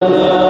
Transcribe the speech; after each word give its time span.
Amen. 0.00 0.38
You 0.42 0.47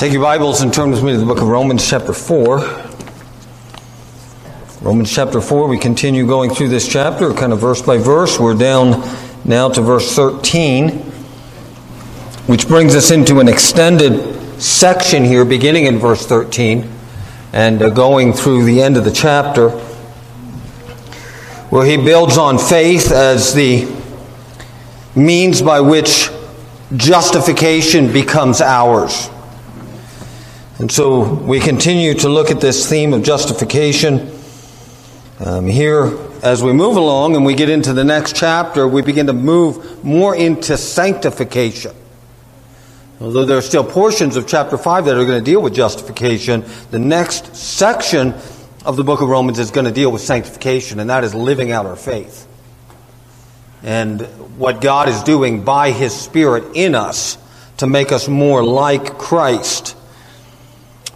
Take 0.00 0.14
your 0.14 0.22
Bibles 0.22 0.62
and 0.62 0.72
turn 0.72 0.90
with 0.90 1.04
me 1.04 1.12
to 1.12 1.18
the 1.18 1.26
book 1.26 1.42
of 1.42 1.48
Romans, 1.48 1.86
chapter 1.86 2.14
4. 2.14 2.56
Romans, 4.80 5.12
chapter 5.14 5.42
4, 5.42 5.68
we 5.68 5.76
continue 5.76 6.26
going 6.26 6.48
through 6.48 6.70
this 6.70 6.88
chapter, 6.88 7.34
kind 7.34 7.52
of 7.52 7.58
verse 7.58 7.82
by 7.82 7.98
verse. 7.98 8.40
We're 8.40 8.54
down 8.54 9.06
now 9.44 9.68
to 9.68 9.82
verse 9.82 10.16
13, 10.16 10.88
which 12.46 12.66
brings 12.66 12.94
us 12.96 13.10
into 13.10 13.40
an 13.40 13.48
extended 13.48 14.58
section 14.58 15.22
here, 15.22 15.44
beginning 15.44 15.84
in 15.84 15.98
verse 15.98 16.24
13 16.24 16.90
and 17.52 17.82
uh, 17.82 17.90
going 17.90 18.32
through 18.32 18.64
the 18.64 18.80
end 18.80 18.96
of 18.96 19.04
the 19.04 19.12
chapter, 19.12 19.68
where 21.68 21.84
he 21.84 21.98
builds 21.98 22.38
on 22.38 22.56
faith 22.56 23.12
as 23.12 23.52
the 23.52 23.86
means 25.14 25.60
by 25.60 25.82
which 25.82 26.30
justification 26.96 28.10
becomes 28.10 28.62
ours. 28.62 29.28
And 30.80 30.90
so 30.90 31.34
we 31.34 31.60
continue 31.60 32.14
to 32.14 32.30
look 32.30 32.50
at 32.50 32.62
this 32.62 32.88
theme 32.88 33.12
of 33.12 33.22
justification. 33.22 34.34
Um, 35.38 35.66
here, 35.66 36.18
as 36.42 36.62
we 36.62 36.72
move 36.72 36.96
along 36.96 37.36
and 37.36 37.44
we 37.44 37.54
get 37.54 37.68
into 37.68 37.92
the 37.92 38.02
next 38.02 38.34
chapter, 38.34 38.88
we 38.88 39.02
begin 39.02 39.26
to 39.26 39.34
move 39.34 40.02
more 40.02 40.34
into 40.34 40.78
sanctification. 40.78 41.92
Although 43.20 43.44
there 43.44 43.58
are 43.58 43.62
still 43.62 43.84
portions 43.84 44.36
of 44.36 44.46
chapter 44.46 44.78
5 44.78 45.04
that 45.04 45.18
are 45.18 45.26
going 45.26 45.38
to 45.38 45.44
deal 45.44 45.60
with 45.60 45.74
justification, 45.74 46.64
the 46.90 46.98
next 46.98 47.54
section 47.54 48.32
of 48.86 48.96
the 48.96 49.04
book 49.04 49.20
of 49.20 49.28
Romans 49.28 49.58
is 49.58 49.70
going 49.70 49.84
to 49.84 49.92
deal 49.92 50.10
with 50.10 50.22
sanctification, 50.22 50.98
and 50.98 51.10
that 51.10 51.24
is 51.24 51.34
living 51.34 51.70
out 51.72 51.84
our 51.84 51.94
faith. 51.94 52.48
And 53.82 54.22
what 54.56 54.80
God 54.80 55.10
is 55.10 55.22
doing 55.24 55.62
by 55.62 55.90
His 55.90 56.18
Spirit 56.18 56.74
in 56.74 56.94
us 56.94 57.36
to 57.76 57.86
make 57.86 58.12
us 58.12 58.28
more 58.28 58.64
like 58.64 59.18
Christ. 59.18 59.94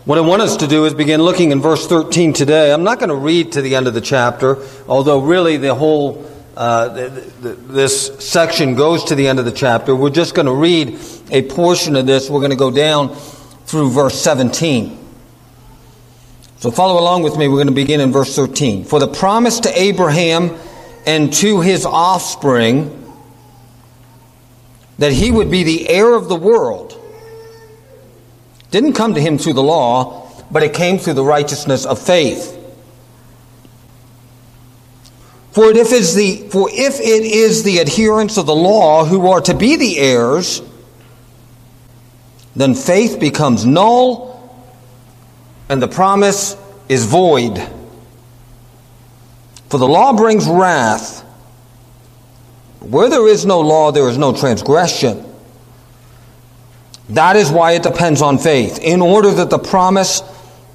What 0.05 0.19
I 0.19 0.21
want 0.21 0.43
us 0.43 0.59
to 0.59 0.67
do 0.67 0.85
is 0.85 0.93
begin 0.93 1.23
looking 1.23 1.51
in 1.51 1.63
verse 1.63 1.87
13 1.87 2.35
today. 2.35 2.75
I'm 2.75 2.85
not 2.85 2.99
going 2.99 3.09
to 3.09 3.15
read 3.15 3.53
to 3.53 3.63
the 3.63 3.75
end 3.75 3.87
of 3.87 3.95
the 3.95 4.03
chapter, 4.03 4.59
although 4.87 5.21
really 5.21 5.57
the 5.57 5.75
whole 5.75 6.31
uh, 6.55 6.89
the, 6.89 7.09
the, 7.41 7.49
this 7.55 8.15
section 8.19 8.75
goes 8.75 9.05
to 9.05 9.15
the 9.15 9.27
end 9.27 9.39
of 9.39 9.47
the 9.47 9.53
chapter. 9.53 9.97
We're 9.97 10.11
just 10.11 10.35
going 10.35 10.45
to 10.45 10.53
read 10.53 10.99
a 11.31 11.41
portion 11.49 11.97
of 11.97 12.05
this. 12.05 12.29
We're 12.29 12.41
going 12.41 12.51
to 12.51 12.57
go 12.57 12.71
down 12.71 13.15
through 13.65 13.93
verse 13.93 14.21
17. 14.21 14.99
So 16.59 16.71
follow 16.71 17.01
along 17.01 17.23
with 17.23 17.39
me. 17.39 17.49
We're 17.49 17.57
going 17.57 17.69
to 17.69 17.73
begin 17.73 18.03
in 18.03 18.13
verse 18.13 18.37
13. 18.37 18.85
For 18.85 19.01
the 19.01 19.09
promise 19.09 19.61
to 19.61 19.71
Abraham 19.81 20.55
and 21.07 21.33
to 21.33 21.63
his 21.63 21.87
offspring 21.87 23.11
that 24.99 25.13
he 25.13 25.31
would 25.31 25.51
be 25.51 25.63
the 25.63 25.89
heir 25.89 26.13
of 26.13 26.29
the 26.29 26.37
world 26.37 27.01
didn't 28.75 28.95
come 28.95 29.15
to 29.15 29.21
him 29.21 29.39
through 29.39 29.53
the 29.53 29.63
law, 29.63 30.29
but 30.51 30.65
it 30.65 30.75
came 30.75 30.99
through 30.99 31.13
the 31.13 31.23
righteousness 31.23 31.87
of 31.87 31.97
faith. 31.97 32.51
For 35.53 35.71
if, 35.71 35.93
is 35.93 36.17
the, 36.17 36.49
for 36.51 36.69
if 36.73 36.99
it 36.99 37.23
is 37.23 37.63
the 37.63 37.79
adherents 37.79 38.37
of 38.37 38.47
the 38.47 38.55
law 38.55 39.05
who 39.05 39.29
are 39.29 39.41
to 39.43 39.55
be 39.55 39.77
the 39.77 39.97
heirs, 39.99 40.61
then 42.57 42.75
faith 42.75 43.21
becomes 43.21 43.65
null 43.65 44.35
and 45.69 45.81
the 45.81 45.87
promise 45.87 46.57
is 46.89 47.07
void. 47.07 47.57
For 49.69 49.79
the 49.79 49.87
law 49.87 50.15
brings 50.15 50.49
wrath. 50.49 51.21
Where 52.81 53.09
there 53.09 53.29
is 53.29 53.47
no 53.47 53.61
law, 53.61 53.93
there 53.93 54.09
is 54.09 54.19
no 54.19 54.35
transgression. 54.35 55.25
That 57.11 57.37
is 57.37 57.51
why 57.51 57.73
it 57.73 57.83
depends 57.83 58.23
on 58.23 58.39
faith, 58.39 58.79
in 58.79 59.03
order 59.03 59.31
that 59.31 59.51
the 59.51 59.59
promise 59.59 60.23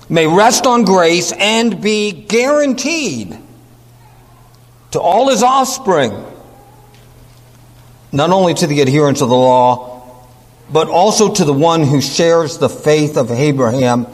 may 0.10 0.28
rest 0.28 0.66
on 0.66 0.84
grace 0.86 1.32
and 1.32 1.82
be 1.82 2.12
guaranteed 2.12 3.38
to 4.92 5.00
all 5.00 5.30
his 5.30 5.44
offspring, 5.44 6.12
not 8.12 8.30
only 8.30 8.54
to 8.56 8.68
the 8.68 8.82
adherents 8.82 9.22
of 9.22 9.30
the 9.30 9.36
law, 9.36 10.04
but 10.72 10.88
also 10.88 11.34
to 11.34 11.46
the 11.46 11.54
one 11.54 11.84
who 11.84 12.02
shares 12.02 12.58
the 12.60 12.70
faith 12.70 13.18
of 13.18 13.32
Abraham, 13.32 14.06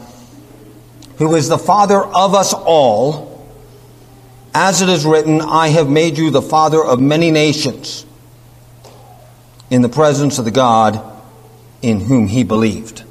who 1.18 1.34
is 1.34 1.48
the 1.48 1.58
father 1.58 2.02
of 2.02 2.34
us 2.34 2.54
all. 2.54 3.46
As 4.54 4.80
it 4.80 4.88
is 4.88 5.04
written, 5.04 5.42
I 5.42 5.68
have 5.68 5.88
made 5.88 6.16
you 6.16 6.30
the 6.30 6.40
father 6.40 6.82
of 6.82 6.98
many 6.98 7.30
nations 7.30 8.06
in 9.68 9.82
the 9.82 9.88
presence 9.90 10.38
of 10.38 10.46
the 10.46 10.50
God 10.50 11.15
in 11.82 12.00
whom 12.00 12.28
he 12.28 12.42
believed. 12.42 13.04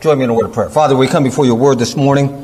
Join 0.00 0.18
me 0.18 0.24
in 0.24 0.30
a 0.30 0.34
word 0.34 0.46
of 0.46 0.52
prayer. 0.52 0.70
Father, 0.70 0.96
we 0.96 1.08
come 1.08 1.24
before 1.24 1.46
your 1.46 1.56
word 1.56 1.78
this 1.78 1.96
morning. 1.96 2.42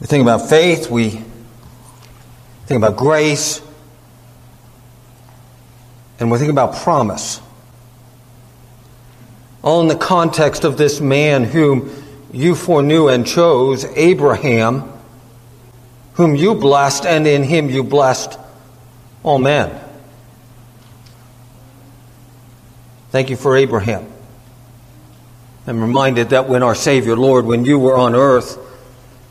We 0.00 0.06
think 0.06 0.22
about 0.22 0.48
faith, 0.48 0.90
we 0.90 1.10
think 2.66 2.82
about 2.82 2.96
grace, 2.96 3.60
and 6.20 6.30
we 6.30 6.38
think 6.38 6.50
about 6.50 6.76
promise. 6.76 7.40
All 9.62 9.80
in 9.82 9.88
the 9.88 9.96
context 9.96 10.64
of 10.64 10.78
this 10.78 11.00
man 11.00 11.44
whom 11.44 11.90
you 12.32 12.54
foreknew 12.54 13.08
and 13.08 13.26
chose, 13.26 13.84
Abraham, 13.84 14.92
whom 16.18 16.34
you 16.34 16.52
blessed, 16.52 17.06
and 17.06 17.28
in 17.28 17.44
him 17.44 17.70
you 17.70 17.84
blessed 17.84 18.36
all 19.22 19.38
men. 19.38 19.72
Thank 23.10 23.30
you 23.30 23.36
for 23.36 23.56
Abraham. 23.56 24.04
I'm 25.68 25.80
reminded 25.80 26.30
that 26.30 26.48
when 26.48 26.64
our 26.64 26.74
Savior, 26.74 27.14
Lord, 27.14 27.46
when 27.46 27.64
you 27.64 27.78
were 27.78 27.96
on 27.96 28.16
earth 28.16 28.58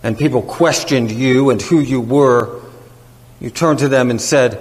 and 0.01 0.17
people 0.17 0.41
questioned 0.41 1.11
you 1.11 1.49
and 1.49 1.61
who 1.61 1.81
you 1.81 1.99
were, 1.99 2.61
you 3.41 3.49
turned 3.49 3.79
to 3.79 3.89
them 3.89 4.09
and 4.09 4.21
said, 4.21 4.57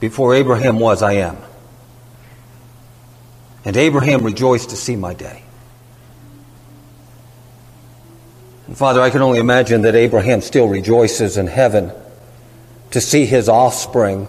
Before 0.00 0.34
Abraham 0.34 0.80
was, 0.80 1.00
I 1.00 1.12
am. 1.12 1.36
And 3.64 3.76
Abraham 3.76 4.24
rejoiced 4.24 4.70
to 4.70 4.76
see 4.76 4.96
my 4.96 5.14
day. 5.14 5.44
Father, 8.74 9.00
I 9.00 9.10
can 9.10 9.22
only 9.22 9.38
imagine 9.38 9.82
that 9.82 9.94
Abraham 9.94 10.40
still 10.40 10.68
rejoices 10.68 11.36
in 11.36 11.46
heaven 11.46 11.92
to 12.90 13.00
see 13.00 13.24
his 13.24 13.48
offspring, 13.48 14.26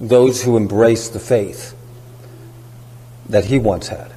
those 0.00 0.42
who 0.42 0.56
embrace 0.56 1.08
the 1.08 1.20
faith 1.20 1.74
that 3.28 3.44
he 3.44 3.58
once 3.58 3.88
had. 3.88 4.12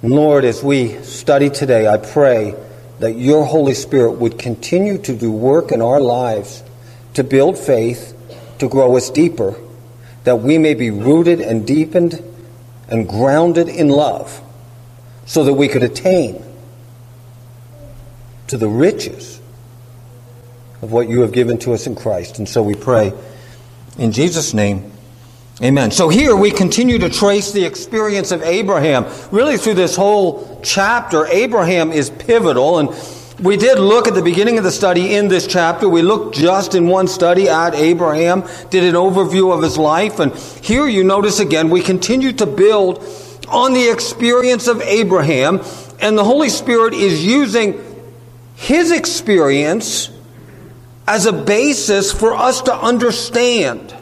And 0.00 0.12
Lord, 0.12 0.44
as 0.44 0.62
we 0.62 1.02
study 1.02 1.50
today, 1.50 1.86
I 1.86 1.98
pray 1.98 2.54
that 2.98 3.16
your 3.16 3.44
Holy 3.44 3.74
Spirit 3.74 4.12
would 4.12 4.38
continue 4.38 4.98
to 4.98 5.14
do 5.14 5.30
work 5.30 5.70
in 5.70 5.82
our 5.82 6.00
lives 6.00 6.62
to 7.14 7.24
build 7.24 7.58
faith, 7.58 8.14
to 8.58 8.68
grow 8.68 8.96
us 8.96 9.10
deeper, 9.10 9.54
that 10.24 10.36
we 10.36 10.56
may 10.56 10.74
be 10.74 10.90
rooted 10.90 11.40
and 11.40 11.66
deepened 11.66 12.22
and 12.88 13.08
grounded 13.08 13.68
in 13.68 13.88
love, 13.88 14.40
so 15.28 15.44
that 15.44 15.52
we 15.52 15.68
could 15.68 15.82
attain 15.82 16.42
to 18.46 18.56
the 18.56 18.66
riches 18.66 19.40
of 20.80 20.90
what 20.90 21.06
you 21.06 21.20
have 21.20 21.32
given 21.32 21.58
to 21.58 21.74
us 21.74 21.86
in 21.86 21.94
Christ. 21.94 22.38
And 22.38 22.48
so 22.48 22.62
we 22.62 22.74
pray 22.74 23.12
in 23.98 24.10
Jesus' 24.10 24.54
name. 24.54 24.90
Amen. 25.62 25.90
So 25.90 26.08
here 26.08 26.34
we 26.34 26.50
continue 26.50 26.98
to 27.00 27.10
trace 27.10 27.52
the 27.52 27.66
experience 27.66 28.32
of 28.32 28.42
Abraham. 28.42 29.04
Really 29.30 29.58
through 29.58 29.74
this 29.74 29.94
whole 29.94 30.60
chapter, 30.64 31.26
Abraham 31.26 31.92
is 31.92 32.08
pivotal 32.08 32.78
and 32.78 32.88
we 33.38 33.58
did 33.58 33.78
look 33.78 34.08
at 34.08 34.14
the 34.14 34.22
beginning 34.22 34.56
of 34.56 34.64
the 34.64 34.70
study 34.70 35.14
in 35.14 35.28
this 35.28 35.46
chapter. 35.46 35.90
We 35.90 36.00
looked 36.00 36.36
just 36.36 36.74
in 36.74 36.88
one 36.88 37.06
study 37.06 37.50
at 37.50 37.74
Abraham, 37.74 38.44
did 38.70 38.82
an 38.82 38.94
overview 38.94 39.54
of 39.54 39.62
his 39.62 39.76
life, 39.76 40.20
and 40.20 40.34
here 40.34 40.88
you 40.88 41.04
notice 41.04 41.38
again 41.38 41.70
we 41.70 41.82
continue 41.82 42.32
to 42.32 42.46
build 42.46 43.04
on 43.48 43.72
the 43.72 43.90
experience 43.90 44.68
of 44.68 44.80
Abraham, 44.82 45.60
and 46.00 46.16
the 46.16 46.24
Holy 46.24 46.48
Spirit 46.48 46.94
is 46.94 47.24
using 47.24 47.80
his 48.56 48.90
experience 48.92 50.10
as 51.06 51.26
a 51.26 51.32
basis 51.32 52.12
for 52.12 52.34
us 52.34 52.62
to 52.62 52.74
understand 52.74 53.94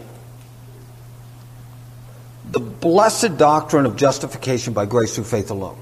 the 2.51 2.61
blessed 2.61 3.37
doctrine 3.39 3.87
of 3.87 3.97
justification 3.97 4.73
by 4.73 4.87
grace 4.87 5.15
through 5.15 5.25
faith 5.25 5.51
alone. 5.51 5.79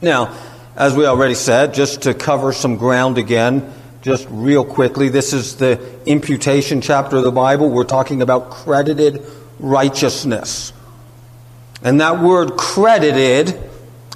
Now, 0.00 0.36
as 0.76 0.94
we 0.94 1.06
already 1.06 1.34
said, 1.34 1.74
just 1.74 2.02
to 2.02 2.14
cover 2.14 2.52
some 2.52 2.76
ground 2.76 3.18
again, 3.18 3.74
just 4.00 4.28
real 4.30 4.64
quickly, 4.64 5.08
this 5.08 5.32
is 5.32 5.56
the 5.56 5.80
imputation 6.06 6.80
chapter 6.80 7.16
of 7.16 7.24
the 7.24 7.32
Bible. 7.32 7.68
We're 7.68 7.82
talking 7.82 8.22
about 8.22 8.50
credited 8.50 9.22
righteousness. 9.58 10.72
And 11.82 12.00
that 12.00 12.20
word 12.20 12.56
credited 12.56 13.58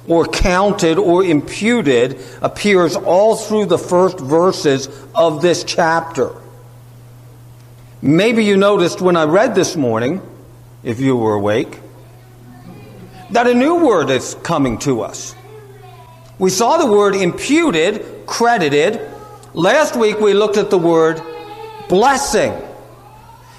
or 0.07 0.25
counted 0.25 0.97
or 0.97 1.23
imputed 1.23 2.19
appears 2.41 2.95
all 2.95 3.35
through 3.35 3.65
the 3.65 3.77
first 3.77 4.19
verses 4.19 4.89
of 5.15 5.41
this 5.41 5.63
chapter. 5.63 6.31
Maybe 8.01 8.43
you 8.43 8.57
noticed 8.57 8.99
when 8.99 9.15
I 9.15 9.23
read 9.23 9.55
this 9.55 9.77
morning, 9.77 10.21
if 10.83 10.99
you 10.99 11.15
were 11.15 11.35
awake, 11.35 11.79
that 13.31 13.47
a 13.47 13.53
new 13.53 13.85
word 13.85 14.09
is 14.09 14.35
coming 14.43 14.77
to 14.79 15.01
us. 15.01 15.33
We 16.37 16.49
saw 16.49 16.77
the 16.77 16.91
word 16.91 17.15
imputed, 17.15 18.25
credited. 18.25 18.99
Last 19.53 19.95
week 19.95 20.19
we 20.19 20.33
looked 20.33 20.57
at 20.57 20.69
the 20.69 20.77
word 20.77 21.21
blessing. 21.87 22.53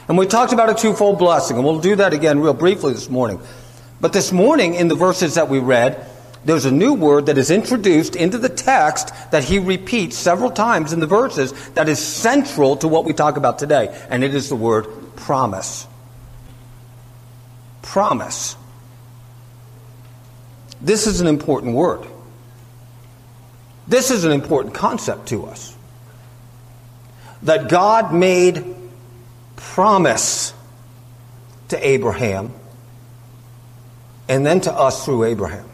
And 0.09 0.19
we 0.19 0.27
talked 0.27 0.53
about 0.53 0.69
a 0.69 0.75
twofold 0.75 1.19
blessing, 1.19 1.57
and 1.57 1.65
we'll 1.65 1.81
do 1.81 1.97
that 1.97 2.13
again 2.13 2.41
real 2.41 2.53
briefly 2.53 2.93
this 2.93 3.09
morning. 3.09 3.41
But 4.05 4.13
this 4.13 4.33
morning, 4.33 4.75
in 4.75 4.89
the 4.89 4.95
verses 4.95 5.37
that 5.37 5.49
we 5.49 5.61
read, 5.61 6.07
there's 6.45 6.67
a 6.67 6.71
new 6.71 6.93
word 6.93 7.25
that 7.25 7.39
is 7.39 7.51
introduced 7.51 8.17
into 8.17 8.37
the 8.37 8.51
text 8.51 9.15
that 9.31 9.45
he 9.45 9.59
repeats 9.59 10.15
several 10.19 10.51
times 10.51 10.93
in 10.93 11.01
the 11.01 11.07
verses 11.07 11.53
that 11.71 11.89
is 11.89 11.99
central 12.01 12.77
to 12.77 12.87
what 12.87 13.07
we 13.07 13.15
talk 13.15 13.39
about 13.39 13.59
today, 13.59 13.99
and 14.11 14.23
it 14.23 14.35
is 14.35 14.51
the 14.51 14.57
word 14.57 14.87
promise. 15.17 15.87
Promise. 17.81 18.57
This 20.83 21.07
is 21.07 21.23
an 21.23 21.27
important 21.27 21.75
word. 21.75 22.07
This 23.89 24.11
is 24.11 24.25
an 24.25 24.33
important 24.33 24.75
concept 24.75 25.29
to 25.29 25.47
us. 25.47 25.75
That 27.45 27.71
God 27.71 28.13
made 28.13 28.67
promise 29.57 30.53
to 31.69 31.89
Abraham 31.89 32.53
and 34.29 34.45
then 34.45 34.61
to 34.63 34.73
us 34.73 35.05
through 35.05 35.25
Abraham. 35.25 35.65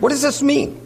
What 0.00 0.10
does 0.10 0.22
this 0.22 0.42
mean? 0.42 0.80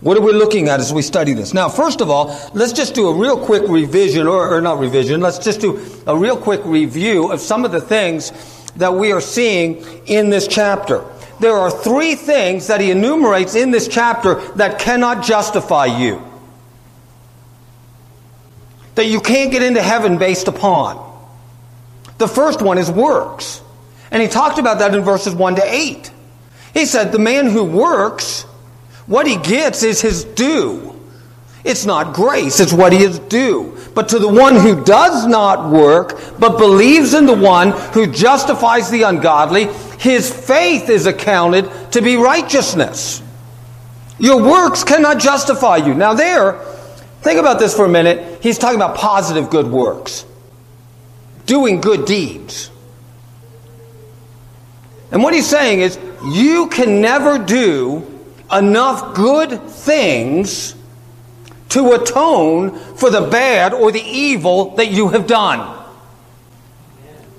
What 0.00 0.16
are 0.16 0.20
we 0.20 0.32
looking 0.32 0.68
at 0.68 0.78
as 0.78 0.92
we 0.92 1.02
study 1.02 1.32
this? 1.32 1.54
Now, 1.54 1.68
first 1.68 2.00
of 2.00 2.10
all, 2.10 2.26
let's 2.52 2.72
just 2.72 2.94
do 2.94 3.08
a 3.08 3.14
real 3.14 3.42
quick 3.42 3.62
revision, 3.66 4.26
or, 4.26 4.54
or, 4.54 4.60
not 4.60 4.78
revision, 4.78 5.20
let's 5.20 5.38
just 5.38 5.60
do 5.60 5.80
a 6.06 6.16
real 6.16 6.36
quick 6.36 6.60
review 6.64 7.32
of 7.32 7.40
some 7.40 7.64
of 7.64 7.72
the 7.72 7.80
things 7.80 8.32
that 8.76 8.94
we 8.94 9.12
are 9.12 9.22
seeing 9.22 9.76
in 10.06 10.28
this 10.28 10.46
chapter. 10.46 11.04
There 11.40 11.54
are 11.54 11.70
three 11.70 12.14
things 12.14 12.66
that 12.66 12.80
he 12.80 12.90
enumerates 12.90 13.54
in 13.54 13.70
this 13.70 13.88
chapter 13.88 14.34
that 14.52 14.78
cannot 14.78 15.24
justify 15.24 15.86
you. 15.86 16.22
That 18.96 19.06
you 19.06 19.20
can't 19.20 19.50
get 19.50 19.62
into 19.62 19.82
heaven 19.82 20.18
based 20.18 20.48
upon. 20.48 21.02
The 22.18 22.28
first 22.28 22.62
one 22.62 22.78
is 22.78 22.90
works. 22.90 23.62
And 24.10 24.22
he 24.22 24.28
talked 24.28 24.58
about 24.58 24.78
that 24.78 24.94
in 24.94 25.02
verses 25.02 25.34
1 25.34 25.56
to 25.56 25.62
8. 25.64 26.10
He 26.76 26.84
said, 26.84 27.10
The 27.10 27.18
man 27.18 27.46
who 27.46 27.64
works, 27.64 28.42
what 29.06 29.26
he 29.26 29.38
gets 29.38 29.82
is 29.82 30.02
his 30.02 30.24
due. 30.24 30.92
It's 31.64 31.86
not 31.86 32.14
grace, 32.14 32.60
it's 32.60 32.72
what 32.72 32.92
he 32.92 33.02
is 33.02 33.18
due. 33.18 33.78
But 33.94 34.10
to 34.10 34.18
the 34.18 34.28
one 34.28 34.56
who 34.56 34.84
does 34.84 35.26
not 35.26 35.70
work, 35.70 36.20
but 36.38 36.58
believes 36.58 37.14
in 37.14 37.24
the 37.24 37.34
one 37.34 37.70
who 37.92 38.06
justifies 38.06 38.90
the 38.90 39.04
ungodly, 39.04 39.68
his 39.98 40.30
faith 40.30 40.90
is 40.90 41.06
accounted 41.06 41.70
to 41.92 42.02
be 42.02 42.16
righteousness. 42.16 43.22
Your 44.18 44.42
works 44.42 44.84
cannot 44.84 45.18
justify 45.18 45.78
you. 45.78 45.94
Now, 45.94 46.12
there, 46.12 46.60
think 47.22 47.40
about 47.40 47.58
this 47.58 47.74
for 47.74 47.86
a 47.86 47.88
minute. 47.88 48.42
He's 48.42 48.58
talking 48.58 48.76
about 48.76 48.96
positive 48.98 49.48
good 49.48 49.66
works, 49.66 50.26
doing 51.46 51.80
good 51.80 52.04
deeds. 52.04 52.70
And 55.10 55.22
what 55.22 55.34
he's 55.34 55.46
saying 55.46 55.80
is, 55.80 55.98
you 56.24 56.68
can 56.68 57.00
never 57.00 57.38
do 57.38 58.04
enough 58.52 59.14
good 59.14 59.60
things 59.62 60.74
to 61.70 61.92
atone 61.92 62.78
for 62.96 63.10
the 63.10 63.22
bad 63.22 63.74
or 63.74 63.92
the 63.92 64.00
evil 64.00 64.76
that 64.76 64.90
you 64.90 65.08
have 65.08 65.26
done. 65.26 65.84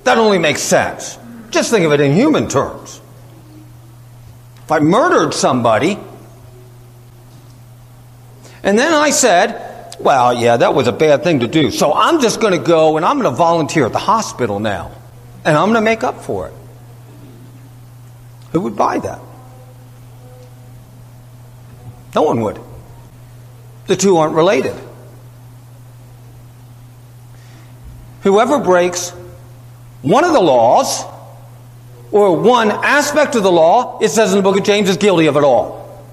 That 0.04 0.18
only 0.18 0.38
makes 0.38 0.62
sense. 0.62 1.18
Just 1.50 1.72
think 1.72 1.86
of 1.86 1.92
it 1.92 2.00
in 2.00 2.14
human 2.14 2.48
terms. 2.48 3.02
If 4.64 4.72
I 4.72 4.80
murdered 4.80 5.34
somebody, 5.34 5.98
and 8.64 8.78
then 8.78 8.94
I 8.94 9.12
said, 9.12 9.96
well, 10.00 10.34
yeah, 10.34 10.58
that 10.58 10.74
was 10.74 10.88
a 10.88 10.92
bad 10.92 11.24
thing 11.24 11.40
to 11.40 11.48
do. 11.48 11.72
So 11.72 11.94
I'm 11.94 12.22
just 12.22 12.42
going 12.42 12.54
to 12.54 12.66
go 12.66 12.98
and 12.98 13.06
I'm 13.06 13.20
going 13.20 13.32
to 13.32 13.38
volunteer 13.38 13.86
at 13.86 13.94
the 13.94 14.00
hospital 14.00 14.60
now. 14.60 14.92
And 15.46 15.56
I'm 15.56 15.70
going 15.70 15.76
to 15.76 15.82
make 15.82 16.04
up 16.04 16.22
for 16.22 16.48
it. 16.48 16.54
Who 18.58 18.62
would 18.64 18.76
buy 18.76 18.98
that? 18.98 19.20
No 22.16 22.24
one 22.24 22.42
would. 22.42 22.60
The 23.86 23.96
two 23.96 24.18
aren't 24.18 24.34
related. 24.34 24.74
Whoever 28.24 28.58
breaks 28.58 29.12
one 30.02 30.24
of 30.24 30.34
the 30.34 30.40
laws 30.40 31.04
or 32.12 32.36
one 32.36 32.72
aspect 32.72 33.36
of 33.36 33.44
the 33.44 33.52
law, 33.52 34.00
it 34.00 34.10
says 34.10 34.32
in 34.32 34.38
the 34.38 34.42
book 34.42 34.58
of 34.58 34.64
James, 34.64 34.90
is 34.90 34.98
guilty 34.98 35.28
of 35.28 35.38
it 35.38 35.44
all. 35.44 36.04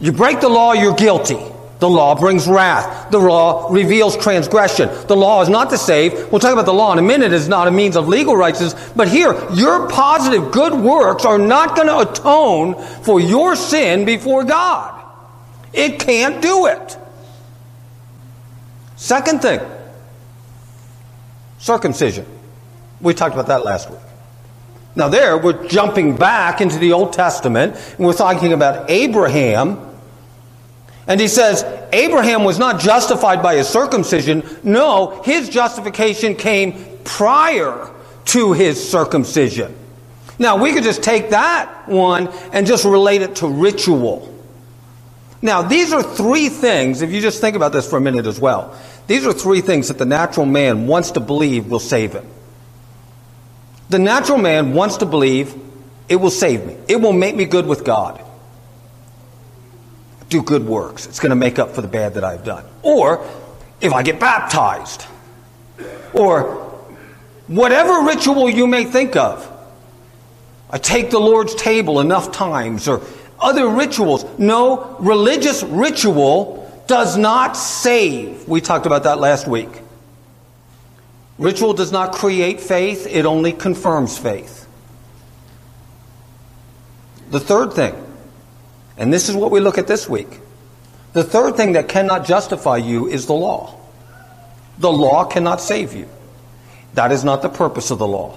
You 0.00 0.12
break 0.12 0.42
the 0.42 0.50
law, 0.50 0.74
you're 0.74 0.94
guilty. 0.94 1.40
The 1.80 1.88
law 1.88 2.14
brings 2.14 2.46
wrath. 2.46 3.10
The 3.10 3.18
law 3.18 3.68
reveals 3.70 4.16
transgression. 4.16 4.88
The 5.06 5.16
law 5.16 5.42
is 5.42 5.48
not 5.48 5.70
to 5.70 5.78
save. 5.78 6.30
We'll 6.30 6.40
talk 6.40 6.52
about 6.52 6.66
the 6.66 6.72
law 6.72 6.92
in 6.92 6.98
a 6.98 7.02
minute. 7.02 7.32
It's 7.32 7.48
not 7.48 7.68
a 7.68 7.70
means 7.70 7.96
of 7.96 8.08
legal 8.08 8.36
righteousness. 8.36 8.92
But 8.94 9.08
here, 9.08 9.34
your 9.52 9.88
positive 9.88 10.52
good 10.52 10.72
works 10.72 11.24
are 11.24 11.38
not 11.38 11.76
going 11.76 11.88
to 11.88 12.10
atone 12.10 12.74
for 13.02 13.20
your 13.20 13.56
sin 13.56 14.04
before 14.04 14.44
God. 14.44 15.02
It 15.72 15.98
can't 15.98 16.40
do 16.40 16.66
it. 16.66 16.96
Second 18.96 19.42
thing 19.42 19.60
circumcision. 21.58 22.26
We 23.00 23.14
talked 23.14 23.34
about 23.34 23.46
that 23.46 23.64
last 23.64 23.90
week. 23.90 23.98
Now, 24.96 25.08
there, 25.08 25.36
we're 25.36 25.66
jumping 25.66 26.14
back 26.14 26.60
into 26.60 26.78
the 26.78 26.92
Old 26.92 27.12
Testament, 27.12 27.74
and 27.96 28.06
we're 28.06 28.12
talking 28.12 28.52
about 28.52 28.88
Abraham 28.90 29.93
and 31.06 31.20
he 31.20 31.28
says, 31.28 31.64
Abraham 31.92 32.44
was 32.44 32.58
not 32.58 32.80
justified 32.80 33.42
by 33.42 33.56
his 33.56 33.68
circumcision. 33.68 34.42
No, 34.62 35.22
his 35.22 35.48
justification 35.48 36.34
came 36.34 36.98
prior 37.04 37.90
to 38.26 38.52
his 38.52 38.90
circumcision. 38.90 39.74
Now, 40.38 40.60
we 40.60 40.72
could 40.72 40.82
just 40.82 41.02
take 41.02 41.30
that 41.30 41.88
one 41.88 42.28
and 42.52 42.66
just 42.66 42.84
relate 42.84 43.22
it 43.22 43.36
to 43.36 43.48
ritual. 43.48 44.30
Now, 45.42 45.62
these 45.62 45.92
are 45.92 46.02
three 46.02 46.48
things, 46.48 47.02
if 47.02 47.12
you 47.12 47.20
just 47.20 47.40
think 47.40 47.54
about 47.54 47.72
this 47.72 47.88
for 47.88 47.98
a 47.98 48.00
minute 48.00 48.26
as 48.26 48.40
well, 48.40 48.74
these 49.06 49.26
are 49.26 49.32
three 49.32 49.60
things 49.60 49.88
that 49.88 49.98
the 49.98 50.06
natural 50.06 50.46
man 50.46 50.86
wants 50.86 51.10
to 51.12 51.20
believe 51.20 51.66
will 51.66 51.78
save 51.78 52.14
him. 52.14 52.26
The 53.90 53.98
natural 53.98 54.38
man 54.38 54.72
wants 54.72 54.96
to 54.98 55.06
believe 55.06 55.54
it 56.08 56.16
will 56.16 56.30
save 56.30 56.64
me, 56.66 56.76
it 56.88 57.00
will 57.00 57.12
make 57.12 57.36
me 57.36 57.44
good 57.44 57.66
with 57.66 57.84
God. 57.84 58.24
Do 60.28 60.42
good 60.42 60.66
works. 60.66 61.06
It's 61.06 61.20
going 61.20 61.30
to 61.30 61.36
make 61.36 61.58
up 61.58 61.74
for 61.74 61.82
the 61.82 61.88
bad 61.88 62.14
that 62.14 62.24
I've 62.24 62.44
done. 62.44 62.64
Or 62.82 63.26
if 63.80 63.92
I 63.92 64.02
get 64.02 64.18
baptized, 64.18 65.06
or 66.12 66.64
whatever 67.46 68.06
ritual 68.06 68.48
you 68.48 68.66
may 68.66 68.84
think 68.84 69.16
of. 69.16 69.50
I 70.70 70.78
take 70.78 71.10
the 71.10 71.20
Lord's 71.20 71.54
table 71.54 72.00
enough 72.00 72.32
times, 72.32 72.88
or 72.88 73.02
other 73.38 73.68
rituals. 73.68 74.24
No, 74.38 74.96
religious 74.98 75.62
ritual 75.62 76.60
does 76.86 77.16
not 77.16 77.56
save. 77.56 78.48
We 78.48 78.60
talked 78.60 78.86
about 78.86 79.04
that 79.04 79.18
last 79.18 79.46
week. 79.46 79.68
Ritual 81.38 81.74
does 81.74 81.92
not 81.92 82.12
create 82.12 82.60
faith, 82.60 83.06
it 83.08 83.26
only 83.26 83.52
confirms 83.52 84.16
faith. 84.16 84.68
The 87.30 87.40
third 87.40 87.72
thing, 87.72 87.94
and 88.96 89.12
this 89.12 89.28
is 89.28 89.34
what 89.36 89.50
we 89.50 89.60
look 89.60 89.78
at 89.78 89.86
this 89.86 90.08
week 90.08 90.40
the 91.14 91.22
third 91.22 91.56
thing 91.56 91.72
that 91.72 91.88
cannot 91.88 92.26
justify 92.26 92.76
you 92.76 93.06
is 93.06 93.26
the 93.26 93.34
law. 93.34 93.72
The 94.78 94.92
law 94.92 95.24
cannot 95.24 95.60
save 95.60 95.94
you. 95.94 96.08
That 96.94 97.12
is 97.12 97.24
not 97.24 97.40
the 97.40 97.48
purpose 97.48 97.92
of 97.92 97.98
the 97.98 98.06
law. 98.06 98.36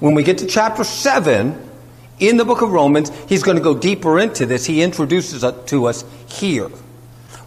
When 0.00 0.14
we 0.14 0.22
get 0.22 0.38
to 0.38 0.46
chapter 0.46 0.84
7 0.84 1.70
in 2.18 2.36
the 2.38 2.44
book 2.46 2.62
of 2.62 2.72
Romans, 2.72 3.12
he's 3.28 3.42
going 3.42 3.58
to 3.58 3.62
go 3.62 3.76
deeper 3.76 4.18
into 4.18 4.46
this. 4.46 4.64
He 4.64 4.82
introduces 4.82 5.44
it 5.44 5.66
to 5.66 5.84
us 5.84 6.04
here, 6.26 6.68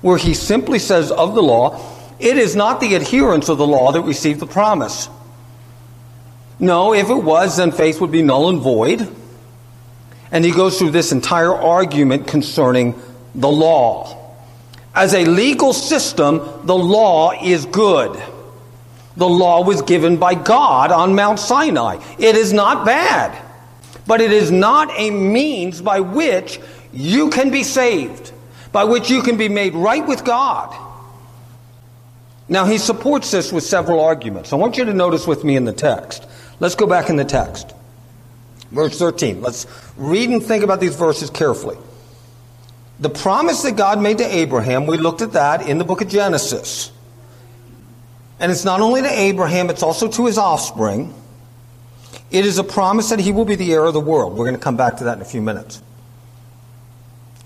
where 0.01 0.17
he 0.17 0.35
simply 0.35 0.77
says 0.77 1.11
of 1.11 1.33
the 1.33 1.41
law, 1.41 1.83
it 2.19 2.37
is 2.37 2.55
not 2.55 2.79
the 2.79 2.93
adherence 2.93 3.49
of 3.49 3.57
the 3.57 3.67
law 3.67 3.91
that 3.91 4.01
received 4.01 4.39
the 4.39 4.47
promise. 4.47 5.09
No, 6.59 6.93
if 6.93 7.09
it 7.09 7.23
was, 7.23 7.57
then 7.57 7.71
faith 7.71 7.99
would 7.99 8.11
be 8.11 8.21
null 8.21 8.49
and 8.49 8.61
void. 8.61 9.11
And 10.31 10.43
he 10.43 10.51
goes 10.51 10.77
through 10.77 10.91
this 10.91 11.12
entire 11.12 11.53
argument 11.53 12.27
concerning 12.27 12.96
the 13.34 13.48
law. 13.48 14.13
As 14.93 15.13
a 15.13 15.25
legal 15.25 15.74
system, 15.74 16.41
the 16.63 16.77
law 16.77 17.31
is 17.41 17.65
good. 17.65 18.22
The 19.15 19.29
law 19.29 19.63
was 19.63 19.81
given 19.84 20.17
by 20.17 20.36
God 20.36 20.91
on 20.91 21.15
Mount 21.15 21.39
Sinai. 21.39 22.03
It 22.19 22.36
is 22.36 22.51
not 22.53 22.86
bad, 22.86 23.36
but 24.05 24.22
it 24.22 24.31
is 24.31 24.51
not 24.51 24.91
a 24.98 25.10
means 25.12 25.81
by 25.81 26.01
which 26.01 26.60
you 26.91 27.29
can 27.29 27.50
be 27.50 27.63
saved, 27.63 28.31
by 28.72 28.84
which 28.84 29.10
you 29.10 29.22
can 29.22 29.38
be 29.38 29.50
made 29.50 29.75
right 29.75 30.05
with 30.05 30.24
God. 30.24 30.75
Now, 32.50 32.65
he 32.65 32.77
supports 32.77 33.31
this 33.31 33.51
with 33.51 33.63
several 33.63 34.00
arguments. 34.00 34.53
I 34.53 34.55
want 34.55 34.77
you 34.77 34.86
to 34.86 34.93
notice 34.93 35.27
with 35.27 35.43
me 35.43 35.55
in 35.55 35.65
the 35.65 35.74
text. 35.74 36.25
Let's 36.60 36.75
go 36.75 36.88
back 36.88 37.10
in 37.10 37.17
the 37.17 37.25
text. 37.25 37.74
Verse 38.71 38.97
13. 38.97 39.41
Let's 39.41 39.65
read 39.95 40.29
and 40.29 40.43
think 40.43 40.63
about 40.63 40.79
these 40.79 40.95
verses 40.95 41.29
carefully. 41.29 41.77
The 43.00 43.09
promise 43.09 43.62
that 43.62 43.75
God 43.75 44.01
made 44.01 44.17
to 44.17 44.25
Abraham, 44.25 44.88
we 44.88 44.97
looked 44.97 45.21
at 45.21 45.33
that 45.33 45.67
in 45.67 45.77
the 45.77 45.83
book 45.83 46.01
of 46.01 46.09
Genesis. 46.09 46.91
And 48.39 48.51
it's 48.51 48.65
not 48.65 48.81
only 48.81 49.01
to 49.01 49.09
Abraham, 49.09 49.69
it's 49.69 49.83
also 49.83 50.07
to 50.09 50.25
his 50.25 50.38
offspring. 50.38 51.13
It 52.29 52.45
is 52.45 52.57
a 52.57 52.63
promise 52.63 53.09
that 53.09 53.19
he 53.19 53.31
will 53.31 53.45
be 53.45 53.55
the 53.55 53.71
heir 53.71 53.86
of 53.86 53.93
the 53.93 54.00
world. 54.00 54.33
We're 54.33 54.45
going 54.45 54.55
to 54.55 54.62
come 54.62 54.77
back 54.77 54.97
to 54.97 55.05
that 55.05 55.17
in 55.17 55.21
a 55.21 55.25
few 55.25 55.41
minutes. 55.41 55.81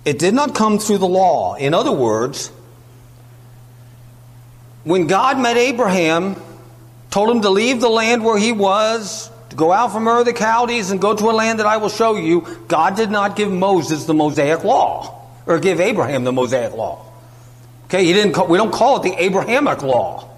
It 0.05 0.17
did 0.17 0.33
not 0.33 0.55
come 0.55 0.79
through 0.79 0.97
the 0.97 1.07
law. 1.07 1.55
In 1.55 1.73
other 1.73 1.91
words, 1.91 2.51
when 4.83 5.05
God 5.05 5.39
met 5.39 5.57
Abraham, 5.57 6.35
told 7.11 7.29
him 7.29 7.41
to 7.41 7.49
leave 7.49 7.81
the 7.81 7.89
land 7.89 8.23
where 8.23 8.37
he 8.37 8.51
was, 8.51 9.29
to 9.51 9.57
go 9.57 9.73
out 9.73 9.91
from 9.91 10.07
Ur 10.07 10.23
the 10.23 10.33
Chaldees 10.33 10.91
and 10.91 11.01
go 11.01 11.13
to 11.13 11.29
a 11.29 11.33
land 11.33 11.59
that 11.59 11.65
I 11.65 11.75
will 11.75 11.89
show 11.89 12.15
you, 12.15 12.47
God 12.69 12.95
did 12.95 13.11
not 13.11 13.35
give 13.35 13.51
Moses 13.51 14.05
the 14.05 14.13
Mosaic 14.13 14.63
law 14.63 15.27
or 15.45 15.59
give 15.59 15.81
Abraham 15.81 16.23
the 16.23 16.31
Mosaic 16.31 16.73
law. 16.73 17.05
Okay, 17.85 18.05
he 18.05 18.13
didn't 18.13 18.31
call, 18.31 18.47
we 18.47 18.57
don't 18.57 18.71
call 18.71 18.97
it 18.97 19.03
the 19.03 19.21
Abrahamic 19.21 19.83
law. 19.83 20.29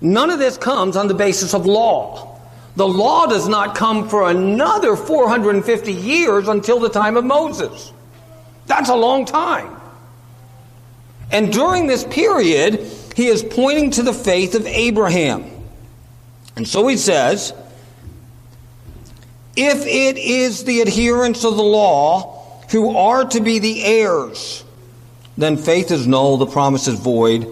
None 0.00 0.30
of 0.30 0.38
this 0.38 0.56
comes 0.56 0.96
on 0.96 1.06
the 1.06 1.14
basis 1.14 1.52
of 1.52 1.66
law. 1.66 2.40
The 2.76 2.88
law 2.88 3.26
does 3.26 3.46
not 3.46 3.74
come 3.74 4.08
for 4.08 4.30
another 4.30 4.96
450 4.96 5.92
years 5.92 6.48
until 6.48 6.80
the 6.80 6.88
time 6.88 7.18
of 7.18 7.26
Moses. 7.26 7.92
That's 8.66 8.88
a 8.88 8.96
long 8.96 9.26
time. 9.26 9.76
And 11.30 11.52
during 11.52 11.88
this 11.88 12.04
period, 12.04 12.90
he 13.14 13.26
is 13.26 13.42
pointing 13.42 13.90
to 13.90 14.02
the 14.02 14.14
faith 14.14 14.54
of 14.54 14.66
Abraham. 14.66 15.44
And 16.56 16.66
so 16.66 16.86
he 16.88 16.96
says, 16.96 17.52
if 19.56 19.86
it 19.86 20.18
is 20.18 20.64
the 20.64 20.80
adherents 20.80 21.44
of 21.44 21.56
the 21.56 21.62
law 21.62 22.40
who 22.70 22.96
are 22.96 23.24
to 23.24 23.40
be 23.40 23.58
the 23.58 23.84
heirs, 23.84 24.64
then 25.36 25.56
faith 25.56 25.90
is 25.90 26.06
null, 26.06 26.36
the 26.38 26.46
promise 26.46 26.88
is 26.88 26.98
void, 26.98 27.46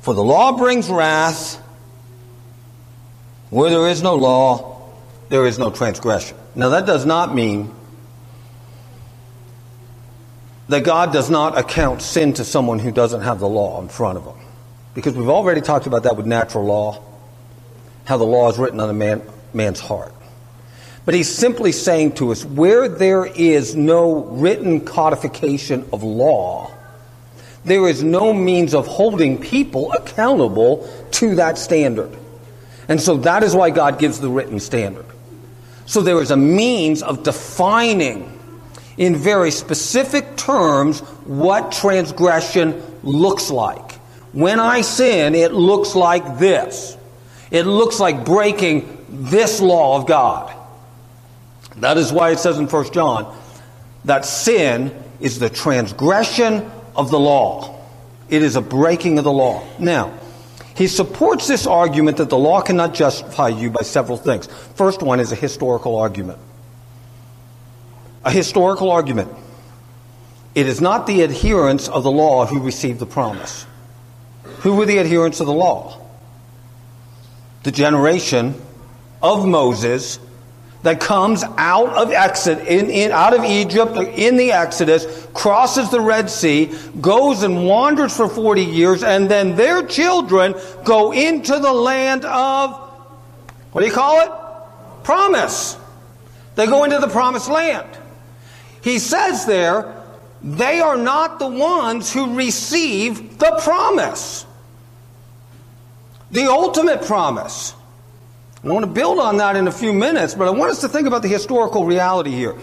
for 0.00 0.14
the 0.14 0.22
law 0.22 0.56
brings 0.56 0.88
wrath. 0.88 1.62
Where 3.50 3.70
there 3.70 3.88
is 3.88 4.02
no 4.02 4.16
law, 4.16 4.90
there 5.28 5.46
is 5.46 5.58
no 5.58 5.70
transgression. 5.70 6.36
Now, 6.54 6.70
that 6.70 6.86
does 6.86 7.06
not 7.06 7.34
mean 7.34 7.72
that 10.68 10.82
God 10.82 11.12
does 11.12 11.30
not 11.30 11.56
account 11.56 12.02
sin 12.02 12.32
to 12.34 12.44
someone 12.44 12.78
who 12.78 12.90
doesn't 12.90 13.20
have 13.20 13.38
the 13.38 13.48
law 13.48 13.80
in 13.80 13.88
front 13.88 14.18
of 14.18 14.24
them. 14.24 14.36
Because 14.94 15.14
we've 15.14 15.28
already 15.28 15.60
talked 15.60 15.86
about 15.86 16.04
that 16.04 16.16
with 16.16 16.26
natural 16.26 16.64
law, 16.64 17.02
how 18.04 18.16
the 18.16 18.24
law 18.24 18.50
is 18.50 18.58
written 18.58 18.80
on 18.80 18.90
a 18.90 18.94
man, 18.94 19.22
man's 19.52 19.78
heart. 19.78 20.12
But 21.06 21.14
he's 21.14 21.32
simply 21.32 21.72
saying 21.72 22.16
to 22.16 22.32
us 22.32 22.44
where 22.44 22.88
there 22.88 23.24
is 23.24 23.74
no 23.76 24.24
written 24.24 24.84
codification 24.84 25.88
of 25.92 26.02
law, 26.02 26.72
there 27.64 27.88
is 27.88 28.02
no 28.02 28.34
means 28.34 28.74
of 28.74 28.86
holding 28.86 29.38
people 29.38 29.92
accountable 29.92 30.88
to 31.12 31.36
that 31.36 31.58
standard. 31.58 32.10
And 32.88 33.00
so 33.00 33.16
that 33.18 33.42
is 33.44 33.54
why 33.54 33.70
God 33.70 33.98
gives 33.98 34.20
the 34.20 34.28
written 34.28 34.60
standard. 34.60 35.06
So 35.86 36.00
there 36.02 36.20
is 36.20 36.32
a 36.32 36.36
means 36.36 37.02
of 37.02 37.22
defining 37.22 38.32
in 38.96 39.14
very 39.14 39.52
specific 39.52 40.36
terms 40.36 41.00
what 41.24 41.70
transgression 41.70 42.82
looks 43.04 43.50
like. 43.50 43.92
When 44.32 44.58
I 44.58 44.80
sin, 44.80 45.36
it 45.36 45.52
looks 45.52 45.94
like 45.94 46.38
this. 46.38 46.96
It 47.52 47.62
looks 47.64 48.00
like 48.00 48.24
breaking 48.24 49.04
this 49.08 49.60
law 49.60 50.00
of 50.00 50.06
God. 50.06 50.55
That 51.78 51.98
is 51.98 52.12
why 52.12 52.30
it 52.30 52.38
says 52.38 52.58
in 52.58 52.66
1 52.66 52.92
John 52.92 53.36
that 54.04 54.24
sin 54.24 54.94
is 55.20 55.38
the 55.38 55.50
transgression 55.50 56.70
of 56.94 57.10
the 57.10 57.18
law. 57.18 57.78
It 58.28 58.42
is 58.42 58.56
a 58.56 58.60
breaking 58.60 59.18
of 59.18 59.24
the 59.24 59.32
law. 59.32 59.62
Now, 59.78 60.18
he 60.74 60.88
supports 60.88 61.46
this 61.46 61.66
argument 61.66 62.18
that 62.18 62.28
the 62.28 62.38
law 62.38 62.60
cannot 62.60 62.94
justify 62.94 63.48
you 63.48 63.70
by 63.70 63.82
several 63.82 64.18
things. 64.18 64.46
First 64.74 65.02
one 65.02 65.20
is 65.20 65.32
a 65.32 65.36
historical 65.36 65.96
argument. 65.96 66.38
A 68.24 68.30
historical 68.30 68.90
argument. 68.90 69.32
It 70.54 70.66
is 70.66 70.80
not 70.80 71.06
the 71.06 71.22
adherents 71.22 71.88
of 71.88 72.02
the 72.02 72.10
law 72.10 72.46
who 72.46 72.60
received 72.60 72.98
the 72.98 73.06
promise. 73.06 73.66
Who 74.60 74.76
were 74.76 74.86
the 74.86 74.98
adherents 74.98 75.40
of 75.40 75.46
the 75.46 75.52
law? 75.52 76.00
The 77.62 77.72
generation 77.72 78.60
of 79.22 79.46
Moses 79.46 80.18
that 80.86 81.00
comes 81.00 81.42
out 81.58 81.88
of 81.96 82.12
Exodus, 82.12 82.64
in, 82.68 82.88
in, 82.90 83.10
out 83.10 83.34
of 83.34 83.44
Egypt, 83.44 83.96
in 83.96 84.36
the 84.36 84.52
Exodus, 84.52 85.26
crosses 85.34 85.90
the 85.90 86.00
Red 86.00 86.30
Sea, 86.30 86.72
goes 87.00 87.42
and 87.42 87.66
wanders 87.66 88.16
for 88.16 88.28
40 88.28 88.62
years, 88.62 89.02
and 89.02 89.28
then 89.28 89.56
their 89.56 89.84
children 89.84 90.54
go 90.84 91.12
into 91.12 91.58
the 91.58 91.72
land 91.72 92.24
of, 92.24 92.70
what 93.72 93.80
do 93.80 93.86
you 93.88 93.92
call 93.92 94.20
it? 94.20 95.02
Promise. 95.02 95.76
They 96.54 96.66
go 96.66 96.84
into 96.84 97.00
the 97.00 97.08
promised 97.08 97.48
land. 97.48 97.88
He 98.80 99.00
says 99.00 99.44
there, 99.44 99.92
they 100.40 100.78
are 100.78 100.96
not 100.96 101.40
the 101.40 101.48
ones 101.48 102.12
who 102.12 102.36
receive 102.36 103.38
the 103.38 103.60
promise. 103.64 104.46
The 106.30 106.44
ultimate 106.44 107.02
promise. 107.02 107.74
I 108.66 108.68
want 108.70 108.84
to 108.84 108.90
build 108.90 109.20
on 109.20 109.36
that 109.36 109.54
in 109.54 109.68
a 109.68 109.72
few 109.72 109.92
minutes, 109.92 110.34
but 110.34 110.48
I 110.48 110.50
want 110.50 110.72
us 110.72 110.80
to 110.80 110.88
think 110.88 111.06
about 111.06 111.22
the 111.22 111.28
historical 111.28 111.84
reality 111.84 112.32
here. 112.32 112.56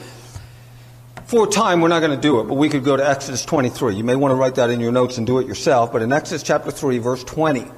For 1.27 1.47
time, 1.47 1.79
we're 1.79 1.87
not 1.87 2.01
going 2.01 2.13
to 2.13 2.21
do 2.21 2.41
it, 2.41 2.43
but 2.43 2.55
we 2.55 2.67
could 2.67 2.83
go 2.83 2.97
to 2.97 3.07
Exodus 3.09 3.45
23. 3.45 3.95
You 3.95 4.03
may 4.03 4.17
want 4.17 4.33
to 4.33 4.35
write 4.35 4.55
that 4.55 4.69
in 4.69 4.81
your 4.81 4.91
notes 4.91 5.17
and 5.17 5.25
do 5.25 5.39
it 5.39 5.47
yourself, 5.47 5.93
but 5.93 6.01
in 6.01 6.11
Exodus 6.11 6.43
chapter 6.43 6.71
3, 6.71 6.97
verse 6.97 7.23
20, 7.23 7.71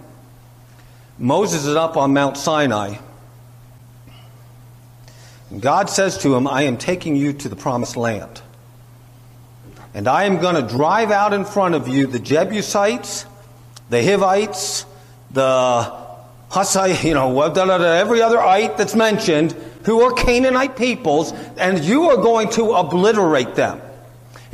Moses 1.20 1.67
is 1.67 1.75
up 1.75 1.98
on 1.98 2.13
Mount 2.13 2.36
Sinai. 2.36 2.96
And 5.51 5.62
God 5.62 5.91
says 5.91 6.17
to 6.20 6.34
him, 6.36 6.48
I 6.48 6.63
am 6.63 6.77
taking 6.77 7.15
you 7.15 7.32
to 7.32 7.48
the 7.48 7.55
promised 7.55 7.96
land. 7.96 8.41
And 9.94 10.08
I 10.08 10.24
am 10.24 10.39
going 10.41 10.55
to 10.55 10.67
drive 10.67 11.12
out 11.12 11.32
in 11.32 11.46
front 11.46 11.75
of 11.75 11.88
you 11.88 12.08
the 12.08 12.20
Jebusites, 12.20 13.27
the 13.91 14.03
Hivites, 14.03 14.88
the 15.29 16.04
Hussite, 16.50 17.04
you 17.04 17.14
know, 17.14 17.42
every 17.42 18.22
other 18.22 18.40
ite 18.40 18.78
that's 18.78 18.96
mentioned, 18.96 19.54
who 19.84 20.02
are 20.02 20.14
Canaanite 20.14 20.78
peoples, 20.78 21.32
and 21.58 21.84
you 21.84 22.04
are 22.10 22.18
going 22.18 22.50
to 22.52 22.74
obliterate 22.74 23.56
them. 23.56 23.82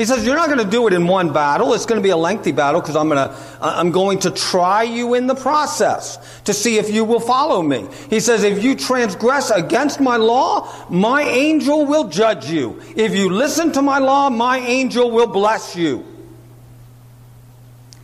He 0.02 0.06
says, 0.06 0.26
You're 0.26 0.36
not 0.36 0.48
going 0.48 0.64
to 0.64 0.70
do 0.70 0.88
it 0.88 0.94
in 0.94 1.06
one 1.06 1.32
battle. 1.32 1.74
It's 1.74 1.86
going 1.86 2.02
to 2.02 2.04
be 2.04 2.10
a 2.10 2.18
lengthy 2.18 2.52
battle 2.52 2.82
because 2.82 2.96
I'm, 2.96 3.10
going 3.10 3.30
to, 3.30 3.36
I'm 3.62 3.92
going 3.92 4.20
to 4.20 4.32
try 4.32 4.82
you 4.82 5.14
in 5.14 5.28
the 5.28 5.36
process 5.36 6.18
to 6.46 6.54
see 6.54 6.78
if 6.78 6.90
you 6.90 7.06
will 7.06 7.20
follow 7.20 7.62
me. 7.62 7.88
He 8.10 8.20
says, 8.20 8.44
If 8.44 8.64
you 8.64 8.76
transgress 8.76 9.52
against 9.52 10.00
my 10.00 10.18
law, 10.18 10.68
my 10.90 11.22
angel 11.22 11.86
will 11.86 12.08
judge 12.08 12.50
you. 12.50 12.82
If 12.96 13.16
you 13.16 13.30
listen 13.30 13.74
to 13.74 13.82
my 13.82 14.00
law, 14.00 14.30
my 14.30 14.58
angel 14.58 15.12
will 15.12 15.28
bless 15.28 15.76
you. 15.76 16.06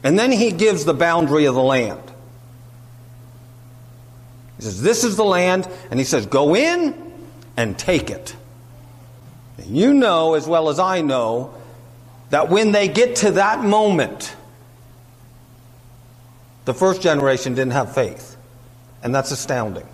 And 0.03 0.20
then 0.20 0.32
he 0.32 0.51
gives 0.51 0.86
the 0.86 0.94
boundary 0.94 1.46
of 1.46 1.56
the 1.56 1.63
land. 1.63 2.06
He 4.57 4.63
says, 4.63 4.81
This 4.81 5.03
is 5.03 5.15
the 5.15 5.25
land. 5.25 5.67
And 5.89 5.99
he 5.99 6.03
says, 6.03 6.25
Go 6.25 6.55
in 6.55 7.13
and 7.55 7.77
take 7.77 8.09
it. 8.09 8.35
You 9.65 9.93
know 9.93 10.35
as 10.35 10.47
well 10.47 10.69
as 10.69 10.79
I 10.79 11.01
know 11.01 11.53
that 12.29 12.49
when 12.49 12.71
they 12.71 12.87
get 12.87 13.17
to 13.17 13.31
that 13.31 13.63
moment, 13.63 14.35
the 16.65 16.73
first 16.73 17.01
generation 17.01 17.55
didn't 17.55 17.71
have 17.71 17.93
faith. 17.93 18.35
And 19.03 19.13
that's 19.13 19.31
astounding. 19.31 19.87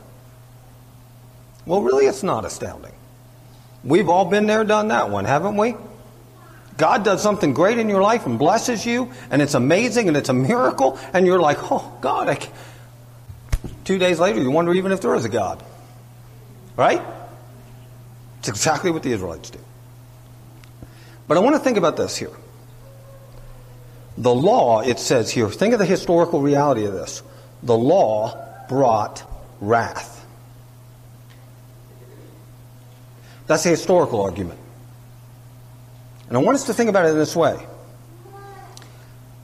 Well, 1.65 1.82
really, 1.82 2.05
it's 2.05 2.24
not 2.24 2.46
astounding. 2.46 2.93
We've 3.84 4.10
all 4.10 4.25
been 4.25 4.48
there, 4.48 4.63
done 4.63 4.89
that 4.89 5.10
one, 5.10 5.25
haven't 5.25 5.58
we? 5.58 5.75
God 6.77 7.03
does 7.03 7.22
something 7.22 7.53
great 7.53 7.77
in 7.77 7.89
your 7.89 8.01
life 8.01 8.25
and 8.25 8.39
blesses 8.39 8.86
you, 8.86 9.12
and 9.29 9.41
it's 9.41 9.53
amazing 9.53 10.08
and 10.08 10.17
it's 10.17 10.29
a 10.29 10.34
miracle, 10.34 10.98
and 11.13 11.25
you're 11.25 11.39
like, 11.39 11.72
oh, 11.72 11.96
God, 12.01 12.27
I 12.27 12.36
can't. 12.36 12.53
Two 13.84 13.98
days 13.98 14.20
later, 14.20 14.42
you 14.42 14.52
wonder 14.52 14.74
even 14.74 14.92
if 14.92 15.02
there 15.02 15.16
is 15.16 15.25
a 15.25 15.30
God. 15.30 15.63
Right? 16.78 17.02
It's 18.40 18.50
exactly 18.50 18.92
what 18.92 19.04
the 19.04 19.12
Israelites 19.12 19.50
do. 19.50 19.60
But 21.28 21.38
I 21.38 21.40
want 21.40 21.56
to 21.56 21.60
think 21.60 21.78
about 21.78 21.98
this 21.98 22.16
here. 22.18 22.32
The 24.18 24.34
law, 24.34 24.82
it 24.82 25.00
says 25.00 25.30
here, 25.32 25.50
think 25.50 25.74
of 25.74 25.80
the 25.80 25.86
historical 25.86 26.42
reality 26.42 26.86
of 26.86 26.94
this. 26.94 27.24
The 27.63 27.78
law 27.78 28.66
brought 28.68 29.24
wrath. 29.60 30.25
That's 33.48 33.66
a 33.66 33.70
historical 33.70 34.22
argument. 34.22 34.60
And 36.28 36.38
I 36.38 36.42
want 36.42 36.56
us 36.56 36.66
to 36.66 36.74
think 36.74 36.90
about 36.90 37.06
it 37.06 37.10
in 37.10 37.18
this 37.18 37.36
way. 37.36 37.66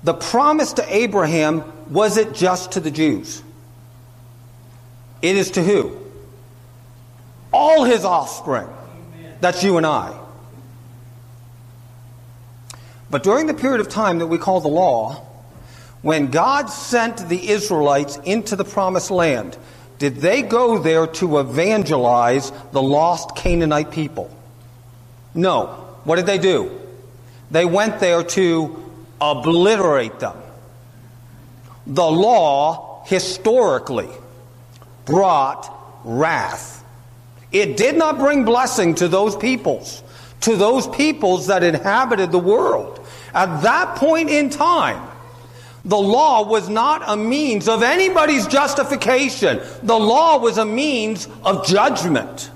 The 0.03 0.13
promise 0.13 0.73
to 0.73 0.95
Abraham 0.95 1.63
was 1.89 2.17
it 2.17 2.33
just 2.33 2.73
to 2.73 2.79
the 2.79 2.91
Jews? 2.91 3.43
It 5.21 5.35
is 5.35 5.51
to 5.51 5.63
who? 5.63 5.97
All 7.51 7.83
his 7.83 8.05
offspring. 8.05 8.67
That's 9.41 9.63
you 9.63 9.77
and 9.77 9.85
I. 9.85 10.17
But 13.09 13.23
during 13.23 13.47
the 13.47 13.53
period 13.53 13.81
of 13.81 13.89
time 13.89 14.19
that 14.19 14.27
we 14.27 14.37
call 14.37 14.61
the 14.61 14.67
law, 14.67 15.25
when 16.01 16.27
God 16.31 16.67
sent 16.67 17.27
the 17.27 17.49
Israelites 17.49 18.17
into 18.23 18.55
the 18.55 18.63
promised 18.63 19.11
land, 19.11 19.57
did 19.97 20.17
they 20.17 20.41
go 20.41 20.77
there 20.77 21.07
to 21.07 21.39
evangelize 21.39 22.51
the 22.71 22.81
lost 22.81 23.35
Canaanite 23.35 23.91
people? 23.91 24.35
No. 25.33 25.67
What 26.05 26.15
did 26.15 26.25
they 26.25 26.37
do? 26.37 26.79
They 27.51 27.65
went 27.65 27.99
there 27.99 28.23
to 28.23 28.91
obliterate 29.19 30.19
them. 30.19 30.37
The 31.85 32.09
law, 32.09 33.03
historically, 33.05 34.09
brought 35.05 35.71
wrath. 36.03 36.83
It 37.51 37.77
did 37.77 37.97
not 37.97 38.17
bring 38.17 38.45
blessing 38.45 38.95
to 38.95 39.07
those 39.07 39.35
peoples, 39.35 40.03
to 40.41 40.55
those 40.55 40.87
peoples 40.87 41.47
that 41.47 41.63
inhabited 41.63 42.31
the 42.31 42.39
world. 42.39 43.05
At 43.33 43.61
that 43.61 43.95
point 43.97 44.29
in 44.29 44.49
time, 44.49 45.07
the 45.85 45.97
law 45.97 46.47
was 46.47 46.69
not 46.69 47.03
a 47.07 47.15
means 47.15 47.67
of 47.67 47.83
anybody's 47.83 48.47
justification. 48.47 49.61
The 49.81 49.97
law 49.97 50.37
was 50.37 50.57
a 50.57 50.65
means 50.65 51.27
of 51.43 51.65
judgment. 51.65 52.51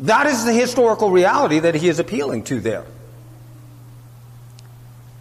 That 0.00 0.26
is 0.26 0.44
the 0.44 0.52
historical 0.52 1.10
reality 1.10 1.60
that 1.60 1.74
he 1.74 1.88
is 1.88 1.98
appealing 1.98 2.44
to 2.44 2.60
there. 2.60 2.84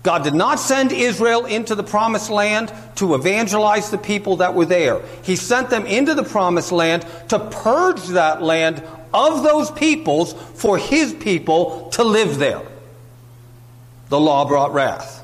God 0.04 0.26
did 0.26 0.36
not 0.36 0.60
send 0.60 0.92
Israel 0.92 1.46
into 1.46 1.76
the 1.76 1.84
promised 1.84 2.30
land 2.30 2.74
to 2.96 3.16
evangelize 3.16 3.89
the 3.89 3.98
people 3.98 4.38
that 4.38 4.54
were 4.54 4.66
there. 4.66 5.02
He 5.24 5.38
sent 5.38 5.70
them 5.70 5.86
into 5.86 6.13
the 6.13 6.24
promised 6.24 6.74
land 6.74 7.06
to 7.30 7.39
purge 7.39 8.06
that 8.08 8.42
land 8.42 8.84
of 9.13 9.44
those 9.44 9.72
peoples 9.72 10.34
for 10.34 10.78
his 10.78 11.13
people 11.13 11.89
to 11.92 12.04
live 12.04 12.38
there. 12.38 12.62
The 14.10 14.20
law 14.20 14.46
brought 14.46 14.74
wrath. 14.74 15.24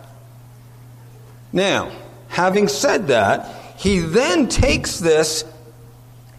Now, 1.51 1.91
having 2.29 2.69
said 2.69 3.07
that, 3.07 3.53
he 3.77 3.99
then 3.99 4.47
takes 4.47 4.99
this 4.99 5.43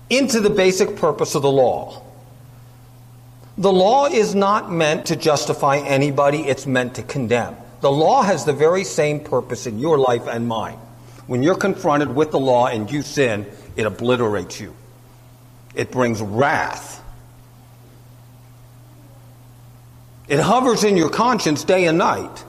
into 0.09 0.40
the 0.40 0.50
basic 0.50 0.96
purpose 0.96 1.35
of 1.35 1.42
the 1.42 1.50
law. 1.50 2.03
The 3.59 3.72
law 3.72 4.07
is 4.07 4.35
not 4.35 4.72
meant 4.72 5.07
to 5.07 5.16
justify 5.16 5.79
anybody, 5.79 6.38
it's 6.38 6.66
meant 6.66 6.94
to 6.94 7.03
condemn. 7.03 7.57
The 7.80 7.90
law 7.90 8.22
has 8.22 8.44
the 8.44 8.52
very 8.52 8.84
same 8.84 9.20
purpose 9.20 9.66
in 9.66 9.78
your 9.78 9.98
life 9.98 10.26
and 10.26 10.46
mine. 10.46 10.78
When 11.26 11.42
you're 11.42 11.54
confronted 11.54 12.14
with 12.14 12.30
the 12.30 12.40
law 12.40 12.66
and 12.66 12.90
you 12.90 13.02
sin, 13.02 13.46
it 13.76 13.86
obliterates 13.86 14.60
you. 14.60 14.74
It 15.74 15.90
brings 15.90 16.20
wrath. 16.20 17.02
It 20.28 20.40
hovers 20.40 20.84
in 20.84 20.96
your 20.96 21.10
conscience 21.10 21.64
day 21.64 21.86
and 21.86 21.98
night. 21.98 22.44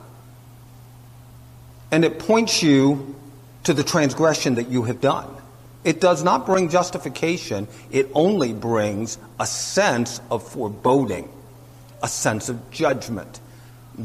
And 1.91 2.03
it 2.03 2.19
points 2.19 2.61
you 2.61 3.15
to 3.63 3.73
the 3.73 3.83
transgression 3.83 4.55
that 4.55 4.69
you 4.69 4.83
have 4.83 5.01
done. 5.01 5.27
It 5.83 5.99
does 5.99 6.23
not 6.23 6.45
bring 6.45 6.69
justification, 6.69 7.67
it 7.89 8.09
only 8.13 8.53
brings 8.53 9.17
a 9.39 9.47
sense 9.47 10.21
of 10.29 10.47
foreboding, 10.47 11.27
a 12.03 12.07
sense 12.07 12.49
of 12.49 12.69
judgment. 12.69 13.39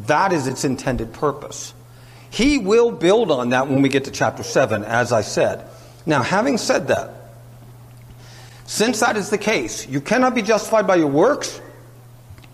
That 0.04 0.32
is 0.32 0.46
its 0.46 0.64
intended 0.64 1.12
purpose. 1.12 1.72
He 2.30 2.58
will 2.58 2.92
build 2.92 3.30
on 3.30 3.50
that 3.50 3.68
when 3.68 3.82
we 3.82 3.88
get 3.88 4.04
to 4.04 4.10
chapter 4.10 4.42
7, 4.42 4.84
as 4.84 5.12
I 5.12 5.22
said. 5.22 5.66
Now, 6.04 6.22
having 6.22 6.58
said 6.58 6.88
that, 6.88 7.12
since 8.66 9.00
that 9.00 9.16
is 9.16 9.30
the 9.30 9.38
case, 9.38 9.88
you 9.88 10.00
cannot 10.00 10.34
be 10.34 10.42
justified 10.42 10.86
by 10.86 10.96
your 10.96 11.08
works, 11.08 11.60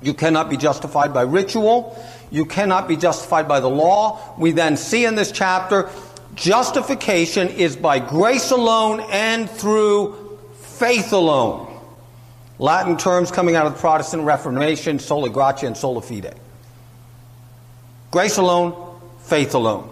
you 0.02 0.14
cannot 0.14 0.50
be 0.50 0.56
justified 0.56 1.12
by 1.14 1.22
ritual, 1.22 2.02
you 2.30 2.44
cannot 2.44 2.88
be 2.88 2.96
justified 2.96 3.48
by 3.48 3.60
the 3.60 3.68
law. 3.68 4.34
We 4.38 4.52
then 4.52 4.76
see 4.76 5.04
in 5.04 5.14
this 5.14 5.32
chapter 5.32 5.90
justification 6.34 7.48
is 7.48 7.76
by 7.76 7.98
grace 7.98 8.50
alone 8.50 9.00
and 9.10 9.48
through 9.50 10.38
faith 10.60 11.12
alone. 11.12 11.68
Latin 12.58 12.96
terms 12.96 13.30
coming 13.30 13.54
out 13.54 13.66
of 13.66 13.74
the 13.74 13.78
Protestant 13.78 14.24
Reformation, 14.24 14.98
sola 14.98 15.28
gratia 15.28 15.66
and 15.66 15.76
sola 15.76 16.00
fide. 16.00 16.34
Grace 18.12 18.36
alone, 18.36 19.00
faith 19.20 19.54
alone. 19.54 19.88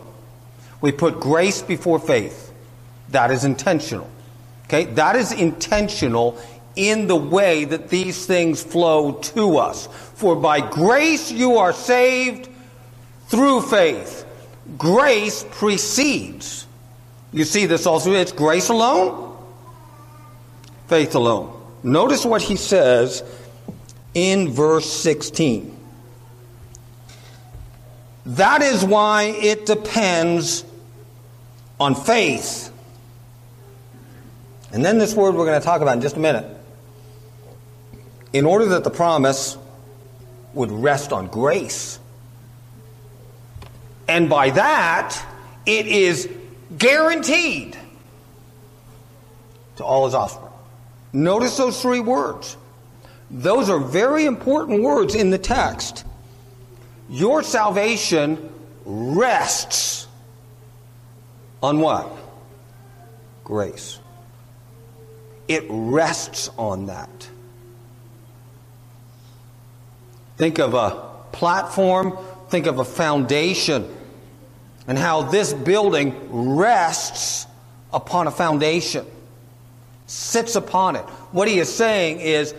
We 0.80 0.92
put 0.92 1.18
grace 1.18 1.62
before 1.62 1.98
faith. 1.98 2.52
That 3.08 3.30
is 3.30 3.44
intentional. 3.44 4.08
Okay? 4.66 4.84
That 4.84 5.16
is 5.16 5.32
intentional 5.32 6.38
in 6.76 7.08
the 7.08 7.16
way 7.16 7.64
that 7.64 7.88
these 7.88 8.26
things 8.26 8.62
flow 8.62 9.12
to 9.12 9.56
us. 9.56 9.86
For 10.14 10.36
by 10.36 10.60
grace 10.60 11.32
you 11.32 11.56
are 11.56 11.72
saved 11.72 12.48
through 13.28 13.62
faith. 13.62 14.26
Grace 14.76 15.44
precedes. 15.50 16.66
You 17.32 17.44
see 17.44 17.64
this 17.64 17.86
also. 17.86 18.12
It's 18.12 18.32
grace 18.32 18.68
alone, 18.68 19.34
faith 20.88 21.14
alone. 21.14 21.58
Notice 21.82 22.26
what 22.26 22.42
he 22.42 22.56
says 22.56 23.22
in 24.12 24.50
verse 24.50 24.92
16. 24.92 25.79
That 28.30 28.62
is 28.62 28.84
why 28.84 29.24
it 29.24 29.66
depends 29.66 30.64
on 31.80 31.96
faith. 31.96 32.72
And 34.72 34.84
then 34.84 34.98
this 34.98 35.14
word 35.14 35.34
we're 35.34 35.46
going 35.46 35.60
to 35.60 35.64
talk 35.64 35.80
about 35.80 35.96
in 35.96 36.00
just 36.00 36.16
a 36.16 36.20
minute. 36.20 36.46
In 38.32 38.44
order 38.44 38.66
that 38.66 38.84
the 38.84 38.90
promise 38.90 39.58
would 40.54 40.70
rest 40.70 41.12
on 41.12 41.26
grace. 41.26 41.98
And 44.06 44.28
by 44.28 44.50
that, 44.50 45.20
it 45.66 45.88
is 45.88 46.28
guaranteed 46.78 47.76
to 49.76 49.84
all 49.84 50.04
his 50.04 50.14
offspring. 50.14 50.52
Notice 51.12 51.56
those 51.56 51.82
three 51.82 51.98
words 51.98 52.56
Those 53.28 53.68
are 53.68 53.80
very 53.80 54.24
important 54.24 54.82
words 54.82 55.16
in 55.16 55.30
the 55.30 55.38
text. 55.38 56.04
Your 57.10 57.42
salvation 57.42 58.52
rests 58.84 60.06
on 61.60 61.80
what? 61.80 62.08
Grace. 63.42 63.98
It 65.48 65.64
rests 65.68 66.50
on 66.56 66.86
that. 66.86 67.28
Think 70.36 70.60
of 70.60 70.74
a 70.74 71.10
platform, 71.32 72.16
think 72.48 72.66
of 72.66 72.78
a 72.78 72.84
foundation, 72.84 73.92
and 74.86 74.96
how 74.96 75.22
this 75.22 75.52
building 75.52 76.14
rests 76.56 77.48
upon 77.92 78.28
a 78.28 78.30
foundation, 78.30 79.04
sits 80.06 80.54
upon 80.54 80.94
it. 80.94 81.02
What 81.32 81.48
he 81.48 81.58
is 81.58 81.74
saying 81.74 82.20
is 82.20 82.54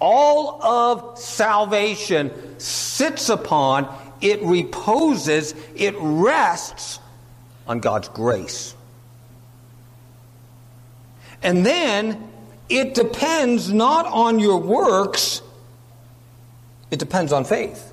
all 0.00 0.62
of 0.62 1.18
salvation 1.18 2.30
sits 2.58 3.28
upon, 3.28 3.88
it 4.20 4.42
reposes, 4.42 5.54
it 5.74 5.94
rests 5.98 7.00
on 7.66 7.80
God's 7.80 8.08
grace. 8.08 8.74
And 11.42 11.64
then 11.64 12.30
it 12.68 12.94
depends 12.94 13.72
not 13.72 14.06
on 14.06 14.38
your 14.38 14.58
works, 14.58 15.42
it 16.90 16.98
depends 16.98 17.32
on 17.32 17.44
faith. 17.44 17.92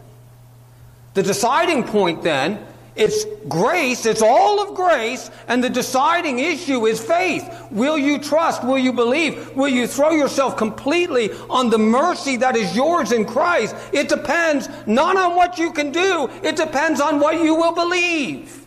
The 1.13 1.23
deciding 1.23 1.83
point 1.83 2.23
then 2.23 2.65
it's 2.95 3.25
grace, 3.47 4.05
it's 4.05 4.21
all 4.21 4.61
of 4.61 4.75
grace, 4.75 5.31
and 5.47 5.63
the 5.63 5.69
deciding 5.69 6.37
issue 6.37 6.85
is 6.85 7.03
faith. 7.03 7.67
Will 7.71 7.97
you 7.97 8.19
trust? 8.19 8.63
Will 8.63 8.77
you 8.77 8.93
believe? 8.93 9.55
Will 9.55 9.67
you 9.67 9.87
throw 9.87 10.11
yourself 10.11 10.57
completely 10.57 11.31
on 11.49 11.71
the 11.71 11.79
mercy 11.79 12.37
that 12.37 12.55
is 12.55 12.75
yours 12.75 13.11
in 13.11 13.25
Christ? 13.25 13.75
It 13.91 14.09
depends 14.09 14.69
not 14.85 15.17
on 15.17 15.35
what 15.35 15.57
you 15.57 15.71
can 15.71 15.91
do, 15.91 16.29
it 16.43 16.55
depends 16.55 17.01
on 17.01 17.19
what 17.19 17.43
you 17.43 17.55
will 17.55 17.73
believe. 17.73 18.63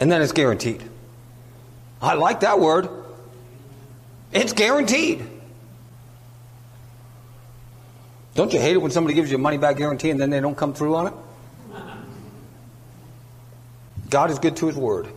And 0.00 0.10
then 0.10 0.22
it's 0.22 0.32
guaranteed. 0.32 0.82
I 2.00 2.14
like 2.14 2.40
that 2.40 2.58
word. 2.58 2.88
It's 4.32 4.52
guaranteed. 4.52 5.26
Don't 8.34 8.52
you 8.52 8.60
hate 8.60 8.74
it 8.74 8.82
when 8.82 8.90
somebody 8.90 9.14
gives 9.14 9.30
you 9.30 9.36
a 9.36 9.40
money 9.40 9.56
back 9.56 9.78
guarantee 9.78 10.10
and 10.10 10.20
then 10.20 10.28
they 10.28 10.40
don't 10.40 10.56
come 10.56 10.74
through 10.74 10.94
on 10.94 11.06
it? 11.06 11.14
God 14.08 14.30
is 14.30 14.38
good 14.38 14.56
to 14.56 14.66
his 14.66 14.76
word. 14.76 15.08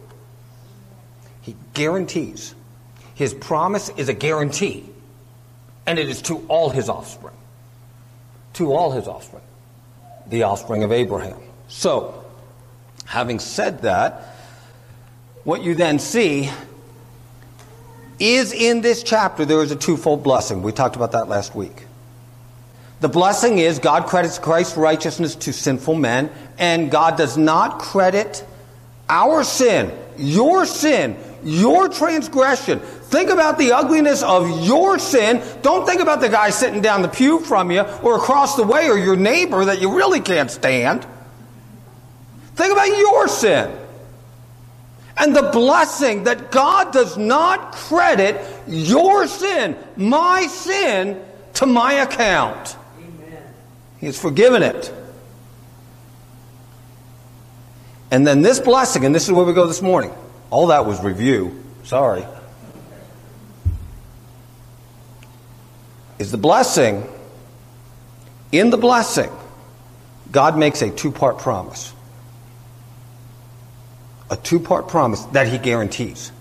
He 1.41 1.55
guarantees. 1.73 2.55
His 3.15 3.33
promise 3.33 3.89
is 3.89 4.09
a 4.09 4.13
guarantee. 4.13 4.89
And 5.85 5.99
it 5.99 6.09
is 6.09 6.21
to 6.23 6.45
all 6.47 6.69
his 6.69 6.89
offspring. 6.89 7.35
To 8.53 8.73
all 8.73 8.91
his 8.91 9.07
offspring. 9.07 9.43
The 10.27 10.43
offspring 10.43 10.83
of 10.83 10.91
Abraham. 10.91 11.39
So, 11.67 12.23
having 13.05 13.39
said 13.39 13.81
that, 13.81 14.35
what 15.43 15.63
you 15.63 15.75
then 15.75 15.99
see 15.99 16.49
is 18.19 18.51
in 18.53 18.81
this 18.81 19.01
chapter 19.01 19.45
there 19.45 19.63
is 19.63 19.71
a 19.71 19.75
twofold 19.75 20.23
blessing. 20.23 20.61
We 20.61 20.71
talked 20.71 20.95
about 20.95 21.13
that 21.13 21.29
last 21.29 21.55
week. 21.55 21.85
The 22.99 23.07
blessing 23.09 23.59
is 23.59 23.79
God 23.79 24.07
credits 24.07 24.37
Christ's 24.37 24.75
righteousness 24.75 25.35
to 25.35 25.53
sinful 25.53 25.95
men, 25.95 26.29
and 26.57 26.91
God 26.91 27.17
does 27.17 27.37
not 27.37 27.79
credit 27.79 28.45
our 29.09 29.43
sin, 29.43 29.91
your 30.17 30.65
sin, 30.65 31.17
your 31.43 31.89
transgression. 31.89 32.79
Think 32.79 33.31
about 33.31 33.57
the 33.57 33.71
ugliness 33.71 34.21
of 34.21 34.65
your 34.65 34.99
sin. 34.99 35.41
Don't 35.61 35.85
think 35.87 36.01
about 36.01 36.21
the 36.21 36.29
guy 36.29 36.51
sitting 36.51 36.81
down 36.81 37.01
the 37.01 37.07
pew 37.07 37.39
from 37.39 37.71
you 37.71 37.81
or 37.81 38.17
across 38.17 38.55
the 38.55 38.63
way 38.63 38.87
or 38.87 38.97
your 38.97 39.15
neighbor 39.15 39.65
that 39.65 39.81
you 39.81 39.95
really 39.95 40.19
can't 40.19 40.51
stand. 40.51 41.05
Think 42.55 42.71
about 42.71 42.87
your 42.87 43.27
sin. 43.27 43.75
And 45.17 45.35
the 45.35 45.49
blessing 45.51 46.25
that 46.25 46.51
God 46.51 46.93
does 46.93 47.17
not 47.17 47.73
credit 47.73 48.39
your 48.67 49.27
sin, 49.27 49.75
my 49.97 50.47
sin, 50.47 51.21
to 51.55 51.65
my 51.65 51.93
account. 51.93 52.77
Amen. 52.97 53.43
He 53.99 54.05
has 54.05 54.19
forgiven 54.19 54.63
it. 54.63 54.93
And 58.11 58.25
then 58.25 58.41
this 58.41 58.59
blessing, 58.59 59.05
and 59.05 59.13
this 59.13 59.25
is 59.25 59.31
where 59.31 59.45
we 59.45 59.53
go 59.53 59.67
this 59.67 59.81
morning. 59.81 60.11
All 60.49 60.67
that 60.67 60.85
was 60.85 61.01
review. 61.03 61.63
Sorry. 61.83 62.25
Is 66.17 66.31
the 66.31 66.37
blessing. 66.37 67.07
In 68.51 68.71
the 68.71 68.77
blessing, 68.77 69.29
God 70.31 70.57
makes 70.57 70.81
a 70.81 70.89
two 70.89 71.11
part 71.11 71.37
promise. 71.37 71.93
A 74.31 74.35
two 74.35 74.59
part 74.59 74.87
promise 74.87 75.21
that 75.25 75.47
He 75.47 75.59
guarantees. 75.59 76.31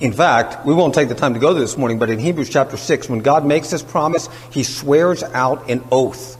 In 0.00 0.12
fact, 0.12 0.66
we 0.66 0.74
won't 0.74 0.94
take 0.94 1.08
the 1.08 1.14
time 1.14 1.34
to 1.34 1.40
go 1.40 1.52
there 1.52 1.62
this 1.62 1.76
morning, 1.76 1.98
but 1.98 2.10
in 2.10 2.18
Hebrews 2.18 2.48
chapter 2.48 2.76
6, 2.76 3.08
when 3.08 3.20
God 3.20 3.46
makes 3.46 3.70
this 3.70 3.82
promise, 3.82 4.28
He 4.50 4.64
swears 4.64 5.22
out 5.22 5.70
an 5.70 5.84
oath. 5.92 6.38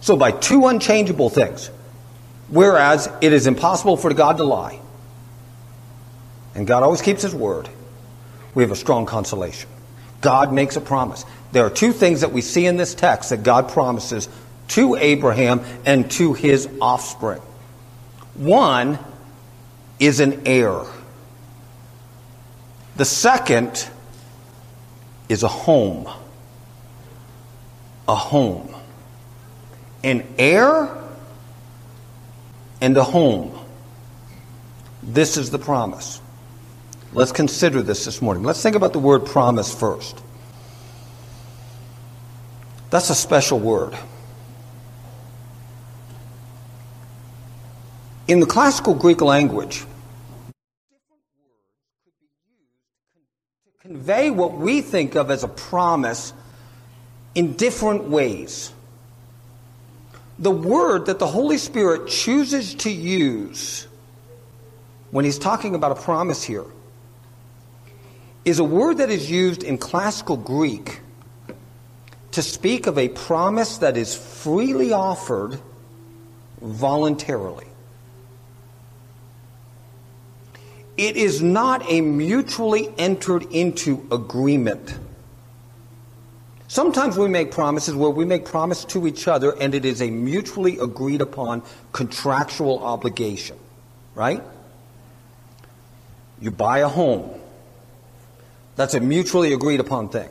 So, 0.00 0.16
by 0.16 0.30
two 0.30 0.66
unchangeable 0.66 1.30
things, 1.30 1.70
Whereas 2.48 3.08
it 3.20 3.32
is 3.32 3.46
impossible 3.46 3.96
for 3.96 4.12
God 4.14 4.38
to 4.38 4.44
lie. 4.44 4.80
And 6.54 6.66
God 6.66 6.82
always 6.82 7.02
keeps 7.02 7.22
his 7.22 7.34
word. 7.34 7.68
We 8.54 8.62
have 8.62 8.72
a 8.72 8.76
strong 8.76 9.06
consolation. 9.06 9.68
God 10.20 10.52
makes 10.52 10.76
a 10.76 10.80
promise. 10.80 11.24
There 11.52 11.64
are 11.64 11.70
two 11.70 11.92
things 11.92 12.22
that 12.22 12.32
we 12.32 12.40
see 12.40 12.66
in 12.66 12.76
this 12.76 12.94
text 12.94 13.30
that 13.30 13.42
God 13.42 13.68
promises 13.68 14.28
to 14.68 14.96
Abraham 14.96 15.60
and 15.86 16.10
to 16.12 16.32
his 16.32 16.68
offspring. 16.80 17.40
One 18.34 18.98
is 19.98 20.20
an 20.20 20.42
heir. 20.46 20.82
The 22.96 23.04
second 23.04 23.88
is 25.28 25.42
a 25.42 25.48
home. 25.48 26.08
A 28.08 28.16
home. 28.16 28.74
An 30.02 30.26
heir 30.38 31.07
and 32.80 32.96
a 32.96 33.04
home. 33.04 33.58
This 35.02 35.36
is 35.36 35.50
the 35.50 35.58
promise. 35.58 36.20
Let's 37.12 37.32
consider 37.32 37.82
this 37.82 38.04
this 38.04 38.20
morning. 38.20 38.42
Let's 38.42 38.62
think 38.62 38.76
about 38.76 38.92
the 38.92 38.98
word 38.98 39.24
promise 39.24 39.74
first. 39.74 40.20
That's 42.90 43.10
a 43.10 43.14
special 43.14 43.58
word. 43.58 43.96
In 48.26 48.40
the 48.40 48.46
classical 48.46 48.94
Greek 48.94 49.22
language, 49.22 49.84
convey 53.80 54.30
what 54.30 54.52
we 54.52 54.82
think 54.82 55.14
of 55.14 55.30
as 55.30 55.44
a 55.44 55.48
promise 55.48 56.34
in 57.34 57.54
different 57.54 58.04
ways 58.04 58.72
the 60.38 60.50
word 60.50 61.06
that 61.06 61.18
the 61.18 61.26
Holy 61.26 61.58
Spirit 61.58 62.08
chooses 62.08 62.74
to 62.76 62.90
use 62.90 63.88
when 65.10 65.24
he's 65.24 65.38
talking 65.38 65.74
about 65.74 65.92
a 65.92 66.00
promise 66.00 66.44
here 66.44 66.66
is 68.44 68.58
a 68.58 68.64
word 68.64 68.98
that 68.98 69.10
is 69.10 69.30
used 69.30 69.62
in 69.62 69.78
classical 69.78 70.36
Greek 70.36 71.00
to 72.30 72.42
speak 72.42 72.86
of 72.86 72.98
a 72.98 73.08
promise 73.08 73.78
that 73.78 73.96
is 73.96 74.14
freely 74.14 74.92
offered 74.92 75.58
voluntarily. 76.60 77.66
It 80.96 81.16
is 81.16 81.42
not 81.42 81.88
a 81.90 82.00
mutually 82.00 82.92
entered 82.98 83.44
into 83.52 84.06
agreement. 84.10 84.98
Sometimes 86.68 87.16
we 87.16 87.28
make 87.28 87.50
promises 87.50 87.94
where 87.94 88.10
we 88.10 88.26
make 88.26 88.44
promise 88.44 88.84
to 88.84 89.06
each 89.06 89.26
other 89.26 89.56
and 89.58 89.74
it 89.74 89.86
is 89.86 90.02
a 90.02 90.10
mutually 90.10 90.78
agreed 90.78 91.22
upon 91.22 91.62
contractual 91.92 92.84
obligation, 92.84 93.56
right? 94.14 94.42
You 96.42 96.50
buy 96.50 96.80
a 96.80 96.88
home. 96.88 97.40
That's 98.76 98.92
a 98.92 99.00
mutually 99.00 99.54
agreed 99.54 99.80
upon 99.80 100.10
thing. 100.10 100.28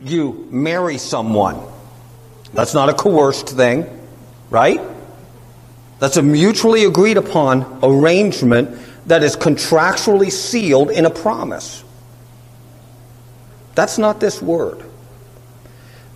You 0.00 0.46
marry 0.50 0.96
someone. 0.96 1.60
That's 2.54 2.72
not 2.72 2.88
a 2.88 2.94
coerced 2.94 3.48
thing, 3.48 3.84
right? 4.48 4.80
That's 5.98 6.16
a 6.16 6.22
mutually 6.22 6.84
agreed 6.84 7.16
upon 7.16 7.80
arrangement 7.82 8.78
that 9.06 9.24
is 9.24 9.34
contractually 9.34 10.30
sealed 10.30 10.90
in 10.90 11.04
a 11.04 11.10
promise. 11.10 11.82
That's 13.78 13.96
not 13.96 14.18
this 14.18 14.42
word. 14.42 14.82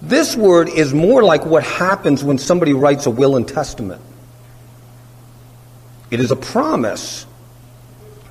This 0.03 0.35
word 0.35 0.69
is 0.69 0.93
more 0.93 1.23
like 1.23 1.47
what 1.47 1.63
happens 1.63 2.25
when 2.25 2.37
somebody 2.37 2.73
writes 2.73 3.07
a 3.07 3.11
will 3.11 3.37
and 3.37 3.47
testament. 3.47 4.03
It 6.11 6.19
is 6.19 6.33
a 6.33 6.37
promise, 6.37 7.25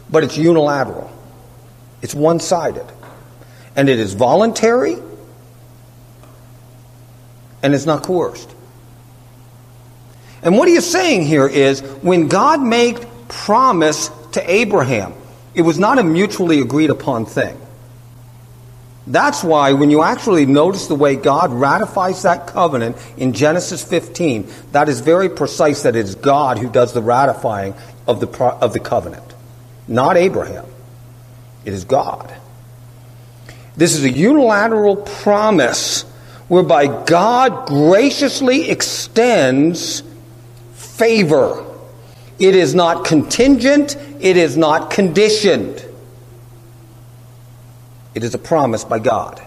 but 0.10 0.26
it's 0.26 0.38
unilateral. 0.38 1.10
It's 2.02 2.13
one 2.13 2.41
sided. 2.41 2.86
and 3.74 3.88
it 3.88 4.00
is 4.00 4.15
voluntary, 4.15 4.98
and 7.63 7.74
it's 7.74 7.86
not 7.86 8.04
coerced. 8.04 8.54
And 10.44 10.58
what 10.58 10.67
he 10.67 10.74
is 10.74 10.91
saying 10.91 11.26
here 11.26 11.48
is 11.48 11.80
when 12.02 12.28
God 12.28 12.62
made 12.62 13.08
promise 13.30 14.10
to 14.34 14.52
Abraham, 14.52 15.13
it 15.56 15.62
was 15.62 15.80
not 15.80 16.00
a 16.00 16.04
mutually 16.04 16.60
agreed 16.60 16.89
upon 16.89 17.26
thing. 17.26 17.61
That's 19.08 19.44
why 19.44 19.74
when 19.74 19.90
you 19.90 20.04
actually 20.04 20.46
notice 20.46 20.88
the 20.88 20.96
way 20.96 21.16
God 21.16 21.52
ratifies 21.52 22.22
that 22.22 22.48
covenant 22.48 22.98
in 23.18 23.34
Genesis 23.34 23.84
15, 23.84 24.48
that 24.74 24.90
is 24.90 25.02
very 25.02 25.28
precise 25.28 25.84
that 25.84 25.96
it 25.96 26.06
is 26.06 26.16
God 26.16 26.60
who 26.60 26.70
does 26.70 26.94
the 26.94 27.02
ratifying 27.02 27.74
of 28.08 28.20
the, 28.20 28.28
of 28.44 28.74
the 28.74 28.80
covenant, 28.80 29.34
not 29.88 30.18
Abraham. 30.18 30.66
It 31.66 31.74
is 31.74 31.84
God. 31.84 32.32
This 33.76 33.96
is 33.96 34.04
a 34.04 34.12
unilateral 34.12 34.98
promise 34.98 36.04
whereby 36.48 37.06
God 37.06 37.68
graciously 37.68 38.70
extends 38.70 40.04
favor. 40.74 41.66
It 42.38 42.56
is 42.56 42.76
not 42.76 43.06
contingent, 43.06 43.96
it 44.20 44.38
is 44.38 44.58
not 44.58 44.92
conditioned. 44.92 45.86
It 48.13 48.24
is 48.24 48.34
a 48.34 48.38
promise 48.38 48.84
by 48.84 49.00
God. 49.00 49.41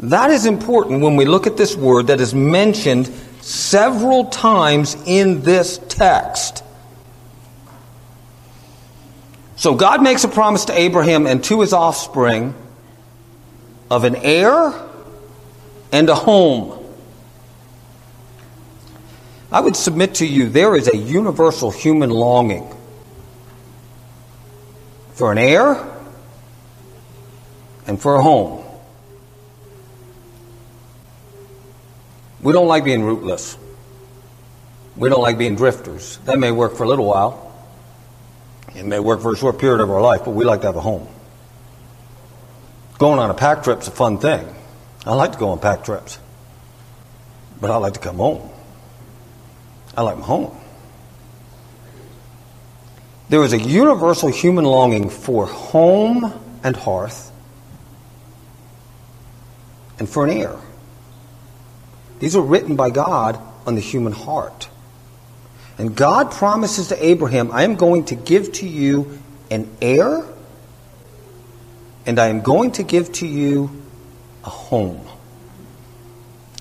That 0.00 0.30
is 0.30 0.46
important 0.46 1.02
when 1.02 1.16
we 1.16 1.24
look 1.24 1.46
at 1.46 1.56
this 1.56 1.76
word 1.76 2.06
that 2.06 2.20
is 2.20 2.34
mentioned 2.34 3.06
several 3.40 4.26
times 4.26 4.96
in 5.06 5.42
this 5.42 5.78
text. 5.88 6.64
So 9.56 9.74
God 9.74 10.02
makes 10.02 10.24
a 10.24 10.28
promise 10.28 10.66
to 10.66 10.78
Abraham 10.78 11.26
and 11.26 11.44
to 11.44 11.60
his 11.60 11.74
offspring 11.74 12.54
of 13.90 14.04
an 14.04 14.16
heir 14.16 14.72
and 15.92 16.08
a 16.08 16.14
home. 16.14 16.78
I 19.52 19.60
would 19.60 19.76
submit 19.76 20.14
to 20.16 20.26
you 20.26 20.48
there 20.48 20.76
is 20.76 20.88
a 20.88 20.96
universal 20.96 21.70
human 21.70 22.08
longing 22.08 22.72
for 25.12 25.32
an 25.32 25.38
heir 25.38 25.89
and 27.90 28.00
for 28.00 28.14
a 28.14 28.22
home. 28.22 28.64
We 32.40 32.52
don't 32.52 32.68
like 32.68 32.84
being 32.84 33.02
rootless. 33.02 33.58
We 34.96 35.08
don't 35.08 35.20
like 35.20 35.36
being 35.36 35.56
drifters. 35.56 36.18
That 36.18 36.38
may 36.38 36.52
work 36.52 36.76
for 36.76 36.84
a 36.84 36.88
little 36.88 37.04
while. 37.04 37.52
It 38.76 38.86
may 38.86 39.00
work 39.00 39.20
for 39.20 39.32
a 39.32 39.36
short 39.36 39.58
period 39.58 39.80
of 39.80 39.90
our 39.90 40.00
life, 40.00 40.22
but 40.24 40.30
we 40.30 40.44
like 40.44 40.60
to 40.60 40.68
have 40.68 40.76
a 40.76 40.80
home. 40.80 41.08
Going 42.98 43.18
on 43.18 43.28
a 43.28 43.34
pack 43.34 43.64
trip's 43.64 43.88
a 43.88 43.90
fun 43.90 44.18
thing. 44.18 44.46
I 45.04 45.14
like 45.14 45.32
to 45.32 45.38
go 45.38 45.48
on 45.48 45.58
pack 45.58 45.84
trips. 45.84 46.20
But 47.60 47.72
I 47.72 47.76
like 47.78 47.94
to 47.94 48.00
come 48.00 48.18
home. 48.18 48.50
I 49.96 50.02
like 50.02 50.16
my 50.16 50.24
home. 50.24 50.56
There 53.30 53.42
is 53.42 53.52
a 53.52 53.58
universal 53.58 54.28
human 54.28 54.64
longing 54.64 55.10
for 55.10 55.46
home 55.46 56.32
and 56.62 56.76
hearth 56.76 57.29
and 60.00 60.08
for 60.08 60.26
an 60.26 60.30
heir. 60.36 60.56
These 62.18 62.34
are 62.34 62.42
written 62.42 62.74
by 62.74 62.90
God 62.90 63.38
on 63.66 63.76
the 63.76 63.80
human 63.80 64.12
heart. 64.12 64.68
And 65.78 65.94
God 65.94 66.32
promises 66.32 66.88
to 66.88 67.04
Abraham, 67.04 67.52
I 67.52 67.62
am 67.62 67.76
going 67.76 68.06
to 68.06 68.16
give 68.16 68.52
to 68.54 68.68
you 68.68 69.20
an 69.50 69.70
heir, 69.80 70.24
and 72.04 72.18
I 72.18 72.28
am 72.28 72.40
going 72.40 72.72
to 72.72 72.82
give 72.82 73.12
to 73.14 73.26
you 73.26 73.70
a 74.44 74.50
home. 74.50 75.06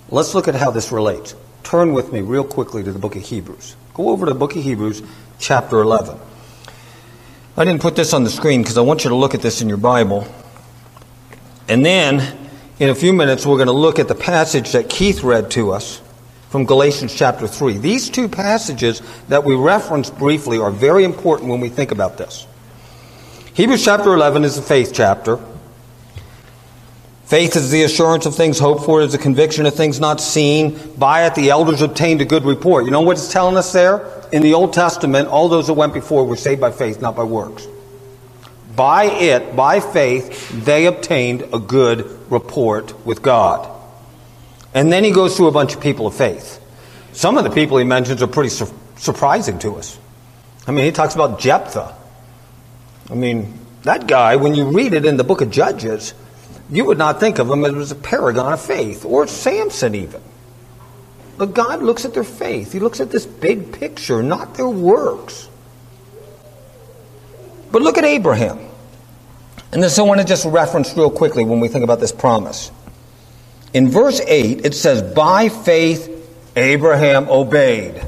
Let's 0.09 0.35
look 0.35 0.47
at 0.47 0.55
how 0.55 0.71
this 0.71 0.91
relates. 0.91 1.35
Turn 1.63 1.93
with 1.93 2.11
me 2.13 2.21
real 2.21 2.43
quickly 2.43 2.83
to 2.83 2.91
the 2.91 2.99
book 2.99 3.15
of 3.15 3.21
Hebrews. 3.21 3.75
Go 3.93 4.09
over 4.09 4.25
to 4.25 4.33
the 4.33 4.39
book 4.39 4.55
of 4.55 4.63
Hebrews, 4.63 5.03
chapter 5.39 5.81
11. 5.81 6.17
I 7.57 7.65
didn't 7.65 7.81
put 7.81 7.95
this 7.95 8.13
on 8.13 8.23
the 8.23 8.29
screen 8.29 8.61
because 8.61 8.77
I 8.77 8.81
want 8.81 9.03
you 9.03 9.09
to 9.09 9.15
look 9.15 9.33
at 9.33 9.41
this 9.41 9.61
in 9.61 9.67
your 9.67 9.77
Bible. 9.77 10.25
And 11.67 11.85
then, 11.85 12.38
in 12.79 12.89
a 12.89 12.95
few 12.95 13.11
minutes, 13.11 13.45
we're 13.45 13.57
going 13.57 13.67
to 13.67 13.73
look 13.73 13.99
at 13.99 14.07
the 14.07 14.15
passage 14.15 14.71
that 14.71 14.89
Keith 14.89 15.21
read 15.21 15.51
to 15.51 15.71
us 15.71 16.01
from 16.49 16.65
Galatians 16.65 17.13
chapter 17.13 17.45
3. 17.45 17.77
These 17.77 18.09
two 18.09 18.29
passages 18.29 19.01
that 19.27 19.43
we 19.43 19.53
referenced 19.53 20.17
briefly 20.17 20.57
are 20.57 20.71
very 20.71 21.03
important 21.03 21.49
when 21.49 21.59
we 21.59 21.67
think 21.67 21.91
about 21.91 22.17
this. 22.17 22.47
Hebrews 23.53 23.83
chapter 23.83 24.13
11 24.13 24.45
is 24.45 24.55
the 24.55 24.61
faith 24.61 24.91
chapter. 24.93 25.39
Faith 27.25 27.57
is 27.57 27.69
the 27.69 27.83
assurance 27.83 28.25
of 28.25 28.33
things 28.33 28.57
hoped 28.57 28.85
for, 28.85 29.01
is 29.01 29.13
a 29.13 29.19
conviction 29.19 29.65
of 29.65 29.75
things 29.75 29.99
not 29.99 30.21
seen. 30.21 30.79
By 30.97 31.27
it, 31.27 31.35
the 31.35 31.49
elders 31.49 31.81
obtained 31.81 32.21
a 32.21 32.25
good 32.25 32.45
report. 32.45 32.85
You 32.85 32.91
know 32.91 33.01
what 33.01 33.17
it's 33.17 33.31
telling 33.31 33.57
us 33.57 33.73
there? 33.73 34.09
In 34.31 34.41
the 34.41 34.53
Old 34.53 34.73
Testament, 34.73 35.27
all 35.27 35.49
those 35.49 35.67
that 35.67 35.73
went 35.73 35.93
before 35.93 36.25
were 36.25 36.37
saved 36.37 36.61
by 36.61 36.71
faith, 36.71 37.01
not 37.01 37.15
by 37.15 37.23
works. 37.23 37.67
By 38.75 39.05
it, 39.05 39.55
by 39.55 39.81
faith, 39.81 40.49
they 40.63 40.85
obtained 40.85 41.43
a 41.53 41.59
good 41.59 42.18
report 42.29 43.05
with 43.05 43.21
God. 43.21 43.69
And 44.73 44.91
then 44.91 45.03
he 45.03 45.11
goes 45.11 45.35
through 45.35 45.47
a 45.47 45.51
bunch 45.51 45.75
of 45.75 45.81
people 45.81 46.07
of 46.07 46.15
faith. 46.15 46.61
Some 47.13 47.37
of 47.37 47.43
the 47.43 47.49
people 47.49 47.77
he 47.77 47.83
mentions 47.83 48.21
are 48.21 48.27
pretty 48.27 48.49
su- 48.49 48.73
surprising 48.97 49.59
to 49.59 49.75
us. 49.75 49.97
I 50.67 50.71
mean, 50.71 50.85
he 50.85 50.91
talks 50.91 51.15
about 51.15 51.39
Jephthah. 51.39 51.95
I 53.09 53.15
mean, 53.15 53.59
that 53.83 54.07
guy, 54.07 54.35
when 54.35 54.53
you 54.53 54.69
read 54.69 54.93
it 54.93 55.05
in 55.05 55.17
the 55.17 55.23
book 55.23 55.41
of 55.41 55.49
Judges, 55.49 56.13
you 56.69 56.85
would 56.85 56.99
not 56.99 57.19
think 57.19 57.39
of 57.39 57.49
him 57.49 57.65
as 57.65 57.91
a 57.91 57.95
paragon 57.95 58.53
of 58.53 58.61
faith, 58.61 59.05
or 59.05 59.25
Samson 59.25 59.95
even. 59.95 60.21
But 61.37 61.53
God 61.53 61.81
looks 61.81 62.05
at 62.05 62.13
their 62.13 62.23
faith. 62.23 62.73
He 62.73 62.79
looks 62.79 62.99
at 62.99 63.09
this 63.09 63.25
big 63.25 63.71
picture, 63.71 64.21
not 64.21 64.55
their 64.55 64.69
works. 64.69 65.47
But 67.71 67.81
look 67.81 67.97
at 67.97 68.03
Abraham. 68.03 68.68
And 69.71 69.83
this 69.83 69.99
I 69.99 70.01
want 70.01 70.19
to 70.19 70.25
just 70.25 70.45
reference 70.45 70.95
real 70.97 71.11
quickly 71.11 71.43
when 71.43 71.59
we 71.59 71.67
think 71.67 71.83
about 71.83 71.99
this 71.99 72.11
promise. 72.11 72.71
In 73.73 73.89
verse 73.89 74.19
8, 74.25 74.65
it 74.65 74.73
says, 74.73 75.01
By 75.13 75.49
faith, 75.49 76.09
Abraham 76.55 77.29
obeyed. 77.29 78.03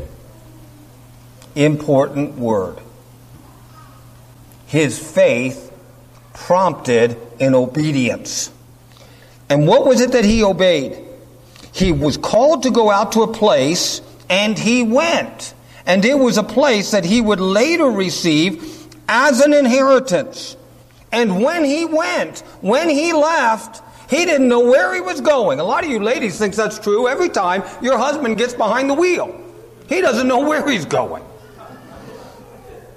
Important 1.55 2.35
word. 2.37 2.79
His 4.65 4.97
faith 4.97 5.71
prompted 6.33 7.17
in 7.39 7.53
obedience. 7.53 8.51
And 9.49 9.67
what 9.67 9.85
was 9.85 10.01
it 10.01 10.13
that 10.13 10.25
he 10.25 10.43
obeyed? 10.43 10.97
He 11.73 11.91
was 11.91 12.17
called 12.17 12.63
to 12.63 12.71
go 12.71 12.89
out 12.89 13.11
to 13.13 13.21
a 13.21 13.31
place, 13.31 14.01
and 14.29 14.57
he 14.57 14.81
went. 14.81 15.53
And 15.85 16.03
it 16.05 16.17
was 16.17 16.37
a 16.37 16.43
place 16.43 16.91
that 16.91 17.05
he 17.05 17.21
would 17.21 17.39
later 17.39 17.85
receive 17.85 18.87
as 19.07 19.41
an 19.41 19.53
inheritance. 19.53 20.55
And 21.11 21.43
when 21.43 21.63
he 21.63 21.85
went, 21.85 22.39
when 22.61 22.89
he 22.89 23.13
left, 23.13 23.83
he 24.09 24.25
didn't 24.25 24.47
know 24.47 24.61
where 24.61 24.93
he 24.93 25.01
was 25.01 25.21
going. 25.21 25.59
A 25.59 25.63
lot 25.63 25.83
of 25.83 25.89
you 25.89 25.99
ladies 25.99 26.37
think 26.37 26.55
that's 26.55 26.79
true 26.79 27.07
every 27.07 27.29
time 27.29 27.63
your 27.81 27.97
husband 27.97 28.37
gets 28.37 28.53
behind 28.53 28.89
the 28.89 28.93
wheel. 28.93 29.39
He 29.89 30.01
doesn't 30.01 30.27
know 30.27 30.47
where 30.47 30.69
he's 30.69 30.85
going. 30.85 31.23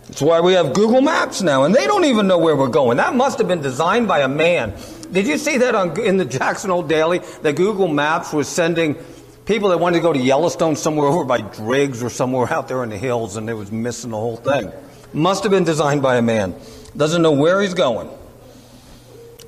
That's 0.07 0.22
why 0.22 0.40
we 0.40 0.53
have 0.53 0.74
Google 0.74 1.00
Maps 1.00 1.42
now, 1.42 1.64
and 1.64 1.74
they 1.74 1.87
don't 1.87 2.05
even 2.05 2.29
know 2.29 2.38
where 2.38 2.55
we're 2.55 2.68
going. 2.68 2.98
That 2.98 3.16
must 3.16 3.38
have 3.38 3.48
been 3.48 3.62
designed 3.62 4.07
by 4.07 4.20
a 4.20 4.29
man. 4.29 4.74
Did 5.11 5.27
you 5.27 5.38
see 5.38 5.59
that 5.59 5.74
on, 5.74 5.98
in 6.00 6.18
the 6.18 6.24
Jackson 6.24 6.87
Daily? 6.87 7.18
That 7.42 7.57
Google 7.57 7.88
Maps 7.88 8.33
was 8.33 8.46
sending 8.46 8.96
people 9.44 9.70
that 9.70 9.79
wanted 9.79 9.96
to 9.96 10.03
go 10.03 10.12
to 10.12 10.18
Yellowstone 10.18 10.77
somewhere 10.77 11.09
over 11.09 11.24
by 11.24 11.40
Driggs 11.40 12.03
or 12.03 12.11
somewhere 12.11 12.53
out 12.53 12.68
there 12.68 12.85
in 12.85 12.90
the 12.90 12.98
hills, 12.98 13.37
and 13.37 13.48
they 13.48 13.55
was 13.55 13.72
missing 13.72 14.11
the 14.11 14.16
whole 14.16 14.37
thing. 14.37 14.72
Must 15.14 15.44
have 15.44 15.53
been 15.53 15.64
designed 15.64 16.03
by 16.03 16.16
a 16.16 16.22
man. 16.22 16.55
Doesn't 16.96 17.22
know 17.22 17.33
where 17.33 17.62
he's 17.62 17.72
going. 17.72 18.11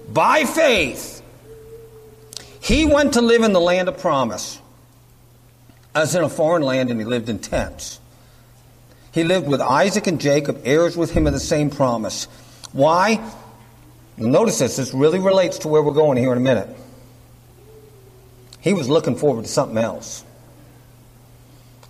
By 0.09 0.45
faith, 0.45 1.23
he 2.61 2.87
went 2.87 3.15
to 3.15 3.21
live 3.21 3.43
in 3.43 3.53
the 3.53 3.61
land 3.61 3.89
of 3.89 3.99
promise, 3.99 4.61
as 5.95 6.15
in 6.15 6.23
a 6.23 6.29
foreign 6.29 6.63
land, 6.63 6.91
and 6.91 7.01
he 7.01 7.05
lived 7.05 7.29
in 7.29 7.41
tents. 7.41 8.01
He 9.13 9.25
lived 9.25 9.49
with 9.49 9.61
Isaac 9.61 10.07
and 10.07 10.21
Jacob, 10.21 10.61
heirs 10.65 10.97
with 10.97 11.11
him 11.11 11.27
of 11.27 11.33
the 11.33 11.41
same 11.41 11.71
promise. 11.71 12.29
Why? 12.73 13.21
Notice 14.17 14.61
this, 14.61 14.77
this 14.77 14.95
really 14.95 15.19
relates 15.19 15.59
to 15.61 15.69
where 15.69 15.83
we're 15.83 15.93
going 15.93 16.17
here 16.17 16.33
in 16.33 16.39
a 16.39 16.41
minute. 16.41 16.69
He 18.61 18.73
was 18.73 18.89
looking 18.89 19.17
forward 19.17 19.45
to 19.45 19.51
something 19.51 19.79
else. 19.79 20.25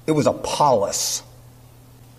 It 0.06 0.12
was 0.12 0.26
a 0.26 0.32
polis, 0.32 1.22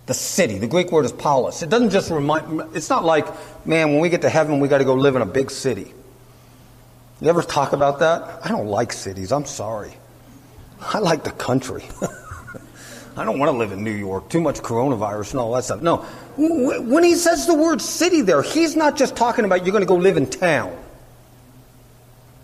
the 0.07 0.13
city. 0.13 0.57
The 0.57 0.67
Greek 0.67 0.91
word 0.91 1.05
is 1.05 1.11
polis. 1.11 1.61
It 1.61 1.69
doesn't 1.69 1.91
just 1.91 2.09
remind, 2.09 2.75
it's 2.75 2.89
not 2.89 3.05
like, 3.05 3.27
man, 3.65 3.91
when 3.91 3.99
we 3.99 4.09
get 4.09 4.21
to 4.21 4.29
heaven, 4.29 4.59
we 4.59 4.67
got 4.67 4.79
to 4.79 4.85
go 4.85 4.95
live 4.95 5.15
in 5.15 5.21
a 5.21 5.25
big 5.25 5.51
city. 5.51 5.93
You 7.19 7.29
ever 7.29 7.41
talk 7.41 7.73
about 7.73 7.99
that? 7.99 8.39
I 8.43 8.47
don't 8.47 8.67
like 8.67 8.93
cities, 8.93 9.31
I'm 9.31 9.45
sorry. 9.45 9.93
I 10.79 10.99
like 10.99 11.23
the 11.23 11.31
country. 11.31 11.83
I 13.17 13.25
don't 13.25 13.39
want 13.39 13.51
to 13.51 13.57
live 13.57 13.71
in 13.71 13.83
New 13.83 13.91
York. 13.91 14.29
Too 14.29 14.39
much 14.39 14.59
coronavirus 14.59 15.31
and 15.31 15.39
all 15.39 15.51
that 15.53 15.63
stuff. 15.63 15.81
No. 15.81 15.97
When 16.37 17.03
he 17.03 17.15
says 17.15 17.47
the 17.47 17.55
word 17.55 17.81
city 17.81 18.21
there, 18.21 18.43
he's 18.43 18.75
not 18.75 18.95
just 18.95 19.15
talking 19.15 19.43
about 19.43 19.65
you're 19.65 19.71
going 19.71 19.81
to 19.81 19.87
go 19.87 19.95
live 19.95 20.17
in 20.17 20.29
town. 20.29 20.77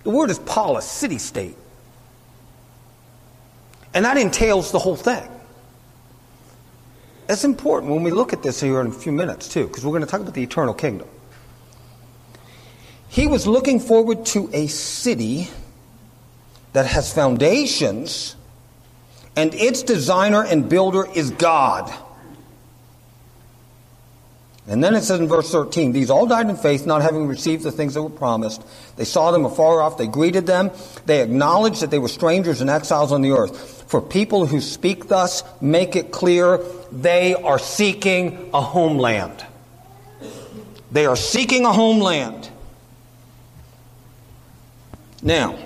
The 0.02 0.10
word 0.10 0.32
is 0.32 0.40
polis, 0.40 0.86
city 0.86 1.20
state. 1.20 1.56
And 3.94 4.04
that 4.04 4.18
entails 4.18 4.72
the 4.72 4.80
whole 4.80 4.96
thing. 4.96 5.30
That's 7.34 7.46
important 7.46 7.92
when 7.92 8.04
we 8.04 8.12
look 8.12 8.32
at 8.32 8.44
this 8.44 8.62
here 8.62 8.80
in 8.80 8.86
a 8.86 8.92
few 8.92 9.12
minutes, 9.12 9.50
too, 9.50 9.66
because 9.66 9.84
we're 9.84 9.90
going 9.94 10.04
to 10.04 10.08
talk 10.08 10.22
about 10.22 10.36
the 10.36 10.44
eternal 10.44 10.76
kingdom. 10.76 11.08
He 13.10 13.26
was 13.26 13.48
looking 13.48 13.80
forward 13.80 14.24
to 14.28 14.52
a 14.54 14.68
city 14.68 15.50
that 16.74 16.86
has 16.86 17.12
foundations, 17.12 18.36
and 19.36 19.52
its 19.56 19.82
designer 19.82 20.44
and 20.44 20.70
builder 20.70 21.08
is 21.12 21.32
God. 21.32 21.92
And 24.66 24.82
then 24.82 24.96
it 24.96 25.02
says 25.02 25.20
in 25.20 25.28
verse 25.28 25.52
13, 25.52 25.92
These 25.92 26.10
all 26.10 26.26
died 26.26 26.50
in 26.50 26.56
faith, 26.56 26.86
not 26.86 27.02
having 27.02 27.28
received 27.28 27.64
the 27.64 27.72
things 27.72 27.96
that 27.96 28.02
were 28.02 28.10
promised. 28.10 28.64
They 28.96 29.04
saw 29.04 29.32
them 29.32 29.44
afar 29.44 29.82
off, 29.82 29.98
they 29.98 30.08
greeted 30.08 30.46
them, 30.46 30.72
they 31.06 31.22
acknowledged 31.22 31.82
that 31.82 31.92
they 31.92 32.00
were 32.00 32.08
strangers 32.08 32.62
and 32.62 32.70
exiles 32.70 33.12
on 33.12 33.22
the 33.22 33.32
earth. 33.32 33.84
For 33.90 34.02
people 34.02 34.46
who 34.46 34.62
speak 34.62 35.08
thus 35.10 35.44
make 35.62 35.96
it 35.96 36.12
clear 36.12 36.60
they 36.92 37.36
are 37.36 37.60
seeking 37.60 38.50
a 38.54 38.62
homeland. 38.62 39.46
They 40.92 41.08
are 41.08 41.18
seeking 41.18 41.66
a 41.66 41.74
homeland. 41.74 42.50
Now, 45.22 45.58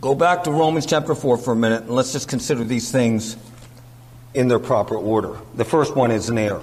go 0.00 0.14
back 0.14 0.44
to 0.44 0.52
Romans 0.52 0.86
chapter 0.86 1.14
4 1.14 1.38
for 1.38 1.52
a 1.52 1.56
minute 1.56 1.82
and 1.82 1.90
let's 1.90 2.12
just 2.12 2.28
consider 2.28 2.62
these 2.62 2.92
things 2.92 3.36
in 4.32 4.46
their 4.46 4.58
proper 4.60 4.96
order. 4.96 5.38
The 5.56 5.64
first 5.64 5.96
one 5.96 6.12
is 6.12 6.28
an 6.28 6.38
heir. 6.38 6.60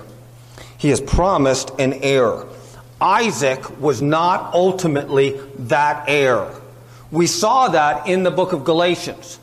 He 0.77 0.89
has 0.89 1.01
promised 1.01 1.71
an 1.79 1.93
heir. 1.93 2.45
Isaac 2.99 3.79
was 3.79 4.01
not 4.01 4.53
ultimately 4.53 5.39
that 5.59 6.05
heir. 6.07 6.51
We 7.11 7.27
saw 7.27 7.69
that 7.69 8.07
in 8.07 8.23
the 8.23 8.31
book 8.31 8.53
of 8.53 8.63
Galatians. 8.63 9.39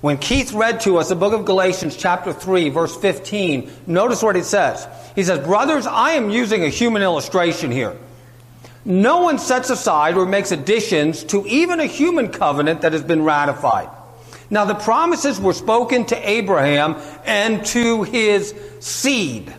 When 0.00 0.16
Keith 0.16 0.52
read 0.52 0.80
to 0.82 0.96
us 0.96 1.10
the 1.10 1.14
book 1.14 1.34
of 1.34 1.44
Galatians, 1.44 1.94
chapter 1.96 2.32
3, 2.32 2.70
verse 2.70 2.96
15, 2.96 3.70
notice 3.86 4.22
what 4.22 4.34
it 4.34 4.44
says. 4.44 4.88
He 5.14 5.22
says, 5.22 5.44
Brothers, 5.44 5.86
I 5.86 6.12
am 6.12 6.30
using 6.30 6.64
a 6.64 6.68
human 6.68 7.02
illustration 7.02 7.70
here. 7.70 7.96
No 8.84 9.20
one 9.22 9.38
sets 9.38 9.68
aside 9.68 10.16
or 10.16 10.24
makes 10.24 10.52
additions 10.52 11.22
to 11.24 11.46
even 11.46 11.80
a 11.80 11.86
human 11.86 12.28
covenant 12.28 12.80
that 12.80 12.92
has 12.92 13.02
been 13.02 13.24
ratified. 13.24 13.90
Now, 14.48 14.64
the 14.64 14.74
promises 14.74 15.38
were 15.38 15.52
spoken 15.52 16.06
to 16.06 16.28
Abraham 16.28 16.96
and 17.26 17.64
to 17.66 18.02
his 18.04 18.54
seed. 18.80 19.54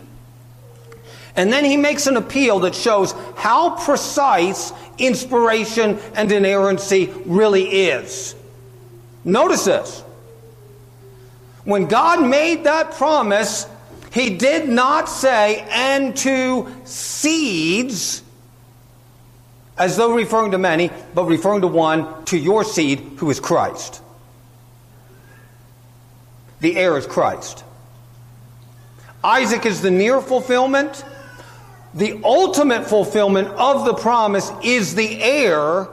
And 1.34 1.52
then 1.52 1.64
he 1.64 1.76
makes 1.76 2.06
an 2.06 2.16
appeal 2.16 2.60
that 2.60 2.74
shows 2.74 3.12
how 3.36 3.76
precise 3.84 4.72
inspiration 4.98 5.98
and 6.14 6.30
inerrancy 6.30 7.12
really 7.24 7.64
is. 7.88 8.34
Notice 9.24 9.64
this. 9.64 10.02
When 11.64 11.86
God 11.86 12.26
made 12.28 12.64
that 12.64 12.92
promise, 12.92 13.66
he 14.12 14.36
did 14.36 14.68
not 14.68 15.08
say, 15.08 15.66
and 15.70 16.14
to 16.18 16.68
seeds, 16.84 18.22
as 19.78 19.96
though 19.96 20.14
referring 20.14 20.50
to 20.50 20.58
many, 20.58 20.90
but 21.14 21.24
referring 21.24 21.62
to 21.62 21.68
one, 21.68 22.24
to 22.26 22.36
your 22.36 22.62
seed, 22.64 22.98
who 23.16 23.30
is 23.30 23.40
Christ. 23.40 24.02
The 26.60 26.76
heir 26.76 26.98
is 26.98 27.06
Christ. 27.06 27.64
Isaac 29.24 29.64
is 29.64 29.80
the 29.80 29.90
near 29.90 30.20
fulfillment. 30.20 31.04
The 31.94 32.20
ultimate 32.24 32.86
fulfillment 32.86 33.48
of 33.48 33.84
the 33.84 33.94
promise 33.94 34.50
is 34.62 34.94
the 34.94 35.22
heir 35.22 35.88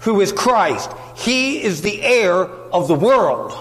who 0.00 0.20
is 0.20 0.32
Christ. 0.32 0.90
He 1.16 1.62
is 1.62 1.82
the 1.82 2.02
heir 2.02 2.44
of 2.44 2.88
the 2.88 2.94
world. 2.94 3.52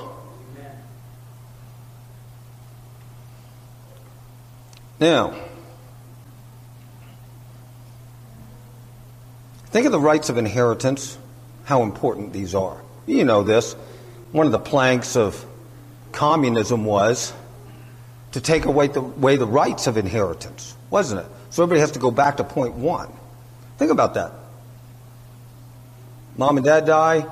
Now, 4.99 5.33
think 9.65 9.87
of 9.87 9.91
the 9.91 9.99
rights 9.99 10.29
of 10.29 10.37
inheritance, 10.37 11.17
how 11.63 11.81
important 11.81 12.33
these 12.33 12.53
are. 12.53 12.79
You 13.07 13.25
know 13.25 13.43
this. 13.43 13.73
One 14.31 14.45
of 14.45 14.51
the 14.51 14.59
planks 14.59 15.15
of 15.15 15.43
communism 16.11 16.85
was 16.85 17.33
to 18.33 18.41
take 18.41 18.65
away 18.65 18.87
the, 18.87 19.01
away 19.01 19.37
the 19.37 19.47
rights 19.47 19.87
of 19.87 19.97
inheritance, 19.97 20.75
wasn't 20.89 21.21
it? 21.21 21.27
So 21.51 21.63
everybody 21.63 21.81
has 21.81 21.91
to 21.91 21.99
go 21.99 22.11
back 22.11 22.37
to 22.37 22.43
point 22.43 22.73
one. 22.73 23.11
Think 23.77 23.91
about 23.91 24.13
that. 24.15 24.31
Mom 26.37 26.57
and 26.57 26.65
dad 26.65 26.85
die, 26.85 27.25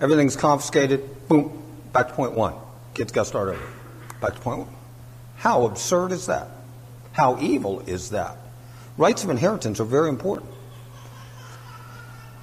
everything's 0.00 0.36
confiscated, 0.36 1.28
boom, 1.28 1.62
back 1.92 2.08
to 2.08 2.14
point 2.14 2.32
one. 2.32 2.54
Kids 2.94 3.12
got 3.12 3.22
to 3.22 3.28
start 3.28 3.48
over. 3.48 3.66
Back 4.20 4.34
to 4.34 4.40
point 4.40 4.58
one. 4.58 4.68
How 5.36 5.66
absurd 5.66 6.12
is 6.12 6.26
that? 6.26 6.48
How 7.12 7.40
evil 7.40 7.80
is 7.80 8.10
that? 8.10 8.36
Rights 8.98 9.24
of 9.24 9.30
inheritance 9.30 9.80
are 9.80 9.84
very 9.84 10.08
important. 10.08 10.50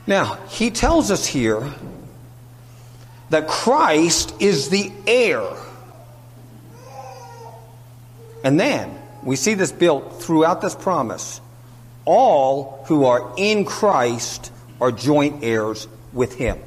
Now, 0.08 0.36
he 0.48 0.72
tells 0.72 1.12
us 1.12 1.26
here 1.26 1.72
that 3.30 3.48
Christ 3.48 4.34
is 4.40 4.70
the 4.70 4.92
heir. 5.06 5.44
And 8.44 8.60
then 8.60 8.99
we 9.24 9.36
see 9.36 9.54
this 9.54 9.72
built 9.72 10.22
throughout 10.22 10.62
this 10.62 10.76
promise. 10.76 11.42
All 12.06 12.84
who 12.88 13.06
are 13.06 13.34
in 13.38 13.66
Christ 13.66 14.52
are 14.80 14.92
joint 14.92 15.44
heirs 15.44 15.88
with 16.14 16.36
him. 16.36 16.60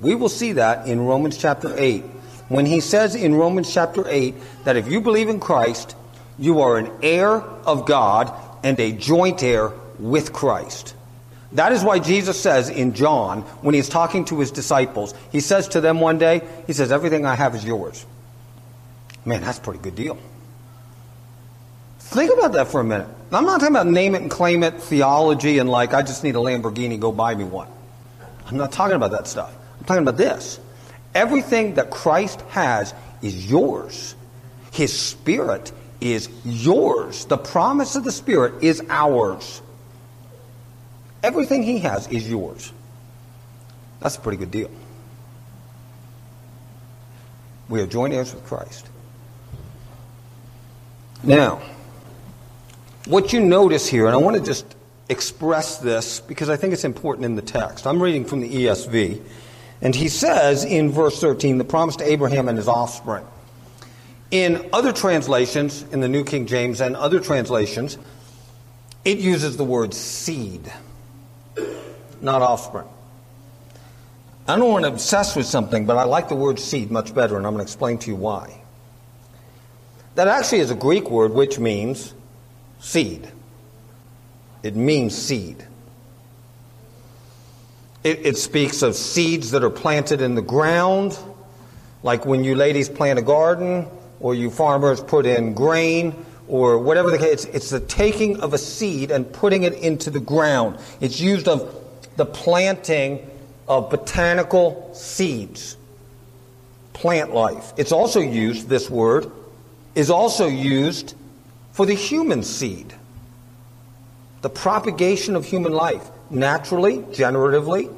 We 0.00 0.14
will 0.14 0.28
see 0.28 0.52
that 0.52 0.88
in 0.88 1.00
Romans 1.00 1.36
chapter 1.36 1.74
8. 1.76 2.02
When 2.48 2.66
he 2.66 2.80
says 2.80 3.14
in 3.14 3.34
Romans 3.34 3.72
chapter 3.72 4.04
8 4.08 4.34
that 4.64 4.76
if 4.76 4.88
you 4.88 5.00
believe 5.00 5.28
in 5.28 5.40
Christ, 5.40 5.94
you 6.38 6.60
are 6.60 6.78
an 6.78 6.90
heir 7.02 7.36
of 7.36 7.86
God 7.86 8.32
and 8.64 8.78
a 8.80 8.92
joint 8.92 9.42
heir 9.42 9.72
with 9.98 10.32
Christ. 10.32 10.94
That 11.52 11.72
is 11.72 11.82
why 11.82 11.98
Jesus 11.98 12.40
says 12.40 12.68
in 12.68 12.94
John, 12.94 13.42
when 13.62 13.74
he's 13.74 13.88
talking 13.88 14.24
to 14.26 14.40
his 14.40 14.50
disciples, 14.50 15.14
he 15.32 15.40
says 15.40 15.68
to 15.68 15.80
them 15.80 16.00
one 16.00 16.18
day, 16.18 16.42
he 16.66 16.72
says, 16.72 16.92
Everything 16.92 17.26
I 17.26 17.34
have 17.34 17.54
is 17.54 17.64
yours. 17.64 18.06
Man, 19.24 19.42
that's 19.42 19.58
a 19.58 19.60
pretty 19.60 19.80
good 19.80 19.96
deal. 19.96 20.18
Think 22.10 22.32
about 22.36 22.52
that 22.54 22.66
for 22.66 22.80
a 22.80 22.84
minute. 22.84 23.06
I'm 23.30 23.44
not 23.44 23.60
talking 23.60 23.76
about 23.76 23.86
name 23.86 24.16
it 24.16 24.22
and 24.22 24.28
claim 24.28 24.64
it 24.64 24.82
theology 24.82 25.58
and 25.58 25.70
like, 25.70 25.94
I 25.94 26.02
just 26.02 26.24
need 26.24 26.34
a 26.34 26.40
Lamborghini, 26.40 26.98
go 26.98 27.12
buy 27.12 27.36
me 27.36 27.44
one. 27.44 27.68
I'm 28.46 28.56
not 28.56 28.72
talking 28.72 28.96
about 28.96 29.12
that 29.12 29.28
stuff. 29.28 29.54
I'm 29.78 29.84
talking 29.84 30.02
about 30.02 30.16
this. 30.16 30.58
Everything 31.14 31.74
that 31.74 31.90
Christ 31.90 32.40
has 32.48 32.94
is 33.22 33.48
yours. 33.48 34.16
His 34.72 34.92
Spirit 34.92 35.70
is 36.00 36.28
yours. 36.44 37.26
The 37.26 37.38
promise 37.38 37.94
of 37.94 38.02
the 38.02 38.10
Spirit 38.10 38.64
is 38.64 38.82
ours. 38.88 39.62
Everything 41.22 41.62
He 41.62 41.78
has 41.78 42.08
is 42.08 42.28
yours. 42.28 42.72
That's 44.00 44.16
a 44.16 44.20
pretty 44.20 44.38
good 44.38 44.50
deal. 44.50 44.70
We 47.68 47.80
are 47.80 47.86
joint 47.86 48.12
heirs 48.14 48.34
with 48.34 48.44
Christ. 48.46 48.88
Now, 51.22 51.62
what 53.10 53.32
you 53.32 53.40
notice 53.40 53.88
here, 53.88 54.06
and 54.06 54.14
I 54.14 54.18
want 54.18 54.36
to 54.36 54.42
just 54.42 54.76
express 55.08 55.78
this 55.78 56.20
because 56.20 56.48
I 56.48 56.56
think 56.56 56.72
it's 56.72 56.84
important 56.84 57.24
in 57.24 57.34
the 57.34 57.42
text. 57.42 57.86
I'm 57.86 58.00
reading 58.00 58.24
from 58.24 58.40
the 58.40 58.48
ESV, 58.48 59.20
and 59.82 59.94
he 59.94 60.08
says 60.08 60.64
in 60.64 60.92
verse 60.92 61.20
13, 61.20 61.58
the 61.58 61.64
promise 61.64 61.96
to 61.96 62.04
Abraham 62.04 62.48
and 62.48 62.56
his 62.56 62.68
offspring. 62.68 63.26
In 64.30 64.70
other 64.72 64.92
translations, 64.92 65.82
in 65.90 66.00
the 66.00 66.08
New 66.08 66.22
King 66.22 66.46
James 66.46 66.80
and 66.80 66.94
other 66.94 67.18
translations, 67.18 67.98
it 69.04 69.18
uses 69.18 69.56
the 69.56 69.64
word 69.64 69.92
seed, 69.92 70.72
not 72.20 72.42
offspring. 72.42 72.86
I 74.46 74.56
don't 74.56 74.70
want 74.70 74.84
to 74.84 74.92
obsess 74.92 75.34
with 75.34 75.46
something, 75.46 75.84
but 75.84 75.96
I 75.96 76.04
like 76.04 76.28
the 76.28 76.36
word 76.36 76.60
seed 76.60 76.92
much 76.92 77.12
better, 77.12 77.36
and 77.36 77.44
I'm 77.44 77.54
going 77.54 77.64
to 77.64 77.68
explain 77.68 77.98
to 77.98 78.10
you 78.10 78.16
why. 78.16 78.62
That 80.14 80.28
actually 80.28 80.60
is 80.60 80.70
a 80.70 80.76
Greek 80.76 81.10
word 81.10 81.32
which 81.32 81.58
means 81.58 82.14
seed. 82.80 83.30
It 84.62 84.76
means 84.76 85.16
seed. 85.16 85.66
It, 88.02 88.26
it, 88.26 88.38
speaks 88.38 88.82
of 88.82 88.94
seeds 88.94 89.50
that 89.50 89.62
are 89.62 89.70
planted 89.70 90.22
in 90.22 90.34
the 90.34 90.42
ground, 90.42 91.18
like 92.02 92.24
when 92.24 92.44
you 92.44 92.54
ladies 92.54 92.88
plant 92.88 93.18
a 93.18 93.22
garden, 93.22 93.86
or 94.20 94.34
you 94.34 94.50
farmers 94.50 95.02
put 95.02 95.26
in 95.26 95.52
grain, 95.52 96.24
or 96.48 96.78
whatever 96.78 97.10
the 97.10 97.18
case. 97.18 97.44
It's, 97.44 97.56
it's 97.56 97.70
the 97.70 97.80
taking 97.80 98.40
of 98.40 98.54
a 98.54 98.58
seed 98.58 99.10
and 99.10 99.30
putting 99.30 99.64
it 99.64 99.74
into 99.74 100.10
the 100.10 100.20
ground. 100.20 100.78
It's 101.00 101.20
used 101.20 101.46
of 101.46 101.74
the 102.16 102.24
planting 102.24 103.30
of 103.68 103.90
botanical 103.90 104.90
seeds, 104.94 105.76
plant 106.92 107.32
life. 107.32 107.72
It's 107.76 107.92
also 107.92 108.20
used, 108.20 108.68
this 108.68 108.90
word, 108.90 109.30
is 109.94 110.10
also 110.10 110.48
used 110.48 111.14
for 111.72 111.86
the 111.86 111.94
human 111.94 112.42
seed, 112.42 112.94
the 114.42 114.50
propagation 114.50 115.36
of 115.36 115.44
human 115.44 115.72
life, 115.72 116.10
naturally, 116.30 116.98
generatively, 116.98 117.94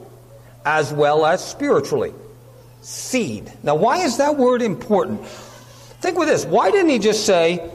as 0.65 0.93
well 0.93 1.25
as 1.27 1.45
spiritually. 1.45 2.13
Seed. 2.83 3.53
Now, 3.63 3.77
why 3.77 3.99
is 3.99 4.17
that 4.19 4.37
word 4.37 4.61
important? 4.61 5.25
Think 5.25 6.19
with 6.19 6.29
this. 6.29 6.45
Why 6.45 6.71
didn't 6.71 6.91
he 6.91 6.99
just 6.99 7.25
say, 7.25 7.71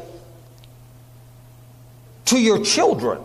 to 2.26 2.40
your 2.40 2.64
children? 2.64 3.22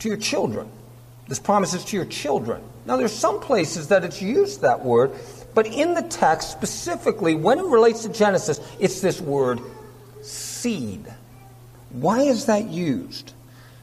To 0.00 0.08
your 0.08 0.18
children. 0.18 0.68
This 1.28 1.38
promise 1.38 1.72
is 1.72 1.84
to 1.86 1.96
your 1.96 2.04
children. 2.04 2.62
Now, 2.84 2.96
there's 2.96 3.12
some 3.12 3.40
places 3.40 3.88
that 3.88 4.04
it's 4.04 4.20
used 4.20 4.60
that 4.60 4.84
word, 4.84 5.12
but 5.54 5.66
in 5.66 5.94
the 5.94 6.02
text, 6.02 6.50
specifically, 6.50 7.34
when 7.34 7.58
it 7.58 7.64
relates 7.64 8.02
to 8.02 8.10
Genesis, 8.10 8.60
it's 8.78 9.00
this 9.00 9.20
word 9.20 9.60
seed. 10.62 11.12
Why 11.90 12.20
is 12.22 12.46
that 12.46 12.70
used? 12.70 13.32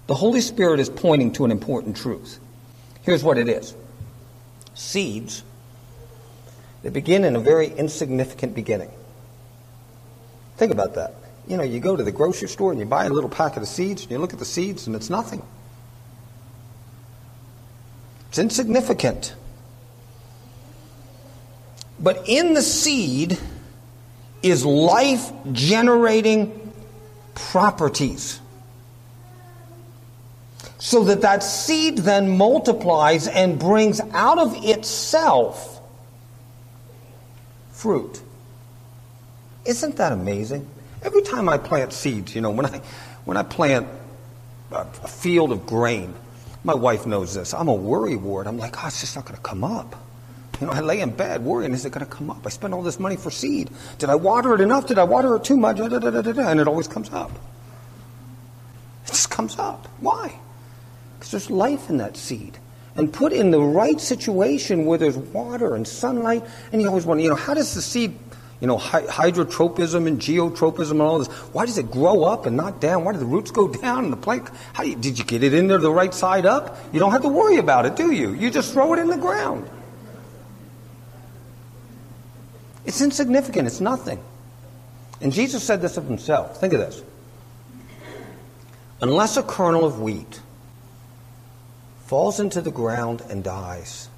The 0.08 0.16
Holy 0.16 0.42
Spirit 0.42 0.80
is 0.80 0.90
pointing 0.90 1.34
to 1.34 1.46
an 1.46 1.52
important 1.52 1.98
truth. 1.98 2.40
Here's 3.02 3.24
what 3.24 3.38
it 3.38 3.48
is 3.48 3.76
seeds, 4.74 5.44
they 6.84 6.90
begin 6.90 7.26
in 7.26 7.36
a 7.36 7.40
very 7.40 7.68
insignificant 7.68 8.56
beginning. 8.56 8.90
Think 10.56 10.72
about 10.72 10.96
that. 10.96 11.16
You 11.48 11.58
know, 11.58 11.64
you 11.64 11.82
go 11.82 11.98
to 11.98 12.04
the 12.04 12.12
grocery 12.12 12.48
store 12.48 12.72
and 12.72 12.80
you 12.80 12.86
buy 12.86 13.06
a 13.06 13.10
little 13.10 13.30
packet 13.30 13.62
of 13.62 13.68
seeds, 13.68 14.04
and 14.04 14.12
you 14.12 14.18
look 14.18 14.32
at 14.32 14.40
the 14.40 14.46
seeds, 14.46 14.88
and 14.88 14.96
it's 14.96 15.10
nothing. 15.10 15.42
It's 18.30 18.40
insignificant. 18.40 19.36
But 22.00 22.30
in 22.30 22.54
the 22.54 22.62
seed 22.62 23.38
is 24.42 24.66
life 24.66 25.32
generating 25.52 26.59
properties. 27.52 28.40
So 30.78 31.04
that 31.06 31.22
that 31.22 31.44
seed 31.44 32.00
then 32.00 32.38
multiplies 32.38 33.28
and 33.28 33.60
brings 33.60 34.00
out 34.14 34.40
of 34.40 34.56
itself 34.64 35.82
fruit. 37.72 38.22
Isn't 39.66 39.98
that 39.98 40.12
amazing? 40.12 40.68
Every 41.02 41.22
time 41.22 41.48
I 41.48 41.58
plant 41.58 41.94
seeds, 41.94 42.36
you 42.36 42.42
know, 42.42 42.50
when 42.50 42.66
I, 42.66 42.82
when 43.26 43.38
I 43.38 43.44
plant 43.44 43.88
a, 44.72 44.86
field 45.08 45.52
of 45.52 45.66
grain, 45.66 46.14
my 46.64 46.74
wife 46.74 47.06
knows 47.06 47.34
this. 47.34 47.54
I'm 47.54 47.68
a 47.68 47.74
worry 47.74 48.16
ward. 48.16 48.48
I'm 48.48 48.58
like, 48.58 48.84
oh, 48.84 48.88
it's 48.88 49.00
just 49.00 49.16
not 49.16 49.26
going 49.26 49.36
to 49.36 49.42
come 49.42 49.64
up. 49.64 49.96
You 50.60 50.68
know, 50.68 50.74
I 50.74 50.82
lay 50.82 51.00
in 51.00 51.12
bed 51.12 51.44
worrying, 51.44 51.74
is 51.74 51.86
it 51.86 51.92
going 51.92 52.06
to 52.06 52.12
come 52.12 52.30
up? 52.30 52.46
I 52.46 52.50
spent 52.50 52.74
all 52.74 52.82
this 52.82 53.00
money 53.00 53.16
for 53.16 53.32
seed. 53.32 53.70
Did 53.98 54.10
I 54.10 54.16
water 54.16 54.54
it 54.54 54.62
enough? 54.62 54.88
Did 54.88 54.98
I 54.98 55.04
water 55.04 55.36
it 55.36 55.44
too 55.44 55.56
much? 55.56 55.80
And 55.80 56.60
it 56.60 56.68
always 56.68 56.88
comes 56.88 57.10
up. 57.12 57.32
It 59.06 59.08
just 59.08 59.30
comes 59.30 59.58
up. 59.58 59.88
Why? 60.02 60.38
Because 61.18 61.32
there's 61.32 61.50
life 61.50 61.90
in 61.90 61.98
that 61.98 62.18
seed. 62.18 62.58
And 62.96 63.14
put 63.14 63.32
in 63.32 63.52
the 63.52 63.62
right 63.62 64.02
situation 64.02 64.86
where 64.86 64.98
there's 64.98 65.18
water 65.18 65.76
and 65.76 65.88
sunlight, 65.88 66.44
and 66.74 66.82
you 66.82 66.90
always 66.90 67.06
wonder, 67.06 67.24
you 67.24 67.30
know, 67.30 67.36
how 67.36 67.54
does 67.54 67.74
the 67.74 67.82
seed, 67.82 68.18
you 68.60 68.68
know, 68.68 68.78
hydrotropism 68.78 70.08
and 70.08 70.20
geotropism 70.20 70.92
and 70.92 71.02
all 71.02 71.20
this, 71.20 71.30
why 71.54 71.66
does 71.66 71.78
it 71.78 71.90
grow 71.90 72.26
up 72.26 72.46
and 72.46 72.58
not 72.58 72.82
down? 72.82 73.06
Why 73.06 73.14
do 73.14 73.20
the 73.20 73.26
roots 73.26 73.52
go 73.52 73.68
down 73.82 74.04
and 74.04 74.12
the 74.12 74.18
plant, 74.18 74.50
how 74.74 74.84
you, 74.84 74.98
did 74.98 75.18
you 75.18 75.24
get 75.24 75.42
it 75.42 75.54
in 75.54 75.68
there 75.68 75.78
the 75.78 75.90
right 75.90 76.14
side 76.14 76.46
up? 76.46 76.78
You 76.92 77.00
don't 77.00 77.12
have 77.12 77.22
to 77.22 77.30
worry 77.30 77.58
about 77.58 77.86
it, 77.86 77.96
do 77.96 78.12
you? 78.12 78.34
You 78.34 78.50
just 78.52 78.74
throw 78.74 78.94
it 78.94 79.00
in 79.00 79.08
the 79.08 79.18
ground. 79.18 79.70
It's 82.90 83.02
insignificant, 83.02 83.68
it's 83.68 83.80
nothing. 83.80 84.20
And 85.22 85.32
Jesus 85.32 85.64
said 85.64 85.80
this 85.80 85.96
of 85.98 86.06
himself. 86.06 86.60
Think 86.60 86.74
of 86.74 86.80
this. 86.80 87.04
Unless 89.00 89.38
a 89.38 89.44
kernel 89.44 89.86
of 89.86 90.02
wheat 90.02 90.42
falls 92.08 92.40
into 92.40 92.62
the 92.62 92.72
ground 92.72 93.22
and 93.30 93.44
dies, 93.44 94.10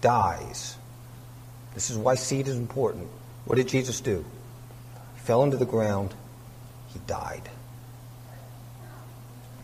dies. 0.00 0.78
This 1.74 1.90
is 1.90 1.98
why 1.98 2.14
seed 2.14 2.48
is 2.48 2.56
important. 2.56 3.06
What 3.44 3.56
did 3.56 3.68
Jesus 3.68 4.00
do? 4.00 4.24
He 5.16 5.20
fell 5.20 5.44
into 5.44 5.58
the 5.58 5.66
ground, 5.66 6.14
he 6.86 7.00
died. 7.06 7.50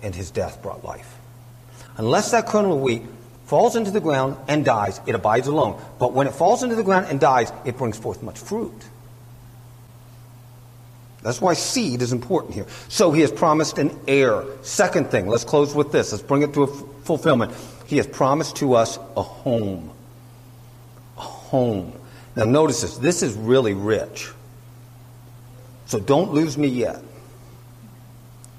And 0.02 0.14
his 0.14 0.30
death 0.30 0.60
brought 0.60 0.84
life. 0.84 1.16
Unless 1.96 2.32
that 2.32 2.46
kernel 2.46 2.74
of 2.74 2.80
wheat 2.82 3.02
falls 3.46 3.76
into 3.76 3.90
the 3.90 4.00
ground 4.00 4.36
and 4.48 4.64
dies, 4.64 5.00
it 5.06 5.14
abides 5.14 5.46
alone. 5.46 5.80
But 5.98 6.12
when 6.12 6.26
it 6.26 6.34
falls 6.34 6.62
into 6.62 6.74
the 6.74 6.82
ground 6.82 7.06
and 7.08 7.20
dies, 7.20 7.52
it 7.64 7.76
brings 7.76 7.98
forth 7.98 8.22
much 8.22 8.38
fruit. 8.38 8.84
That's 11.22 11.40
why 11.40 11.54
seed 11.54 12.02
is 12.02 12.12
important 12.12 12.54
here. 12.54 12.66
So 12.88 13.10
he 13.10 13.22
has 13.22 13.32
promised 13.32 13.78
an 13.78 13.98
heir. 14.06 14.44
Second 14.62 15.10
thing, 15.10 15.26
let's 15.26 15.44
close 15.44 15.74
with 15.74 15.90
this. 15.90 16.12
Let's 16.12 16.22
bring 16.22 16.42
it 16.42 16.52
to 16.52 16.64
a 16.64 16.70
f- 16.70 16.84
fulfillment. 17.04 17.52
He 17.86 17.96
has 17.96 18.06
promised 18.06 18.56
to 18.56 18.74
us 18.74 18.98
a 19.16 19.22
home. 19.22 19.90
A 21.16 21.22
home. 21.22 21.98
Now 22.36 22.44
notice 22.44 22.82
this. 22.82 22.98
This 22.98 23.22
is 23.22 23.34
really 23.34 23.72
rich. 23.72 24.30
So 25.86 25.98
don't 25.98 26.32
lose 26.32 26.58
me 26.58 26.68
yet. 26.68 27.00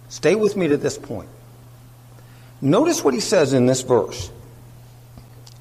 Stay 0.09 0.33
with 0.33 0.55
me 0.55 0.67
to 0.67 0.77
this 0.77 0.97
point. 0.97 1.29
Notice 2.61 3.03
what 3.03 3.13
he 3.13 3.19
says 3.19 3.53
in 3.53 3.67
this 3.67 3.81
verse 3.81 4.31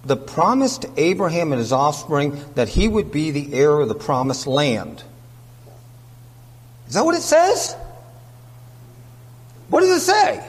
the 0.04 0.16
promise 0.16 0.78
to 0.78 0.90
Abraham 0.96 1.52
and 1.52 1.58
his 1.58 1.72
offspring 1.72 2.38
that 2.54 2.68
he 2.68 2.88
would 2.88 3.10
be 3.10 3.30
the 3.30 3.54
heir 3.54 3.80
of 3.80 3.88
the 3.88 3.94
promised 3.94 4.46
land. 4.46 5.02
Is 6.88 6.94
that 6.94 7.04
what 7.04 7.14
it 7.14 7.22
says? 7.22 7.74
What 9.68 9.80
does 9.80 9.96
it 9.96 10.00
say? 10.00 10.44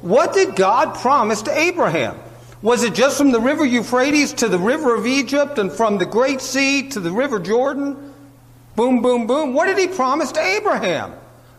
What 0.00 0.32
did 0.32 0.56
God 0.56 0.94
promise 0.94 1.42
to 1.42 1.56
Abraham? 1.56 2.18
Was 2.62 2.82
it 2.82 2.94
just 2.94 3.18
from 3.18 3.30
the 3.30 3.40
river 3.40 3.64
Euphrates 3.64 4.32
to 4.34 4.48
the 4.48 4.58
river 4.58 4.94
of 4.94 5.06
Egypt 5.06 5.58
and 5.58 5.70
from 5.70 5.98
the 5.98 6.06
Great 6.06 6.40
Sea 6.40 6.88
to 6.90 7.00
the 7.00 7.12
river 7.12 7.38
Jordan? 7.38 8.14
Boom, 8.74 9.02
boom, 9.02 9.26
boom. 9.26 9.54
What 9.54 9.66
did 9.66 9.78
he 9.78 9.88
promise 9.88 10.32
to 10.32 10.40
Abraham? 10.40 11.12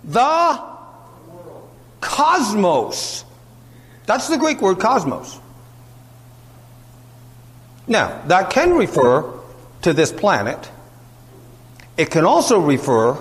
The 0.03 0.61
cosmos. 2.01 3.25
That's 4.05 4.27
the 4.27 4.37
Greek 4.37 4.61
word 4.61 4.79
cosmos. 4.79 5.39
Now, 7.89 8.21
that 8.27 8.51
can 8.51 8.75
refer 8.75 9.29
to 9.81 9.93
this 9.93 10.13
planet. 10.13 10.69
It 11.97 12.11
can 12.11 12.23
also 12.23 12.59
refer 12.59 13.17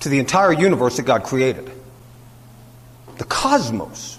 to 0.00 0.08
the 0.08 0.18
entire 0.18 0.52
universe 0.52 0.96
that 0.96 1.04
God 1.04 1.22
created 1.22 1.70
the 3.18 3.24
cosmos. 3.24 4.18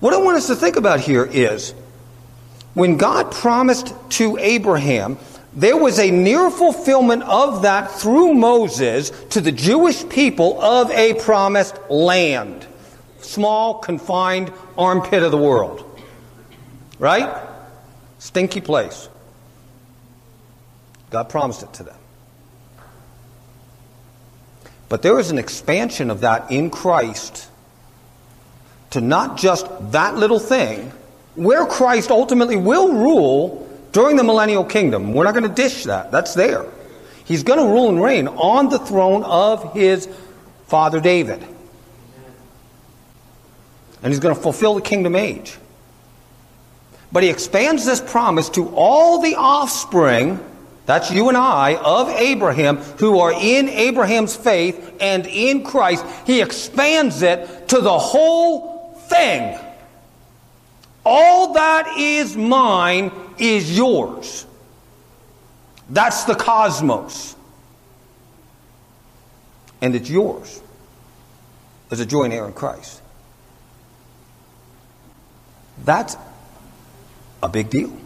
What 0.00 0.14
I 0.14 0.18
want 0.18 0.36
us 0.36 0.46
to 0.48 0.56
think 0.56 0.76
about 0.76 1.00
here 1.00 1.24
is 1.24 1.72
when 2.74 2.96
God 2.96 3.32
promised 3.32 3.94
to 4.10 4.36
Abraham, 4.38 5.18
there 5.52 5.76
was 5.76 5.98
a 5.98 6.10
near 6.10 6.50
fulfillment 6.50 7.24
of 7.24 7.62
that 7.62 7.90
through 7.90 8.34
Moses 8.34 9.10
to 9.30 9.40
the 9.40 9.52
Jewish 9.52 10.08
people 10.08 10.60
of 10.62 10.90
a 10.92 11.14
promised 11.14 11.76
land. 11.90 12.66
Small, 13.20 13.78
confined 13.78 14.52
armpit 14.78 15.22
of 15.22 15.32
the 15.32 15.38
world. 15.38 15.89
Right? 17.00 17.34
Stinky 18.18 18.60
place. 18.60 19.08
God 21.10 21.28
promised 21.28 21.64
it 21.64 21.72
to 21.74 21.82
them. 21.82 21.96
But 24.90 25.02
there 25.02 25.18
is 25.18 25.30
an 25.30 25.38
expansion 25.38 26.10
of 26.10 26.20
that 26.20 26.50
in 26.50 26.70
Christ 26.70 27.48
to 28.90 29.00
not 29.00 29.38
just 29.38 29.66
that 29.92 30.16
little 30.16 30.38
thing, 30.38 30.92
where 31.36 31.64
Christ 31.64 32.10
ultimately 32.10 32.56
will 32.56 32.92
rule 32.92 33.66
during 33.92 34.16
the 34.16 34.24
millennial 34.24 34.64
kingdom. 34.64 35.14
We're 35.14 35.24
not 35.24 35.34
going 35.34 35.48
to 35.48 35.54
dish 35.54 35.84
that. 35.84 36.10
That's 36.10 36.34
there. 36.34 36.66
He's 37.24 37.44
going 37.44 37.60
to 37.60 37.66
rule 37.66 37.88
and 37.88 38.02
reign 38.02 38.28
on 38.28 38.68
the 38.68 38.78
throne 38.78 39.22
of 39.24 39.72
his 39.72 40.08
father 40.66 41.00
David. 41.00 41.42
And 44.02 44.12
he's 44.12 44.20
going 44.20 44.34
to 44.34 44.40
fulfill 44.40 44.74
the 44.74 44.82
kingdom 44.82 45.16
age. 45.16 45.56
But 47.12 47.22
he 47.22 47.28
expands 47.28 47.84
this 47.84 48.00
promise 48.00 48.48
to 48.50 48.68
all 48.74 49.20
the 49.20 49.34
offspring, 49.34 50.38
that's 50.86 51.10
you 51.10 51.28
and 51.28 51.36
I, 51.36 51.74
of 51.74 52.08
Abraham, 52.08 52.76
who 52.76 53.18
are 53.18 53.32
in 53.32 53.68
Abraham's 53.68 54.36
faith 54.36 54.96
and 55.00 55.26
in 55.26 55.64
Christ. 55.64 56.04
He 56.26 56.40
expands 56.40 57.22
it 57.22 57.68
to 57.68 57.80
the 57.80 57.98
whole 57.98 58.94
thing. 59.08 59.58
All 61.04 61.54
that 61.54 61.96
is 61.98 62.36
mine 62.36 63.10
is 63.38 63.76
yours. 63.76 64.46
That's 65.88 66.24
the 66.24 66.34
cosmos. 66.34 67.34
And 69.80 69.96
it's 69.96 70.10
yours 70.10 70.62
as 71.90 72.00
a 72.00 72.06
joint 72.06 72.32
heir 72.32 72.46
in 72.46 72.52
Christ. 72.52 73.00
That's 75.84 76.16
a 77.42 77.48
big 77.48 77.70
deal. 77.70 77.96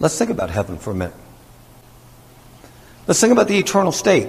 Let's 0.00 0.16
think 0.16 0.30
about 0.30 0.50
heaven 0.50 0.78
for 0.78 0.92
a 0.92 0.94
minute. 0.94 1.16
Let's 3.06 3.20
think 3.20 3.32
about 3.32 3.48
the 3.48 3.58
eternal 3.58 3.92
state. 3.92 4.28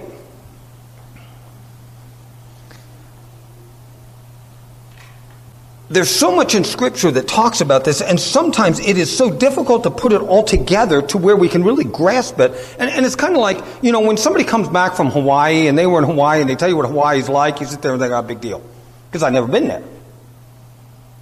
there's 5.89 6.09
so 6.09 6.35
much 6.35 6.53
in 6.53 6.63
Scripture 6.63 7.09
that 7.11 7.27
talks 7.27 7.61
about 7.61 7.83
this, 7.83 8.01
and 8.01 8.19
sometimes 8.19 8.79
it 8.79 8.97
is 8.97 9.15
so 9.15 9.31
difficult 9.31 9.83
to 9.83 9.91
put 9.91 10.13
it 10.13 10.21
all 10.21 10.43
together 10.43 11.01
to 11.01 11.17
where 11.17 11.35
we 11.35 11.49
can 11.49 11.63
really 11.63 11.83
grasp 11.83 12.39
it. 12.39 12.51
And, 12.77 12.89
and 12.91 13.05
it's 13.05 13.15
kind 13.15 13.33
of 13.33 13.41
like, 13.41 13.63
you 13.81 13.91
know, 13.91 14.01
when 14.01 14.15
somebody 14.15 14.45
comes 14.45 14.69
back 14.69 14.93
from 14.93 15.09
Hawaii 15.09 15.67
and 15.67 15.77
they 15.77 15.87
were 15.87 15.99
in 15.99 16.05
Hawaii 16.05 16.41
and 16.41 16.49
they 16.49 16.55
tell 16.55 16.69
you 16.69 16.77
what 16.77 16.85
Hawaii's 16.85 17.27
like, 17.27 17.59
you 17.59 17.65
sit 17.65 17.81
there 17.81 17.93
and 17.93 18.01
they 18.01 18.05
think, 18.05 18.13
oh, 18.13 18.21
big 18.21 18.39
deal. 18.39 18.61
Because 19.09 19.23
I've 19.23 19.33
never 19.33 19.47
been 19.47 19.67
there. 19.67 19.83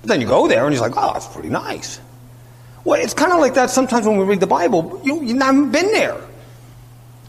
But 0.01 0.09
then 0.09 0.21
you 0.21 0.27
go 0.27 0.47
there 0.47 0.65
and 0.65 0.73
you're 0.73 0.81
like, 0.81 0.97
oh, 0.97 1.13
that's 1.13 1.27
pretty 1.27 1.49
nice. 1.49 1.99
Well, 2.83 3.01
it's 3.01 3.13
kind 3.13 3.33
of 3.33 3.39
like 3.39 3.55
that 3.55 3.69
sometimes 3.69 4.07
when 4.07 4.17
we 4.17 4.23
read 4.23 4.39
the 4.39 4.47
Bible. 4.47 5.01
You, 5.03 5.21
you've 5.21 5.37
not 5.37 5.53
been 5.71 5.91
there. 5.91 6.21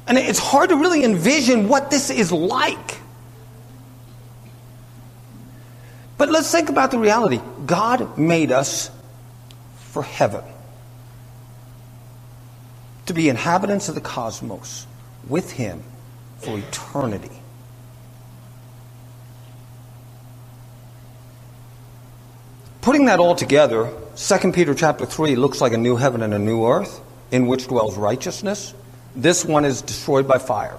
And 0.06 0.16
it's 0.16 0.38
hard 0.38 0.70
to 0.70 0.76
really 0.76 1.04
envision 1.04 1.68
what 1.68 1.90
this 1.90 2.10
is 2.10 2.32
like. 2.32 2.98
But 6.16 6.30
let's 6.30 6.50
think 6.50 6.68
about 6.68 6.90
the 6.90 6.98
reality 6.98 7.40
God 7.64 8.18
made 8.18 8.50
us 8.50 8.90
for 9.76 10.02
heaven, 10.02 10.44
to 13.06 13.14
be 13.14 13.28
inhabitants 13.28 13.88
of 13.88 13.94
the 13.94 14.00
cosmos 14.00 14.86
with 15.28 15.50
Him 15.52 15.82
for 16.38 16.58
eternity. 16.58 17.37
Putting 22.88 23.04
that 23.04 23.18
all 23.18 23.34
together, 23.34 23.92
2 24.16 24.52
Peter 24.52 24.72
chapter 24.72 25.04
3 25.04 25.36
looks 25.36 25.60
like 25.60 25.74
a 25.74 25.76
new 25.76 25.96
heaven 25.96 26.22
and 26.22 26.32
a 26.32 26.38
new 26.38 26.66
earth 26.66 27.02
in 27.30 27.46
which 27.46 27.66
dwells 27.66 27.98
righteousness. 27.98 28.72
This 29.14 29.44
one 29.44 29.66
is 29.66 29.82
destroyed 29.82 30.26
by 30.26 30.38
fire. 30.38 30.78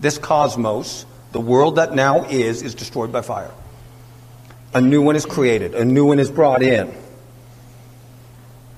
This 0.00 0.18
cosmos, 0.18 1.06
the 1.32 1.40
world 1.40 1.76
that 1.76 1.94
now 1.94 2.24
is, 2.24 2.60
is 2.60 2.74
destroyed 2.74 3.10
by 3.10 3.22
fire. 3.22 3.50
A 4.74 4.82
new 4.82 5.00
one 5.00 5.16
is 5.16 5.24
created, 5.24 5.74
a 5.74 5.82
new 5.82 6.04
one 6.04 6.18
is 6.18 6.30
brought 6.30 6.62
in. 6.62 6.92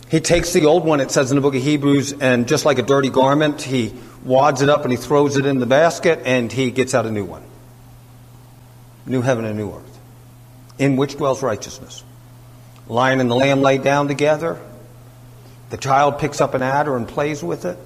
He 0.09 0.21
takes 0.21 0.53
the 0.53 0.67
old 0.67 0.85
one, 0.85 1.01
it 1.01 1.11
says 1.11 1.33
in 1.33 1.35
the 1.35 1.41
book 1.41 1.57
of 1.57 1.63
Hebrews, 1.65 2.13
and 2.13 2.47
just 2.47 2.65
like 2.65 2.79
a 2.79 2.85
dirty 2.85 3.11
garment, 3.11 3.61
he 3.61 3.93
wads 4.23 4.63
it 4.63 4.69
up 4.69 4.85
and 4.85 4.93
he 4.93 4.97
throws 4.97 5.37
it 5.37 5.47
in 5.47 5.59
the 5.59 5.67
basket 5.67 6.21
and 6.25 6.53
he 6.53 6.71
gets 6.71 6.95
out 6.95 7.07
a 7.07 7.11
new 7.11 7.25
one. 7.25 7.43
New 9.05 9.23
heaven 9.23 9.45
and 9.45 9.59
new 9.59 9.73
earth, 9.73 9.99
in 10.79 10.95
which 10.95 11.17
dwells 11.17 11.43
righteousness. 11.43 12.05
Lion 12.89 13.21
and 13.21 13.31
the 13.31 13.35
lamb 13.35 13.63
lay 13.63 13.79
down 13.79 14.09
together. 14.09 14.61
The 15.71 15.77
child 15.77 16.19
picks 16.19 16.41
up 16.41 16.55
an 16.55 16.63
adder 16.63 16.97
and 16.97 17.09
plays 17.09 17.43
with 17.43 17.65
it. 17.65 17.79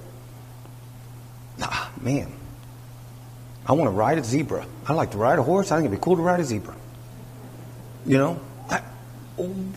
Ah, 1.61 1.91
man, 1.99 2.31
I 3.65 3.73
want 3.73 3.87
to 3.87 3.91
ride 3.91 4.17
a 4.17 4.23
zebra. 4.23 4.65
I 4.87 4.93
like 4.93 5.11
to 5.11 5.17
ride 5.17 5.39
a 5.39 5.43
horse. 5.43 5.71
I 5.71 5.77
think 5.77 5.87
it'd 5.87 5.99
be 5.99 6.03
cool 6.03 6.15
to 6.15 6.21
ride 6.21 6.39
a 6.39 6.43
zebra. 6.43 6.75
You 8.05 8.17
know, 8.17 8.39
I, 8.69 8.79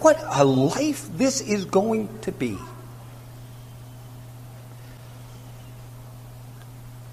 what 0.00 0.22
a 0.22 0.44
life 0.44 1.08
this 1.16 1.40
is 1.40 1.64
going 1.64 2.08
to 2.20 2.32
be. 2.32 2.58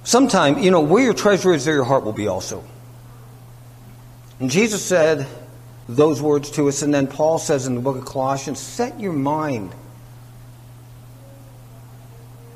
Sometime, 0.04 0.58
you 0.58 0.72
know, 0.72 0.82
where 0.82 1.04
your 1.04 1.14
treasure 1.14 1.54
is, 1.54 1.64
there 1.64 1.76
your 1.76 1.84
heart 1.84 2.04
will 2.04 2.14
be 2.14 2.28
also. 2.28 2.64
And 4.40 4.50
Jesus 4.50 4.84
said 4.84 5.28
those 5.96 6.22
words 6.22 6.52
to 6.52 6.68
us, 6.68 6.82
and 6.82 6.94
then 6.94 7.08
Paul 7.08 7.40
says 7.40 7.68
in 7.68 7.76
the 7.76 7.82
book 7.82 7.98
of 7.98 8.06
Colossians 8.06 8.60
set 8.60 9.00
your 9.00 9.14
mind. 9.14 9.74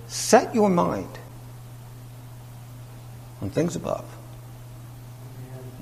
Set 0.07 0.55
your 0.55 0.69
mind 0.69 1.09
on 3.41 3.49
things 3.49 3.75
above, 3.75 4.05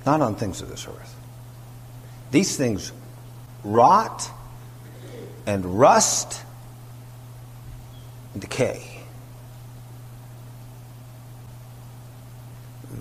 not 0.06 0.22
on 0.22 0.36
things 0.36 0.62
of 0.62 0.70
this 0.70 0.88
earth. 0.88 1.16
These 2.32 2.58
things 2.58 2.91
rot 3.64 4.30
and 5.45 5.80
rust 5.80 6.41
and 8.34 8.41
decay. 8.41 9.01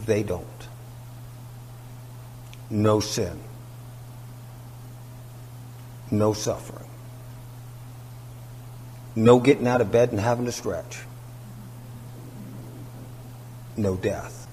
They 0.05 0.22
don't. 0.22 0.46
No 2.68 3.00
sin. 3.00 3.40
No 6.12 6.34
suffering. 6.34 6.86
No 9.16 9.40
getting 9.40 9.66
out 9.66 9.80
of 9.80 9.90
bed 9.90 10.10
and 10.10 10.20
having 10.20 10.44
to 10.44 10.52
stretch. 10.52 11.00
No 13.78 13.96
death. 13.96 14.46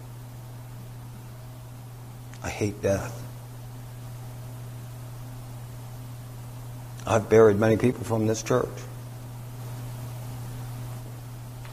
I 2.42 2.50
hate 2.50 2.82
death. 2.82 3.22
I've 7.06 7.30
buried 7.30 7.58
many 7.58 7.76
people 7.76 8.06
from 8.06 8.26
this 8.26 8.42
church. 8.42 8.70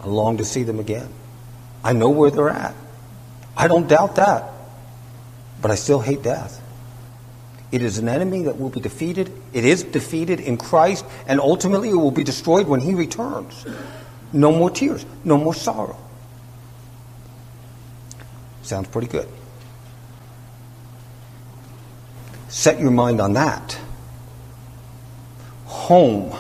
I 0.02 0.08
long 0.08 0.38
to 0.38 0.44
see 0.44 0.64
them 0.64 0.80
again. 0.80 1.08
I 1.84 1.92
know 1.92 2.10
where 2.10 2.32
they're 2.32 2.50
at. 2.50 2.74
I 3.56 3.68
don't 3.68 3.86
doubt 3.86 4.16
that. 4.16 4.50
But 5.62 5.70
I 5.70 5.76
still 5.76 6.00
hate 6.00 6.24
death. 6.24 6.60
It 7.70 7.82
is 7.82 7.98
an 7.98 8.08
enemy 8.08 8.42
that 8.42 8.58
will 8.58 8.70
be 8.70 8.80
defeated. 8.80 9.32
It 9.52 9.64
is 9.64 9.84
defeated 9.84 10.40
in 10.40 10.56
Christ, 10.56 11.04
and 11.26 11.40
ultimately 11.40 11.90
it 11.90 11.96
will 11.96 12.10
be 12.10 12.24
destroyed 12.24 12.66
when 12.66 12.80
He 12.80 12.94
returns. 12.94 13.66
No 14.32 14.52
more 14.52 14.70
tears, 14.70 15.04
no 15.24 15.36
more 15.36 15.54
sorrow. 15.54 15.98
Sounds 18.62 18.88
pretty 18.88 19.08
good. 19.08 19.28
Set 22.48 22.80
your 22.80 22.90
mind 22.90 23.20
on 23.20 23.34
that 23.34 23.78
home 25.86 26.36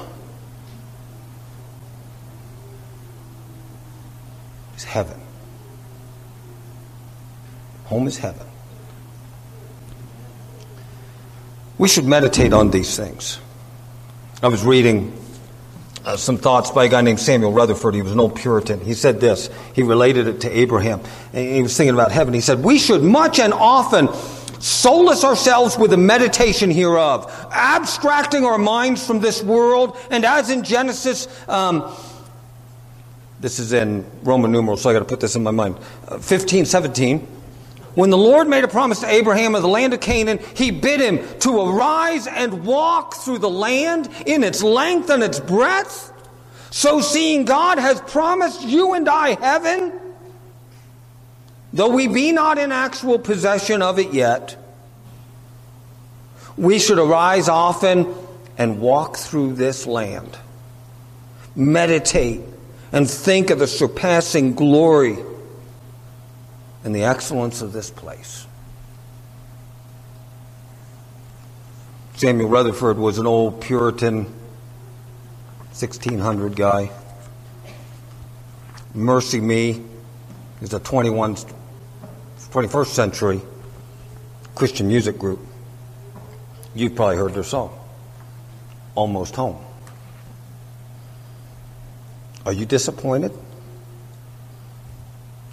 is 4.76 4.82
heaven. 4.82 5.20
Home 7.84 8.08
is 8.08 8.18
heaven. 8.18 8.46
We 11.78 11.88
should 11.88 12.06
meditate 12.06 12.52
on 12.52 12.70
these 12.70 12.96
things. 12.96 13.38
I 14.42 14.48
was 14.48 14.64
reading 14.64 15.12
uh, 16.04 16.16
some 16.16 16.38
thoughts 16.38 16.70
by 16.70 16.84
a 16.84 16.88
guy 16.88 17.00
named 17.00 17.20
Samuel 17.20 17.52
Rutherford. 17.52 17.94
He 17.94 18.02
was 18.02 18.12
an 18.12 18.20
old 18.20 18.36
Puritan. 18.36 18.80
He 18.80 18.94
said 18.94 19.20
this. 19.20 19.50
He 19.74 19.82
related 19.82 20.26
it 20.26 20.40
to 20.42 20.50
Abraham. 20.50 21.00
And 21.32 21.54
he 21.54 21.62
was 21.62 21.76
thinking 21.76 21.94
about 21.94 22.12
heaven. 22.12 22.32
He 22.32 22.40
said, 22.40 22.62
We 22.62 22.78
should 22.78 23.02
much 23.02 23.38
and 23.38 23.52
often 23.52 24.08
solace 24.60 25.24
ourselves 25.24 25.76
with 25.76 25.90
the 25.90 25.96
meditation 25.96 26.70
hereof, 26.70 27.30
abstracting 27.52 28.44
our 28.44 28.58
minds 28.58 29.06
from 29.06 29.20
this 29.20 29.42
world, 29.42 29.98
and 30.10 30.24
as 30.24 30.50
in 30.50 30.64
Genesis, 30.64 31.28
um, 31.48 31.94
this 33.40 33.58
is 33.58 33.72
in 33.72 34.04
Roman 34.22 34.50
numerals, 34.50 34.82
so 34.82 34.90
I 34.90 34.92
got 34.92 35.00
to 35.00 35.04
put 35.04 35.20
this 35.20 35.36
in 35.36 35.42
my 35.42 35.50
mind. 35.50 35.76
Uh, 36.08 36.18
15, 36.18 36.64
17. 36.64 37.35
When 37.96 38.10
the 38.10 38.16
Lord 38.16 38.46
made 38.46 38.62
a 38.62 38.68
promise 38.68 39.00
to 39.00 39.10
Abraham 39.10 39.56
of 39.56 39.62
the 39.62 39.68
land 39.68 39.92
of 39.92 40.00
Canaan, 40.00 40.38
he 40.54 40.70
bid 40.70 41.00
him 41.00 41.26
to 41.40 41.60
arise 41.60 42.28
and 42.28 42.64
walk 42.64 43.14
through 43.14 43.38
the 43.38 43.50
land 43.50 44.08
in 44.24 44.44
its 44.44 44.62
length 44.62 45.10
and 45.10 45.22
its 45.22 45.40
breadth. 45.40 46.12
So, 46.70 47.00
seeing 47.00 47.46
God 47.46 47.78
has 47.78 48.00
promised 48.02 48.62
you 48.62 48.92
and 48.94 49.08
I 49.08 49.30
heaven, 49.40 49.92
Though 51.76 51.90
we 51.90 52.08
be 52.08 52.32
not 52.32 52.56
in 52.56 52.72
actual 52.72 53.18
possession 53.18 53.82
of 53.82 53.98
it 53.98 54.14
yet, 54.14 54.56
we 56.56 56.78
should 56.78 56.98
arise 56.98 57.50
often 57.50 58.14
and 58.56 58.80
walk 58.80 59.18
through 59.18 59.54
this 59.54 59.86
land. 59.86 60.38
Meditate 61.54 62.40
and 62.92 63.08
think 63.10 63.50
of 63.50 63.58
the 63.58 63.66
surpassing 63.66 64.54
glory 64.54 65.18
and 66.86 66.94
the 66.94 67.02
excellence 67.02 67.62
of 67.62 67.72
this 67.72 67.90
place. 67.90 68.46
Samuel 72.14 72.48
Rutherford 72.48 72.96
was 72.96 73.18
an 73.18 73.26
old 73.26 73.60
Puritan, 73.60 74.26
1600 75.72 76.54
guy. 76.54 76.92
MercyMe 78.94 79.84
is 80.62 80.72
a 80.72 80.78
21 80.78 81.34
21st 81.34 82.86
century 82.86 83.40
Christian 84.54 84.86
music 84.86 85.18
group. 85.18 85.40
You've 86.72 86.94
probably 86.94 87.16
heard 87.16 87.34
their 87.34 87.42
song, 87.42 87.76
Almost 88.94 89.34
Home. 89.34 89.58
Are 92.46 92.52
you 92.52 92.64
disappointed? 92.64 93.32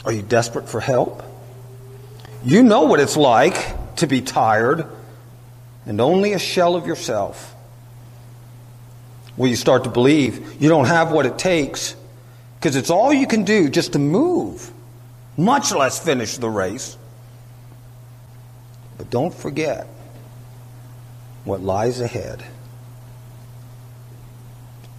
Are 0.05 0.11
you 0.11 0.21
desperate 0.21 0.69
for 0.69 0.79
help? 0.79 1.23
You 2.43 2.63
know 2.63 2.83
what 2.83 2.99
it's 2.99 3.17
like 3.17 3.95
to 3.97 4.07
be 4.07 4.21
tired 4.21 4.85
and 5.85 6.01
only 6.01 6.33
a 6.33 6.39
shell 6.39 6.75
of 6.75 6.85
yourself. 6.85 7.55
Will 9.37 9.47
you 9.47 9.55
start 9.55 9.85
to 9.85 9.89
believe 9.89 10.61
you 10.61 10.69
don't 10.69 10.85
have 10.85 11.11
what 11.11 11.25
it 11.25 11.37
takes 11.37 11.95
because 12.55 12.75
it's 12.75 12.89
all 12.89 13.11
you 13.11 13.27
can 13.27 13.43
do 13.43 13.69
just 13.69 13.93
to 13.93 13.99
move 13.99 14.71
much 15.37 15.73
less 15.73 15.99
finish 15.99 16.37
the 16.37 16.49
race. 16.49 16.97
But 18.97 19.09
don't 19.09 19.33
forget, 19.33 19.87
what 21.43 21.61
lies 21.61 21.99
ahead. 21.99 22.43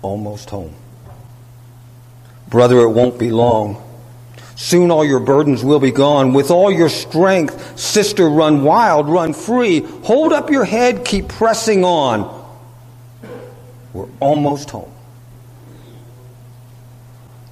Almost 0.03 0.51
home. 0.51 0.75
Brother, 2.49 2.81
it 2.81 2.91
won't 2.91 3.19
be 3.19 3.31
long. 3.31 3.83
Soon 4.57 4.91
all 4.91 5.05
your 5.05 5.21
burdens 5.21 5.65
will 5.65 5.81
be 5.81 5.91
gone. 5.91 6.33
With 6.33 6.51
all 6.51 6.71
your 6.71 6.89
strength, 6.89 7.79
sister, 7.79 8.29
run 8.29 8.63
wild, 8.63 9.09
run 9.09 9.33
free. 9.33 9.81
Hold 9.81 10.33
up 10.33 10.51
your 10.51 10.65
head, 10.65 11.05
keep 11.05 11.29
pressing 11.29 11.85
on. 11.85 12.43
We're 13.93 14.09
almost 14.21 14.71
home. 14.71 14.91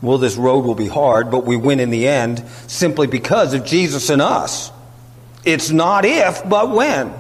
Well, 0.01 0.19
this 0.19 0.37
road 0.37 0.65
will 0.65 0.75
be 0.75 0.89
hard, 0.89 1.31
but 1.31 1.45
we 1.45 1.57
win 1.57 1.79
in 1.79 1.91
the 1.91 2.09
end 2.09 2.45
simply 2.67 3.07
because 3.07 3.55
of 3.55 3.65
Jesus 3.65 4.11
and 4.11 4.21
us. 4.21 4.73
It's 5.45 5.71
not 5.71 6.05
if, 6.05 6.49
but 6.49 6.71
when. 6.71 7.15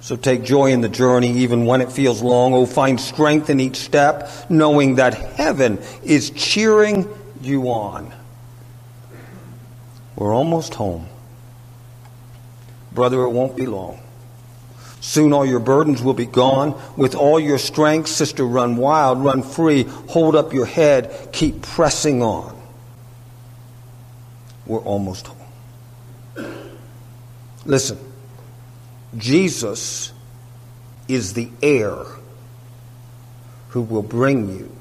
So 0.00 0.16
take 0.16 0.42
joy 0.42 0.72
in 0.72 0.80
the 0.80 0.88
journey, 0.88 1.30
even 1.38 1.64
when 1.64 1.80
it 1.80 1.92
feels 1.92 2.22
long. 2.22 2.54
Oh, 2.54 2.66
find 2.66 3.00
strength 3.00 3.50
in 3.50 3.60
each 3.60 3.76
step, 3.76 4.28
knowing 4.50 4.96
that 4.96 5.14
heaven 5.14 5.78
is 6.02 6.30
cheering 6.30 7.08
you 7.44 7.70
on. 7.70 8.12
We're 10.16 10.34
almost 10.34 10.74
home. 10.74 11.08
Brother, 12.92 13.22
it 13.22 13.30
won't 13.30 13.56
be 13.56 13.66
long. 13.66 14.00
Soon 15.00 15.32
all 15.32 15.44
your 15.44 15.58
burdens 15.58 16.02
will 16.02 16.14
be 16.14 16.26
gone. 16.26 16.80
With 16.96 17.14
all 17.14 17.40
your 17.40 17.58
strength, 17.58 18.08
sister, 18.08 18.44
run 18.44 18.76
wild, 18.76 19.24
run 19.24 19.42
free. 19.42 19.84
Hold 20.10 20.36
up 20.36 20.52
your 20.52 20.66
head. 20.66 21.30
Keep 21.32 21.62
pressing 21.62 22.22
on. 22.22 22.56
We're 24.66 24.78
almost 24.78 25.26
home. 25.26 25.38
Listen, 27.64 27.98
Jesus 29.16 30.12
is 31.08 31.34
the 31.34 31.50
heir 31.62 31.96
who 33.70 33.82
will 33.82 34.02
bring 34.02 34.56
you 34.56 34.76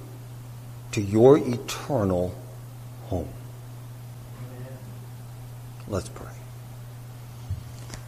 to 0.91 1.01
your 1.01 1.38
eternal 1.38 2.36
home. 3.12 3.28
Let's 5.89 6.07
pray. 6.07 6.32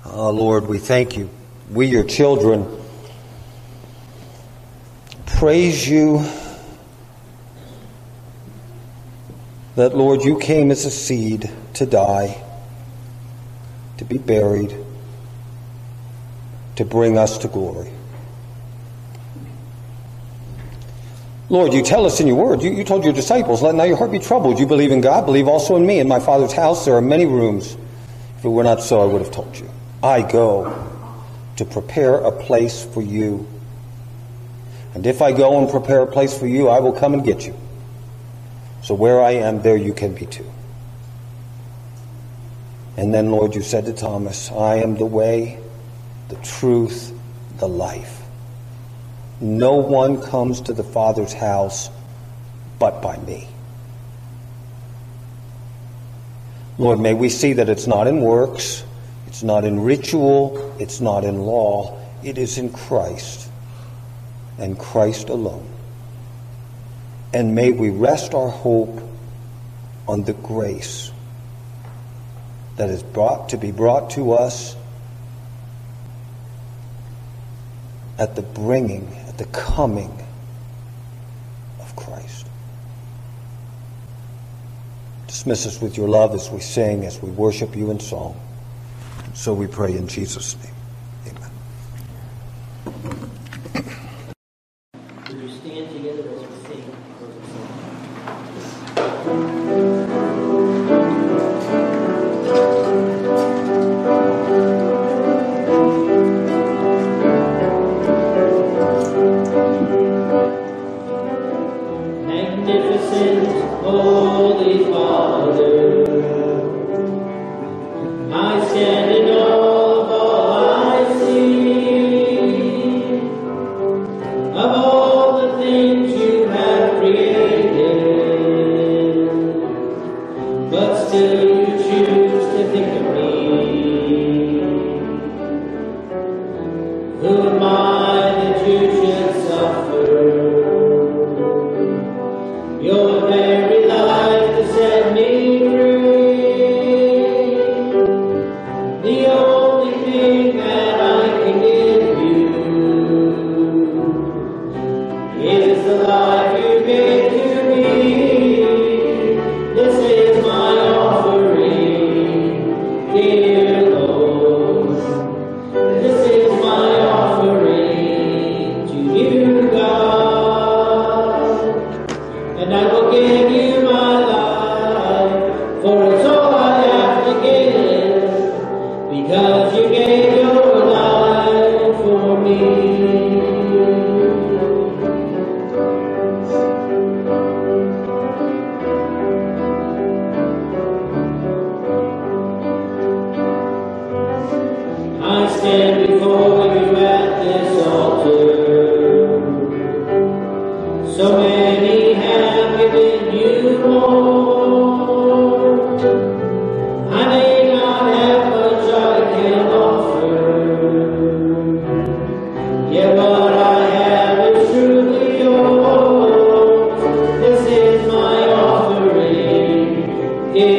Oh, 0.06 0.32
Lord, 0.32 0.68
we 0.68 0.78
thank 0.78 1.18
you. 1.18 1.30
We, 1.70 1.88
your 1.88 2.06
children, 2.06 2.66
praise 5.26 5.86
you 5.88 6.26
that, 9.76 9.93
Lord, 9.93 10.24
you 10.24 10.39
came 10.39 10.72
as 10.72 10.86
a 10.86 10.91
seed 10.91 11.51
to 11.74 11.86
die, 11.86 12.41
to 13.97 14.06
be 14.06 14.18
buried, 14.18 14.74
to 16.78 16.86
bring 16.86 17.18
us 17.18 17.38
to 17.39 17.49
glory. 17.49 17.93
Lord, 21.50 21.74
you 21.74 21.84
tell 21.84 22.06
us 22.06 22.20
in 22.20 22.28
your 22.28 22.38
word, 22.38 22.64
you, 22.64 22.72
you 22.72 22.84
told 22.84 23.04
your 23.04 23.14
disciples, 23.14 23.62
let 23.62 23.76
not 23.76 23.88
your 23.88 23.98
heart 23.98 24.12
be 24.12 24.20
troubled. 24.20 24.60
You 24.60 24.66
believe 24.66 24.91
in 24.91 25.02
God, 25.02 25.26
believe 25.26 25.48
also 25.48 25.76
in 25.76 25.86
me. 25.86 26.00
In 26.00 26.08
my 26.08 26.20
Father's 26.20 26.54
house 26.54 26.86
there 26.86 26.96
are 26.96 27.02
many 27.02 27.26
rooms. 27.26 27.78
If 28.38 28.46
it 28.46 28.50
were 28.50 28.64
not 28.64 28.82
so, 28.82 29.02
I 29.02 29.06
would 29.06 29.22
have 29.22 29.32
told 29.32 29.58
you. 29.58 29.70
I 30.02 30.22
go 30.22 30.89
to 31.58 31.66
prepare 31.66 32.16
a 32.16 32.32
place 32.32 32.86
for 32.86 33.02
you. 33.02 33.48
And 34.94 35.06
if 35.06 35.22
I 35.22 35.32
go 35.32 35.60
and 35.60 35.70
prepare 35.70 36.02
a 36.02 36.08
place 36.08 36.38
for 36.38 36.48
you, 36.48 36.70
I 36.70 36.80
will 36.80 36.94
come 36.94 37.14
and 37.14 37.24
get 37.24 37.46
you. 37.46 37.56
So 38.82 38.96
where 38.96 39.22
I 39.22 39.32
am, 39.32 39.62
there 39.62 39.78
you 39.78 39.94
can 39.94 40.14
be 40.14 40.26
too. 40.26 40.50
And 42.96 43.14
then, 43.14 43.32
Lord, 43.32 43.56
you 43.56 43.62
said 43.62 43.86
to 43.86 43.94
Thomas, 43.94 44.52
I 44.52 44.76
am 44.76 44.96
the 44.96 45.06
way, 45.06 45.60
the 46.30 46.36
truth, 46.38 47.12
the 47.58 47.68
life. 47.68 48.22
No 49.42 49.76
one 49.76 50.22
comes 50.22 50.62
to 50.62 50.74
the 50.74 50.84
Father's 50.84 51.34
house 51.34 51.90
but 52.80 53.02
by 53.02 53.18
me. 53.18 53.48
Lord, 56.78 57.00
may 57.00 57.14
we 57.14 57.30
see 57.30 57.54
that 57.54 57.70
it's 57.70 57.88
not 57.88 58.08
in 58.08 58.22
works, 58.22 58.84
it's 59.28 59.44
not 59.44 59.64
in 59.64 59.80
ritual, 59.80 60.76
it's 60.80 61.00
not 61.00 61.24
in 61.24 61.40
law, 61.40 62.00
it 62.24 62.38
is 62.38 62.58
in 62.58 62.72
Christ 62.72 63.50
and 64.58 64.78
Christ 64.78 65.30
alone. 65.30 65.68
And 67.34 67.56
may 67.56 67.72
we 67.72 67.90
rest 67.90 68.34
our 68.34 68.50
hope 68.50 69.02
on 70.08 70.24
the 70.24 70.34
grace 70.34 71.12
that 72.76 72.90
is 72.90 73.04
brought 73.04 73.50
to 73.50 73.58
be 73.58 73.72
brought 73.72 74.12
to 74.12 74.34
us 74.34 74.76
at 78.18 78.36
the 78.36 78.42
bringing 78.42 79.08
the 79.38 79.46
coming 79.46 80.12
of 81.80 81.96
Christ. 81.96 82.48
Dismiss 85.28 85.66
us 85.66 85.82
with 85.82 85.98
your 85.98 86.08
love 86.08 86.36
as 86.36 86.50
we 86.50 86.60
sing, 86.60 87.06
as 87.06 87.22
we 87.22 87.30
worship 87.32 87.76
you 87.76 87.92
in 87.92 88.00
song. 88.00 88.40
So 89.34 89.54
we 89.54 89.68
pray 89.68 89.98
in 89.98 90.08
Jesus' 90.08 90.56
name. 90.64 90.72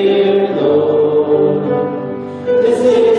dear 0.04 0.54
Lord, 0.60 1.64
this 2.62 2.80
is 2.80 3.13